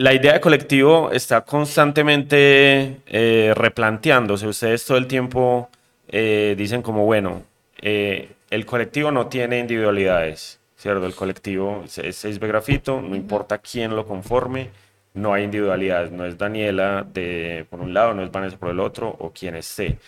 La 0.00 0.14
idea 0.14 0.32
de 0.32 0.40
colectivo 0.40 1.10
está 1.12 1.42
constantemente 1.42 3.02
eh, 3.06 3.52
replanteándose. 3.54 4.46
Ustedes 4.46 4.82
todo 4.86 4.96
el 4.96 5.06
tiempo 5.06 5.68
eh, 6.08 6.54
dicen 6.56 6.80
como, 6.80 7.04
bueno, 7.04 7.42
el 7.82 8.64
colectivo 8.64 9.10
no 9.10 9.26
tiene 9.26 9.58
individualidades, 9.58 10.58
¿cierto? 10.78 11.04
El 11.04 11.14
colectivo 11.14 11.84
es 11.84 12.24
6B 12.24 12.48
Grafito, 12.48 13.02
no 13.02 13.14
importa 13.14 13.58
quién 13.58 13.94
lo 13.94 14.06
conforme, 14.06 14.70
no 15.12 15.34
hay 15.34 15.44
individualidades, 15.44 16.10
no 16.10 16.24
es 16.24 16.38
Daniela 16.38 17.06
de, 17.06 17.66
por 17.68 17.80
un 17.80 17.92
lado, 17.92 18.14
no 18.14 18.22
es 18.22 18.32
Vanessa 18.32 18.56
por 18.56 18.70
el 18.70 18.80
otro, 18.80 19.14
o 19.18 19.30
quien 19.32 19.54
esté. 19.54 19.98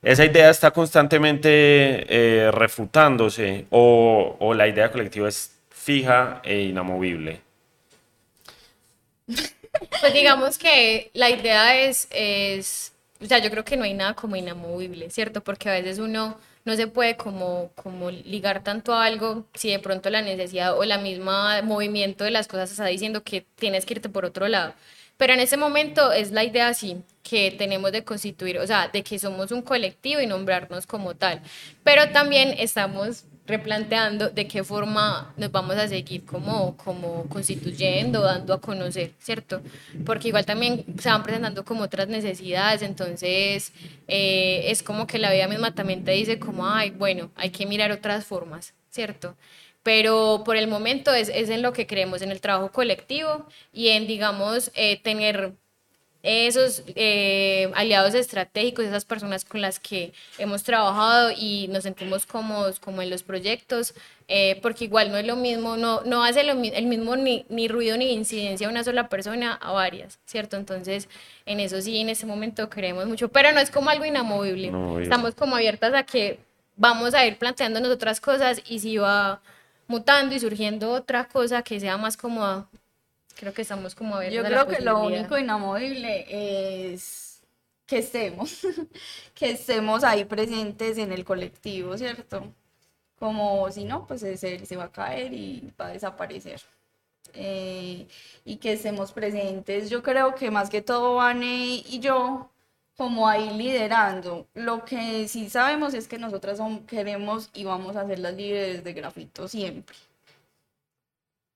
Esa 0.00 0.24
idea 0.24 0.48
está 0.48 0.70
constantemente 0.70 2.06
eh, 2.08 2.50
refutándose 2.52 3.66
o, 3.68 4.34
o, 4.38 4.54
la 4.54 4.66
idea 4.66 4.90
colectiva 4.90 5.28
es 5.28 5.60
fija 5.68 6.40
e 6.42 6.62
inamovible. 6.62 7.51
Pues 9.26 10.12
digamos 10.12 10.58
que 10.58 11.10
la 11.14 11.30
idea 11.30 11.80
es, 11.80 12.08
es, 12.10 12.92
o 13.20 13.26
sea, 13.26 13.38
yo 13.38 13.50
creo 13.50 13.64
que 13.64 13.76
no 13.76 13.84
hay 13.84 13.94
nada 13.94 14.14
como 14.14 14.36
inamovible, 14.36 15.10
¿cierto? 15.10 15.42
Porque 15.42 15.68
a 15.68 15.72
veces 15.72 15.98
uno 15.98 16.38
no 16.64 16.76
se 16.76 16.86
puede 16.86 17.16
como, 17.16 17.70
como 17.74 18.10
ligar 18.10 18.62
tanto 18.62 18.94
a 18.94 19.04
algo 19.04 19.46
si 19.54 19.70
de 19.70 19.78
pronto 19.78 20.10
la 20.10 20.22
necesidad 20.22 20.76
o 20.78 20.84
la 20.84 20.98
misma 20.98 21.62
movimiento 21.62 22.24
de 22.24 22.30
las 22.30 22.48
cosas 22.48 22.70
está 22.70 22.86
diciendo 22.86 23.22
que 23.22 23.44
tienes 23.56 23.84
que 23.84 23.94
irte 23.94 24.08
por 24.08 24.24
otro 24.24 24.48
lado. 24.48 24.74
Pero 25.16 25.34
en 25.34 25.40
ese 25.40 25.56
momento 25.56 26.12
es 26.12 26.32
la 26.32 26.44
idea 26.44 26.68
así 26.68 27.02
que 27.22 27.52
tenemos 27.52 27.92
de 27.92 28.04
constituir, 28.04 28.58
o 28.58 28.66
sea, 28.66 28.88
de 28.88 29.02
que 29.02 29.18
somos 29.18 29.52
un 29.52 29.62
colectivo 29.62 30.20
y 30.20 30.26
nombrarnos 30.26 30.86
como 30.86 31.14
tal. 31.14 31.40
Pero 31.84 32.10
también 32.10 32.54
estamos 32.58 33.24
replanteando 33.46 34.30
de 34.30 34.46
qué 34.46 34.62
forma 34.62 35.32
nos 35.36 35.50
vamos 35.50 35.76
a 35.76 35.88
seguir 35.88 36.24
como, 36.24 36.76
como 36.76 37.28
constituyendo, 37.28 38.22
dando 38.22 38.54
a 38.54 38.60
conocer, 38.60 39.12
¿cierto? 39.18 39.62
Porque 40.06 40.28
igual 40.28 40.46
también 40.46 40.84
se 40.98 41.08
van 41.08 41.22
presentando 41.22 41.64
como 41.64 41.82
otras 41.82 42.08
necesidades, 42.08 42.82
entonces 42.82 43.72
eh, 44.08 44.64
es 44.66 44.82
como 44.82 45.06
que 45.06 45.18
la 45.18 45.32
vida 45.32 45.48
misma 45.48 45.74
también 45.74 46.04
te 46.04 46.12
dice 46.12 46.38
como, 46.38 46.66
ay, 46.68 46.90
bueno, 46.90 47.30
hay 47.34 47.50
que 47.50 47.66
mirar 47.66 47.90
otras 47.90 48.24
formas, 48.24 48.74
¿cierto? 48.90 49.36
Pero 49.82 50.42
por 50.44 50.56
el 50.56 50.68
momento 50.68 51.12
es, 51.12 51.28
es 51.28 51.48
en 51.50 51.62
lo 51.62 51.72
que 51.72 51.86
creemos, 51.88 52.22
en 52.22 52.30
el 52.30 52.40
trabajo 52.40 52.70
colectivo 52.70 53.46
y 53.72 53.88
en, 53.88 54.06
digamos, 54.06 54.70
eh, 54.74 55.00
tener 55.02 55.54
esos 56.22 56.84
eh, 56.94 57.70
aliados 57.74 58.14
estratégicos, 58.14 58.84
esas 58.84 59.04
personas 59.04 59.44
con 59.44 59.60
las 59.60 59.80
que 59.80 60.12
hemos 60.38 60.62
trabajado 60.62 61.32
y 61.36 61.68
nos 61.68 61.82
sentimos 61.82 62.26
cómodos 62.26 62.78
como 62.78 63.02
en 63.02 63.10
los 63.10 63.24
proyectos, 63.24 63.94
eh, 64.28 64.58
porque 64.62 64.84
igual 64.84 65.10
no 65.10 65.16
es 65.16 65.26
lo 65.26 65.34
mismo, 65.34 65.76
no, 65.76 66.02
no 66.02 66.22
hace 66.22 66.44
lo, 66.44 66.52
el 66.52 66.86
mismo 66.86 67.16
ni, 67.16 67.44
ni, 67.48 67.66
ruido 67.66 67.96
ni 67.96 68.12
incidencia 68.12 68.68
una 68.68 68.84
sola 68.84 69.08
persona 69.08 69.54
a 69.54 69.72
varias, 69.72 70.20
¿cierto? 70.24 70.56
Entonces, 70.56 71.08
en 71.44 71.58
eso 71.58 71.80
sí, 71.80 71.98
en 71.98 72.08
ese 72.08 72.24
momento 72.24 72.70
creemos 72.70 73.06
mucho, 73.06 73.28
pero 73.28 73.52
no 73.52 73.58
es 73.58 73.70
como 73.70 73.90
algo 73.90 74.04
inamovible, 74.04 74.72
estamos 75.02 75.34
como 75.34 75.56
abiertas 75.56 75.92
a 75.92 76.04
que 76.04 76.38
vamos 76.76 77.14
a 77.14 77.26
ir 77.26 77.36
planteándonos 77.36 77.90
otras 77.90 78.20
cosas 78.20 78.62
y 78.68 78.78
si 78.78 78.96
va 78.96 79.40
mutando 79.88 80.34
y 80.34 80.40
surgiendo 80.40 80.92
otra 80.92 81.26
cosa 81.26 81.62
que 81.62 81.80
sea 81.80 81.96
más 81.96 82.16
cómoda, 82.16 82.68
Creo 83.36 83.52
que 83.52 83.62
estamos 83.62 83.94
como 83.94 84.16
a 84.16 84.28
Yo 84.28 84.42
creo 84.44 84.66
que 84.66 84.80
lo 84.80 85.00
único 85.04 85.38
inamovible 85.38 86.26
es 86.94 87.42
que 87.86 87.98
estemos, 87.98 88.60
que 89.34 89.50
estemos 89.50 90.04
ahí 90.04 90.24
presentes 90.24 90.98
en 90.98 91.12
el 91.12 91.24
colectivo, 91.24 91.96
¿cierto? 91.98 92.52
Como 93.18 93.70
si 93.70 93.84
no, 93.84 94.06
pues 94.06 94.20
se, 94.20 94.36
se 94.66 94.76
va 94.76 94.84
a 94.84 94.92
caer 94.92 95.32
y 95.32 95.72
va 95.80 95.86
a 95.86 95.92
desaparecer. 95.92 96.60
Eh, 97.34 98.06
y 98.44 98.56
que 98.56 98.72
estemos 98.72 99.12
presentes. 99.12 99.90
Yo 99.90 100.02
creo 100.02 100.34
que 100.34 100.50
más 100.50 100.70
que 100.70 100.82
todo 100.82 101.16
Vane 101.16 101.82
y 101.86 102.00
yo, 102.00 102.50
como 102.96 103.28
ahí 103.28 103.50
liderando. 103.50 104.46
Lo 104.54 104.84
que 104.84 105.28
sí 105.28 105.50
sabemos 105.50 105.94
es 105.94 106.08
que 106.08 106.18
nosotras 106.18 106.60
queremos 106.86 107.50
y 107.54 107.64
vamos 107.64 107.96
a 107.96 108.06
ser 108.06 108.18
las 108.18 108.34
líderes 108.34 108.84
de 108.84 108.92
grafito 108.92 109.48
siempre 109.48 109.96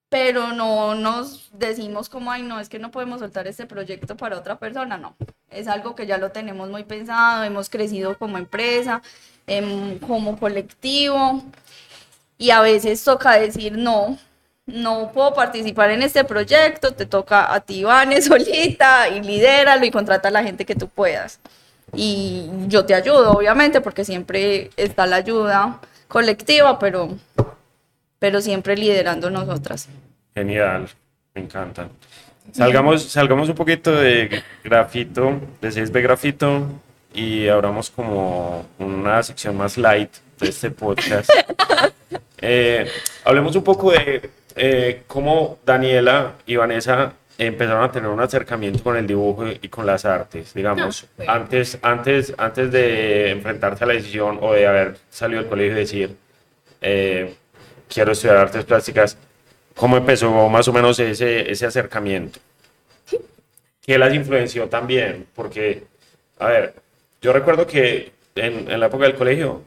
pero 0.09 0.53
no 0.53 0.95
nos 0.95 1.51
decimos 1.53 2.09
como, 2.09 2.31
ay, 2.31 2.43
no, 2.43 2.61
es 2.61 2.69
que 2.69 2.79
no 2.79 2.91
podemos 2.91 3.21
soltar 3.21 3.47
este 3.49 3.67
proyecto 3.67 4.17
para 4.17 4.39
otra 4.39 4.59
persona, 4.59 4.97
no. 4.97 5.17
Es 5.51 5.69
algo 5.69 5.95
que 5.95 6.07
ya 6.07 6.19
lo 6.19 6.31
tenemos 6.31 6.69
muy 6.71 6.85
pensado, 6.85 7.45
hemos 7.45 7.69
crecido 7.71 8.17
como 8.19 8.39
empresa, 8.39 9.03
em, 9.47 9.99
como 9.99 10.39
colectivo, 10.39 11.43
y 12.39 12.51
a 12.51 12.61
veces 12.61 13.03
toca 13.05 13.33
decir, 13.39 13.77
no, 13.77 14.19
no 14.67 15.13
puedo 15.13 15.35
participar 15.35 15.91
en 15.91 16.03
este 16.03 16.25
proyecto, 16.25 16.95
te 16.95 17.07
toca 17.07 17.53
a 17.53 17.61
ti, 17.61 17.85
Vane, 17.85 18.23
solita, 18.23 19.09
y 19.09 19.23
lidéralo 19.23 19.87
y 19.87 19.91
contrata 19.91 20.29
a 20.29 20.33
la 20.33 20.43
gente 20.43 20.65
que 20.65 20.75
tú 20.75 20.89
puedas. 20.89 21.41
Y 21.95 22.49
yo 22.69 22.85
te 22.85 22.95
ayudo, 22.95 23.33
obviamente, 23.33 23.81
porque 23.81 24.05
siempre 24.05 24.71
está 24.77 25.07
la 25.07 25.17
ayuda 25.17 25.81
colectiva, 26.09 26.79
pero 26.79 27.17
pero 28.19 28.41
siempre 28.41 28.77
liderando 28.77 29.31
nosotras. 29.31 29.89
Genial, 30.35 30.89
me 31.35 31.43
encantan. 31.43 31.91
Salgamos, 32.53 33.03
salgamos 33.05 33.49
un 33.49 33.55
poquito 33.55 33.93
de 33.93 34.43
grafito, 34.63 35.41
de 35.61 35.69
6B 35.69 36.03
grafito, 36.03 36.67
y 37.13 37.49
abramos 37.49 37.91
como 37.91 38.67
una 38.79 39.23
sección 39.23 39.57
más 39.57 39.77
light 39.79 40.11
de 40.39 40.49
este 40.49 40.71
podcast. 40.71 41.31
Eh, 42.39 42.87
hablemos 43.25 43.57
un 43.57 43.65
poco 43.65 43.91
de 43.91 44.31
eh, 44.55 45.03
cómo 45.07 45.59
Daniela 45.65 46.35
y 46.45 46.55
Vanessa 46.57 47.15
empezaron 47.39 47.83
a 47.83 47.91
tener 47.91 48.11
un 48.11 48.21
acercamiento 48.21 48.83
con 48.83 48.97
el 48.97 49.07
dibujo 49.07 49.47
y 49.49 49.69
con 49.69 49.87
las 49.87 50.05
artes, 50.05 50.55
digamos, 50.55 51.07
ah, 51.21 51.35
antes, 51.35 51.79
antes, 51.83 52.35
antes 52.37 52.71
de 52.71 53.31
enfrentarse 53.31 53.85
a 53.85 53.87
la 53.87 53.95
decisión 53.95 54.39
o 54.41 54.53
de 54.53 54.67
haber 54.67 54.97
salido 55.11 55.41
del 55.41 55.49
colegio 55.49 55.73
y 55.73 55.79
decir, 55.79 56.17
eh, 56.81 57.35
quiero 57.89 58.13
estudiar 58.13 58.37
artes 58.37 58.65
plásticas, 58.65 59.17
¿cómo 59.75 59.97
empezó 59.97 60.49
más 60.49 60.69
o 60.69 60.73
menos 60.73 60.99
ese, 60.99 61.51
ese 61.51 61.67
acercamiento? 61.67 62.41
¿Qué 63.83 63.99
las 63.99 64.13
influenció 64.15 64.69
también? 64.69 65.27
Porque, 65.35 65.85
a 66.39 66.47
ver, 66.47 66.75
yo 67.23 67.33
recuerdo 67.33 67.67
que 67.67 68.13
en, 68.35 68.71
en 68.71 68.81
la 68.81 68.87
época 68.87 69.05
del 69.05 69.15
colegio, 69.15 69.63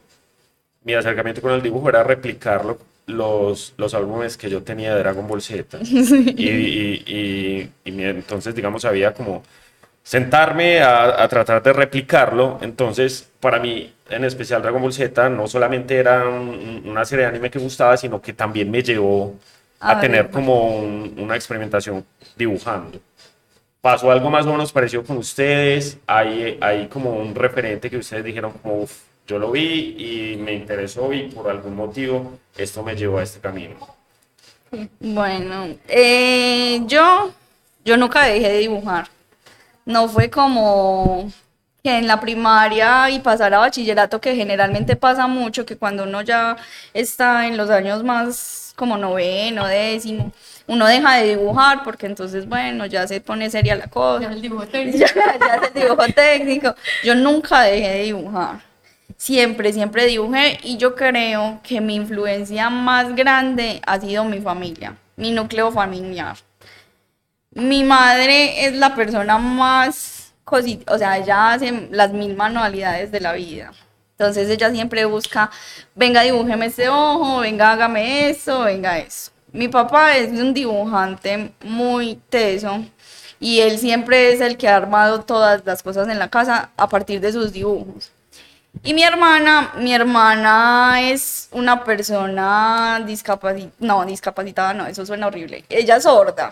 mi 0.84 0.94
acercamiento 0.94 1.42
con 1.42 1.54
el 1.54 1.62
dibujo 1.62 1.90
era 1.90 2.04
replicar 2.04 2.66
los, 3.06 3.74
los 3.78 3.94
álbumes 3.94 4.38
que 4.38 4.50
yo 4.50 4.62
tenía 4.64 4.94
de 4.94 5.00
Dragon 5.00 5.28
Ball 5.28 5.42
Z. 5.42 5.80
Y, 5.84 6.50
y, 6.50 7.72
y, 7.86 8.04
entonces, 8.04 8.56
digamos, 8.56 8.86
había 8.86 9.14
como 9.14 9.44
sentarme 10.04 10.80
a, 10.82 11.24
a, 11.24 11.28
tratar 11.28 11.62
de 11.64 11.74
replicarlo. 11.74 12.60
Entonces, 12.62 13.30
para 13.40 13.60
mí, 13.60 13.94
en 14.10 14.24
especial 14.24 14.62
Dragon 14.62 14.82
Ball 14.82 14.94
Z, 14.94 15.30
no 15.30 15.48
solamente 15.48 15.98
era 15.98 16.28
una 16.28 17.06
serie 17.06 17.26
de 17.26 17.30
anime 17.30 17.50
que 17.50 17.60
gustaba, 17.60 17.98
sino 17.98 18.22
que 18.22 18.34
también 18.34 18.70
me 18.70 18.84
llevó 18.84 19.36
a, 19.80 20.00
tener 20.00 20.30
como 20.30 20.80
una 20.80 21.36
experimentación 21.36 22.06
dibujando. 22.36 23.00
¿Pasó 23.82 24.12
algo 24.12 24.30
más 24.30 24.46
o 24.46 24.52
menos 24.52 24.72
parecido 24.72 25.04
con 25.04 25.18
ustedes? 25.18 25.98
¿Hay, 26.06 26.58
hay 26.60 26.88
como 26.88 27.12
un 27.12 27.34
referente 27.34 27.90
que 27.90 27.98
ustedes 27.98 28.24
dijeron 28.24 28.52
como, 28.62 28.86
yo 29.26 29.40
lo 29.40 29.52
vi 29.52 29.96
y 29.98 30.38
me 30.38 30.54
interesó 30.54 31.14
y 31.14 31.30
por 31.30 31.50
algún 31.50 31.76
motivo 31.76 32.40
esto 32.58 32.84
me 32.84 32.96
llevó 32.96 33.20
a 33.20 33.24
este 33.24 33.40
camino? 33.40 33.76
Bueno, 35.00 35.76
eh, 35.88 36.82
yo, 36.86 37.32
yo 37.86 37.98
nunca 37.98 38.26
dejé 38.26 38.50
de 38.50 38.58
dibujar 38.60 39.08
no 39.90 40.08
fue 40.08 40.30
como 40.30 41.32
que 41.84 41.98
en 41.98 42.08
la 42.08 42.20
primaria 42.20 43.10
y 43.10 43.20
pasar 43.20 43.54
a 43.54 43.60
bachillerato, 43.60 44.20
que 44.20 44.36
generalmente 44.36 44.96
pasa 44.96 45.28
mucho, 45.28 45.66
que 45.66 45.78
cuando 45.78 46.04
uno 46.04 46.22
ya 46.22 46.58
está 46.94 47.48
en 47.48 47.58
los 47.58 47.70
años 47.70 48.04
más 48.04 48.74
como 48.76 48.98
noveno, 48.98 49.68
décimo, 49.68 50.32
uno 50.68 50.86
deja 50.88 51.16
de 51.16 51.36
dibujar 51.36 51.84
porque 51.84 52.06
entonces, 52.06 52.48
bueno, 52.48 52.86
ya 52.86 53.08
se 53.08 53.22
pone 53.22 53.50
seria 53.50 53.76
la 53.76 53.88
cosa. 53.88 54.28
Ya 54.28 54.32
el 54.32 54.42
dibujo 54.42 54.68
técnico. 54.68 55.00
ya, 55.00 55.08
es 55.08 55.68
el 55.68 55.82
dibujo 55.82 56.06
técnico. 56.14 56.76
Yo 57.04 57.16
nunca 57.16 57.62
dejé 57.62 57.90
de 57.90 58.04
dibujar. 58.04 58.62
Siempre, 59.18 59.74
siempre 59.74 60.06
dibujé 60.06 60.60
y 60.64 60.78
yo 60.78 60.96
creo 60.96 61.60
que 61.64 61.82
mi 61.82 61.96
influencia 61.96 62.70
más 62.70 63.16
grande 63.16 63.82
ha 63.86 64.00
sido 64.00 64.24
mi 64.24 64.40
familia, 64.40 64.96
mi 65.18 65.32
núcleo 65.32 65.72
familiar 65.72 66.38
Mi 67.52 67.84
madre 67.84 68.66
es 68.66 68.76
la 68.76 68.96
persona 68.96 69.38
más 69.38 70.19
cosita, 70.50 70.94
o 70.94 70.98
sea, 70.98 71.18
ella 71.18 71.54
hace 71.54 71.88
las 71.92 72.12
mil 72.12 72.36
manualidades 72.36 73.12
de 73.12 73.20
la 73.20 73.34
vida. 73.34 73.72
Entonces 74.18 74.50
ella 74.50 74.70
siempre 74.72 75.06
busca, 75.06 75.50
venga, 75.96 76.22
dibújeme 76.24 76.66
este 76.66 76.90
ojo, 76.90 77.40
venga, 77.40 77.72
hágame 77.72 78.30
eso, 78.30 78.62
venga 78.62 79.00
eso. 79.00 79.32
Mi 79.54 79.68
papá 79.68 80.18
es 80.18 80.32
un 80.32 80.54
dibujante 80.54 81.54
muy 81.64 82.20
teso 82.30 82.84
y 83.40 83.62
él 83.62 83.78
siempre 83.80 84.34
es 84.34 84.42
el 84.42 84.58
que 84.58 84.68
ha 84.68 84.76
armado 84.76 85.22
todas 85.22 85.62
las 85.66 85.82
cosas 85.84 86.08
en 86.10 86.20
la 86.20 86.30
casa 86.30 86.72
a 86.76 86.90
partir 86.90 87.22
de 87.22 87.32
sus 87.32 87.54
dibujos. 87.54 88.12
Y 88.84 88.94
mi 88.94 89.04
hermana, 89.04 89.72
mi 89.78 89.94
hermana 89.94 91.00
es 91.02 91.50
una 91.52 91.84
persona 91.84 93.02
discapacitada, 93.06 93.74
no, 93.80 94.06
discapacitada 94.06 94.74
no, 94.74 94.86
eso 94.86 95.06
suena 95.06 95.28
horrible. 95.28 95.66
Ella 95.70 95.98
es 95.98 96.04
sorda. 96.04 96.52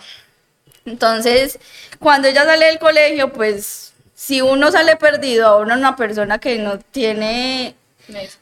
Entonces, 0.90 1.58
cuando 1.98 2.28
ella 2.28 2.44
sale 2.44 2.66
del 2.66 2.78
colegio, 2.78 3.32
pues 3.32 3.92
si 4.14 4.40
uno 4.40 4.70
sale 4.70 4.96
perdido 4.96 5.46
a 5.46 5.56
una 5.58 5.96
persona 5.96 6.38
que 6.38 6.58
no 6.58 6.78
tiene 6.78 7.74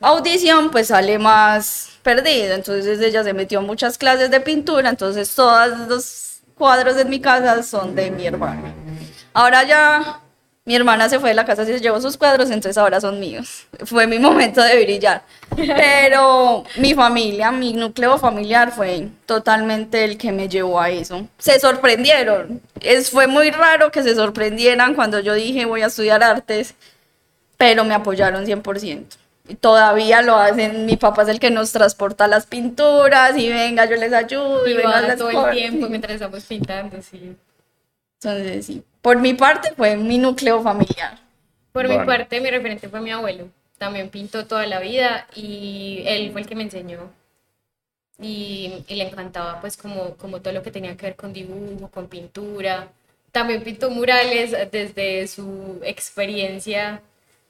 audición, 0.00 0.70
pues 0.70 0.88
sale 0.88 1.18
más 1.18 1.90
perdido. 2.02 2.54
Entonces 2.54 3.00
ella 3.00 3.24
se 3.24 3.32
metió 3.32 3.60
en 3.60 3.66
muchas 3.66 3.98
clases 3.98 4.30
de 4.30 4.40
pintura, 4.40 4.88
entonces 4.88 5.34
todos 5.34 5.88
los 5.88 6.40
cuadros 6.56 6.96
de 6.96 7.04
mi 7.04 7.20
casa 7.20 7.62
son 7.62 7.94
de 7.94 8.10
mi 8.10 8.26
hermana. 8.26 8.72
Ahora 9.34 9.64
ya 9.64 10.20
mi 10.66 10.74
hermana 10.74 11.08
se 11.08 11.20
fue 11.20 11.28
de 11.28 11.36
la 11.36 11.44
casa 11.44 11.62
y 11.62 11.66
se 11.66 11.80
llevó 11.80 12.00
sus 12.00 12.16
cuadros, 12.16 12.50
entonces 12.50 12.76
ahora 12.76 13.00
son 13.00 13.20
míos. 13.20 13.66
Fue 13.84 14.08
mi 14.08 14.18
momento 14.18 14.60
de 14.60 14.82
brillar. 14.84 15.22
Pero 15.56 16.64
mi 16.76 16.92
familia, 16.92 17.52
mi 17.52 17.72
núcleo 17.72 18.18
familiar 18.18 18.72
fue 18.72 19.08
totalmente 19.26 20.02
el 20.02 20.18
que 20.18 20.32
me 20.32 20.48
llevó 20.48 20.80
a 20.80 20.90
eso. 20.90 21.28
Se 21.38 21.60
sorprendieron. 21.60 22.60
Es, 22.80 23.10
fue 23.10 23.28
muy 23.28 23.52
raro 23.52 23.92
que 23.92 24.02
se 24.02 24.16
sorprendieran 24.16 24.94
cuando 24.94 25.20
yo 25.20 25.34
dije 25.34 25.64
voy 25.66 25.82
a 25.82 25.86
estudiar 25.86 26.24
artes, 26.24 26.74
pero 27.56 27.84
me 27.84 27.94
apoyaron 27.94 28.44
100%. 28.44 29.04
Y 29.48 29.54
todavía 29.54 30.20
lo 30.22 30.34
hacen, 30.34 30.84
mi 30.84 30.96
papá 30.96 31.22
es 31.22 31.28
el 31.28 31.38
que 31.38 31.52
nos 31.52 31.70
transporta 31.70 32.26
las 32.26 32.46
pinturas 32.46 33.36
y 33.36 33.48
venga, 33.48 33.84
yo 33.84 33.94
les 33.94 34.12
ayudo. 34.12 34.66
Y, 34.66 34.72
y 34.72 34.74
venga, 34.74 35.16
todo 35.16 35.46
el 35.46 35.54
tiempo 35.54 35.88
mientras 35.88 36.14
estamos 36.14 36.42
pintando, 36.44 37.00
sí. 37.00 37.36
Entonces, 38.26 38.66
sí. 38.66 38.82
Por 39.02 39.20
mi 39.20 39.34
parte 39.34 39.72
fue 39.76 39.96
mi 39.96 40.18
núcleo 40.18 40.60
familiar. 40.60 41.18
Por 41.70 41.88
mi 41.88 41.96
parte, 42.04 42.40
mi 42.40 42.50
referente 42.50 42.88
fue 42.88 43.00
mi 43.00 43.12
abuelo. 43.12 43.48
También 43.78 44.08
pintó 44.08 44.46
toda 44.46 44.66
la 44.66 44.80
vida 44.80 45.28
y 45.36 46.02
él 46.06 46.32
fue 46.32 46.40
el 46.40 46.46
que 46.48 46.56
me 46.56 46.64
enseñó. 46.64 47.12
Y, 48.18 48.82
y, 48.88 48.94
le 48.96 49.04
encantaba 49.04 49.60
pues 49.60 49.76
como, 49.76 50.16
como 50.16 50.40
todo 50.40 50.54
lo 50.54 50.62
que 50.62 50.70
tenía 50.70 50.96
que 50.96 51.06
ver 51.06 51.16
con 51.16 51.32
dibujo, 51.32 51.88
con 51.88 52.08
pintura. 52.08 52.88
También 53.30 53.62
pintó 53.62 53.90
murales 53.90 54.52
desde 54.72 55.28
su 55.28 55.80
experiencia 55.84 57.02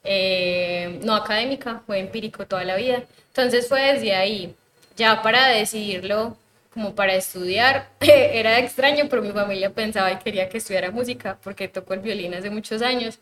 eh, 0.03 1.01
no 1.05 1.14
académica, 1.14 1.83
fue 1.87 2.01
empírico 2.01 2.47
toda 2.47 2.64
la 2.64 2.77
vida. 2.77 3.05
Entonces 3.29 3.68
fue 3.68 3.93
desde 3.93 4.14
ahí, 4.14 4.55
ya 4.97 5.22
para 5.22 5.47
decidirlo 5.49 6.37
como 6.77 6.95
para 6.95 7.14
estudiar. 7.14 7.89
Era 8.01 8.59
extraño, 8.59 9.07
pero 9.09 9.22
mi 9.22 9.33
familia 9.33 9.70
pensaba 9.72 10.12
y 10.12 10.18
quería 10.18 10.49
que 10.51 10.59
estudiara 10.59 10.91
música 10.91 11.39
porque 11.43 11.68
tocó 11.68 11.95
el 11.95 12.01
violín 12.01 12.35
hace 12.35 12.51
muchos 12.51 12.83
años, 12.83 13.18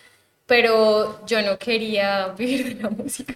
pero 0.47 1.25
yo 1.27 1.41
no 1.41 1.57
quería 1.57 2.29
vivir 2.39 2.77
de 2.77 2.83
la 2.83 2.91
música. 2.91 3.35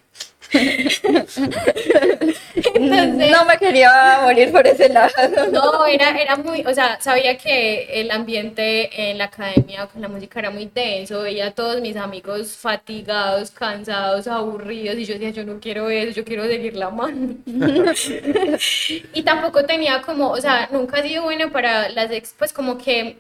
No 2.80 3.44
me 3.44 3.58
quería 3.58 4.20
morir 4.22 4.50
por 4.50 4.66
ese 4.66 4.88
lado. 4.88 5.12
No, 5.52 5.86
era, 5.86 6.18
era 6.18 6.36
muy, 6.36 6.62
o 6.62 6.74
sea, 6.74 6.98
sabía 7.00 7.36
que 7.36 8.00
el 8.00 8.10
ambiente 8.10 9.10
en 9.10 9.18
la 9.18 9.24
academia 9.24 9.86
con 9.86 10.00
la 10.00 10.08
música 10.08 10.38
era 10.38 10.50
muy 10.50 10.70
denso, 10.72 11.22
veía 11.22 11.48
a 11.48 11.50
todos 11.50 11.80
mis 11.80 11.96
amigos 11.96 12.56
fatigados, 12.56 13.50
cansados, 13.50 14.26
aburridos, 14.26 14.96
y 14.96 15.04
yo 15.04 15.14
decía, 15.14 15.30
yo 15.30 15.44
no 15.44 15.60
quiero 15.60 15.90
eso, 15.90 16.12
yo 16.12 16.24
quiero 16.24 16.46
seguir 16.46 16.76
la 16.76 16.90
mano. 16.90 17.36
y 19.14 19.22
tampoco 19.22 19.64
tenía 19.64 20.00
como, 20.02 20.30
o 20.30 20.40
sea, 20.40 20.68
nunca 20.72 21.00
he 21.00 21.08
sido 21.08 21.24
buena 21.24 21.50
para 21.50 21.88
las, 21.90 22.10
ex, 22.10 22.34
pues 22.38 22.52
como 22.52 22.78
que 22.78 23.18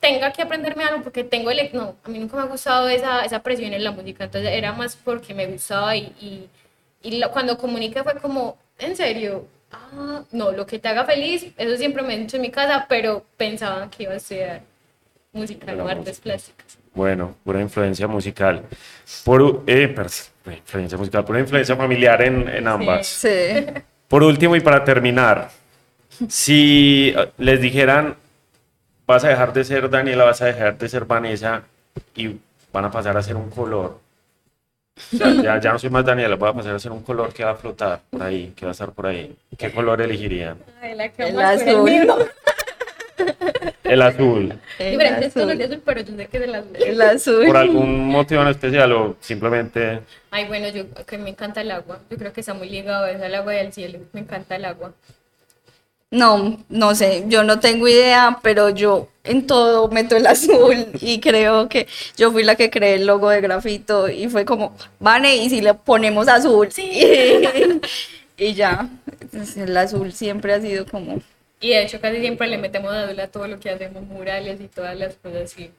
tenga 0.00 0.32
que 0.32 0.42
aprenderme 0.42 0.84
algo 0.84 1.02
porque 1.02 1.24
tengo 1.24 1.50
el... 1.50 1.70
No, 1.72 1.96
a 2.04 2.08
mí 2.08 2.18
nunca 2.18 2.36
me 2.36 2.42
ha 2.42 2.46
gustado 2.46 2.88
esa, 2.88 3.24
esa 3.24 3.42
presión 3.42 3.72
en 3.72 3.84
la 3.84 3.90
música, 3.90 4.24
entonces 4.24 4.50
era 4.52 4.72
más 4.72 4.96
porque 4.96 5.34
me 5.34 5.46
gustaba 5.46 5.96
y, 5.96 6.12
y, 6.20 6.48
y 7.02 7.22
cuando 7.32 7.56
comuniqué 7.58 8.02
fue 8.02 8.14
como, 8.16 8.58
en 8.78 8.96
serio, 8.96 9.46
ah, 9.72 10.22
no, 10.32 10.52
lo 10.52 10.66
que 10.66 10.78
te 10.78 10.88
haga 10.88 11.04
feliz, 11.04 11.46
eso 11.56 11.76
siempre 11.76 12.02
me 12.02 12.14
he 12.14 12.18
dicho 12.18 12.36
en 12.36 12.42
mi 12.42 12.50
casa, 12.50 12.86
pero 12.88 13.24
pensaba 13.36 13.88
que 13.90 14.04
iba 14.04 14.12
a 14.12 14.16
estudiar 14.16 14.62
música, 15.32 15.72
no 15.72 15.86
artes 15.86 16.20
plásticas. 16.20 16.78
Bueno, 16.94 17.36
pura 17.44 17.60
influencia 17.60 18.08
musical. 18.08 18.64
Por, 19.24 19.62
eh, 19.66 19.94
influencia 20.46 20.98
musical, 20.98 21.24
pura 21.24 21.40
influencia 21.40 21.76
familiar 21.76 22.20
en, 22.22 22.48
en 22.48 22.66
ambas. 22.66 23.06
Sí. 23.06 23.28
sí. 23.28 23.66
Por 24.08 24.22
último 24.22 24.56
y 24.56 24.60
para 24.60 24.84
terminar, 24.84 25.50
si 26.28 27.14
les 27.36 27.60
dijeran 27.60 28.16
vas 29.08 29.24
a 29.24 29.28
dejar 29.28 29.52
de 29.54 29.64
ser 29.64 29.88
Daniela, 29.88 30.24
vas 30.24 30.42
a 30.42 30.46
dejar 30.46 30.76
de 30.76 30.88
ser 30.88 31.06
Vanessa 31.06 31.62
y 32.14 32.36
van 32.72 32.84
a 32.84 32.90
pasar 32.90 33.16
a 33.16 33.22
ser 33.22 33.36
un 33.36 33.50
color. 33.50 33.98
Ya, 35.12 35.60
ya, 35.60 35.72
no 35.72 35.78
soy 35.78 35.90
más 35.90 36.04
Daniela, 36.04 36.36
voy 36.36 36.48
a 36.48 36.52
pasar 36.52 36.74
a 36.74 36.78
ser 36.78 36.92
un 36.92 37.02
color 37.02 37.32
que 37.32 37.44
va 37.44 37.52
a 37.52 37.56
flotar 37.56 38.00
por 38.10 38.22
ahí, 38.22 38.52
que 38.56 38.66
va 38.66 38.70
a 38.70 38.72
estar 38.72 38.92
por 38.92 39.06
ahí. 39.06 39.36
¿Qué 39.56 39.70
color 39.72 40.00
elegirían? 40.00 40.58
Ay, 40.80 40.94
la 40.94 41.06
el 41.18 41.40
azul. 41.40 42.30
El 43.84 44.02
azul. 44.02 44.60
Diferentes 44.78 45.32
colores 45.32 45.70
azul, 45.70 45.82
pero 45.84 46.00
yo 46.02 46.16
sé 46.16 46.26
que 46.26 46.36
es 46.36 46.42
el 46.44 46.54
azul. 46.54 46.76
El 46.76 47.02
azul. 47.02 47.46
¿Por 47.46 47.56
algún 47.56 48.08
motivo 48.08 48.42
en 48.42 48.48
especial 48.48 48.92
o 48.92 49.16
simplemente...? 49.20 50.00
Ay, 50.30 50.46
bueno, 50.46 50.68
yo 50.68 50.84
que 51.06 51.18
me 51.18 51.30
encanta 51.30 51.62
el 51.62 51.70
agua. 51.70 52.00
Yo 52.10 52.16
creo 52.16 52.32
que 52.32 52.40
está 52.40 52.54
muy 52.54 52.68
ligado 52.68 53.06
a 53.06 53.10
eso, 53.10 53.24
al 53.24 53.34
agua 53.34 53.52
del 53.52 53.72
cielo. 53.72 54.00
Me 54.12 54.20
encanta 54.20 54.56
el 54.56 54.66
agua. 54.66 54.92
No, 56.10 56.58
no 56.70 56.94
sé, 56.94 57.24
yo 57.28 57.44
no 57.44 57.60
tengo 57.60 57.86
idea, 57.86 58.38
pero 58.42 58.70
yo 58.70 59.08
en 59.24 59.46
todo 59.46 59.88
meto 59.88 60.16
el 60.16 60.26
azul 60.26 60.86
y 61.00 61.20
creo 61.20 61.68
que 61.68 61.86
yo 62.16 62.32
fui 62.32 62.44
la 62.44 62.56
que 62.56 62.70
creé 62.70 62.94
el 62.94 63.06
logo 63.06 63.28
de 63.28 63.42
grafito 63.42 64.08
y 64.08 64.28
fue 64.28 64.44
como, 64.46 64.74
vale, 64.98 65.36
y 65.36 65.50
si 65.50 65.60
le 65.60 65.74
ponemos 65.74 66.28
azul, 66.28 66.72
sí. 66.72 66.90
y 68.38 68.54
ya, 68.54 68.88
el 69.56 69.76
azul 69.76 70.12
siempre 70.12 70.54
ha 70.54 70.60
sido 70.60 70.86
como... 70.86 71.20
Y 71.60 71.70
de 71.70 71.82
hecho 71.82 72.00
casi 72.00 72.20
siempre 72.20 72.46
le 72.46 72.56
metemos 72.56 72.92
azul 72.92 73.20
a 73.20 73.28
todo 73.28 73.46
lo 73.46 73.60
que 73.60 73.68
hacemos, 73.68 74.02
murales 74.04 74.60
y 74.60 74.68
todas 74.68 74.96
las 74.96 75.16
cosas 75.16 75.52
así. 75.52 75.70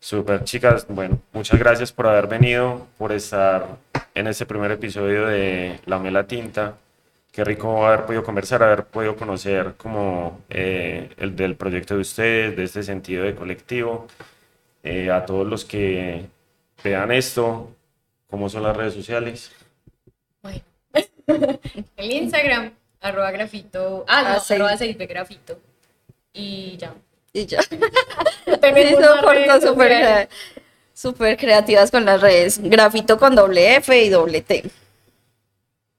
Super, 0.00 0.44
chicas, 0.44 0.86
bueno, 0.88 1.20
muchas 1.32 1.58
gracias 1.58 1.90
por 1.90 2.06
haber 2.06 2.26
venido, 2.26 2.86
por 2.98 3.12
estar 3.12 3.78
en 4.14 4.26
este 4.26 4.44
primer 4.44 4.72
episodio 4.72 5.26
de 5.26 5.80
La 5.86 5.98
Mela 5.98 6.26
Tinta 6.26 6.76
qué 7.32 7.44
rico 7.44 7.86
haber 7.86 8.06
podido 8.06 8.24
conversar, 8.24 8.62
haber 8.62 8.84
podido 8.84 9.16
conocer 9.16 9.74
como 9.76 10.40
eh, 10.50 11.10
el 11.18 11.36
del 11.36 11.56
proyecto 11.56 11.94
de 11.94 12.00
ustedes, 12.00 12.56
de 12.56 12.64
este 12.64 12.82
sentido 12.82 13.24
de 13.24 13.34
colectivo. 13.34 14.06
Eh, 14.82 15.10
a 15.10 15.26
todos 15.26 15.46
los 15.46 15.64
que 15.64 16.26
vean 16.82 17.12
esto, 17.12 17.74
¿cómo 18.28 18.48
son 18.48 18.62
las 18.62 18.76
redes 18.76 18.94
sociales? 18.94 19.52
Bueno, 20.42 20.60
el 21.96 22.12
Instagram, 22.12 22.72
arroba 23.00 23.30
grafito, 23.30 24.04
ah, 24.08 24.22
no, 24.22 24.28
ah, 24.28 24.42
arroba 24.48 24.76
grafito. 24.76 25.58
Y 26.32 26.76
ya. 26.76 26.94
Y 27.32 27.46
ya. 27.46 27.60
súper 28.44 30.28
super 30.94 31.36
creativas 31.36 31.90
con 31.90 32.04
las 32.04 32.20
redes. 32.20 32.60
Grafito 32.62 33.18
con 33.18 33.34
doble 33.34 33.76
F 33.76 33.96
y 33.96 34.08
doble 34.08 34.42
T. 34.42 34.64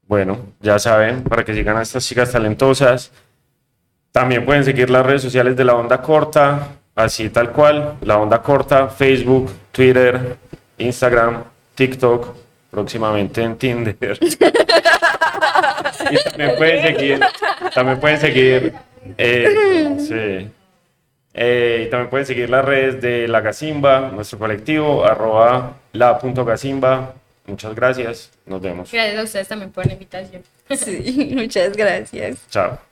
Bueno, 0.09 0.39
ya 0.59 0.79
saben, 0.79 1.23
para 1.23 1.45
que 1.45 1.53
sigan 1.53 1.77
a 1.77 1.83
estas 1.83 2.03
chicas 2.03 2.31
talentosas. 2.31 3.11
También 4.11 4.43
pueden 4.43 4.63
seguir 4.63 4.89
las 4.89 5.05
redes 5.05 5.21
sociales 5.21 5.55
de 5.55 5.63
la 5.63 5.75
onda 5.75 6.01
corta, 6.01 6.69
así 6.95 7.29
tal 7.29 7.51
cual, 7.51 7.93
la 8.01 8.17
onda 8.17 8.41
corta, 8.41 8.87
Facebook, 8.87 9.51
Twitter, 9.71 10.35
Instagram, 10.79 11.43
TikTok, 11.75 12.27
próximamente 12.71 13.43
en 13.43 13.55
Tinder. 13.55 13.95
y 14.01 14.35
también 16.23 16.55
pueden 16.57 16.81
seguir, 16.81 17.19
también 17.75 17.99
pueden 17.99 18.19
seguir, 18.19 18.73
eh, 19.15 19.95
sí. 19.99 20.49
Eh, 21.35 21.83
y 21.85 21.89
también 21.91 22.09
pueden 22.09 22.25
seguir 22.25 22.49
las 22.49 22.65
redes 22.65 22.99
de 22.99 23.27
La 23.27 23.41
Gacimba, 23.41 24.09
nuestro 24.11 24.39
colectivo, 24.39 25.05
arroba 25.05 25.73
la.gacimba, 25.91 27.13
Muchas 27.49 27.75
gracias. 27.75 28.31
Nos 28.45 28.61
vemos. 28.61 28.91
Gracias 28.91 29.19
a 29.19 29.23
ustedes 29.23 29.47
también 29.47 29.71
por 29.71 29.85
la 29.85 29.93
invitación. 29.93 30.43
Sí, 30.77 31.31
muchas 31.35 31.75
gracias. 31.75 32.37
Chao. 32.49 32.88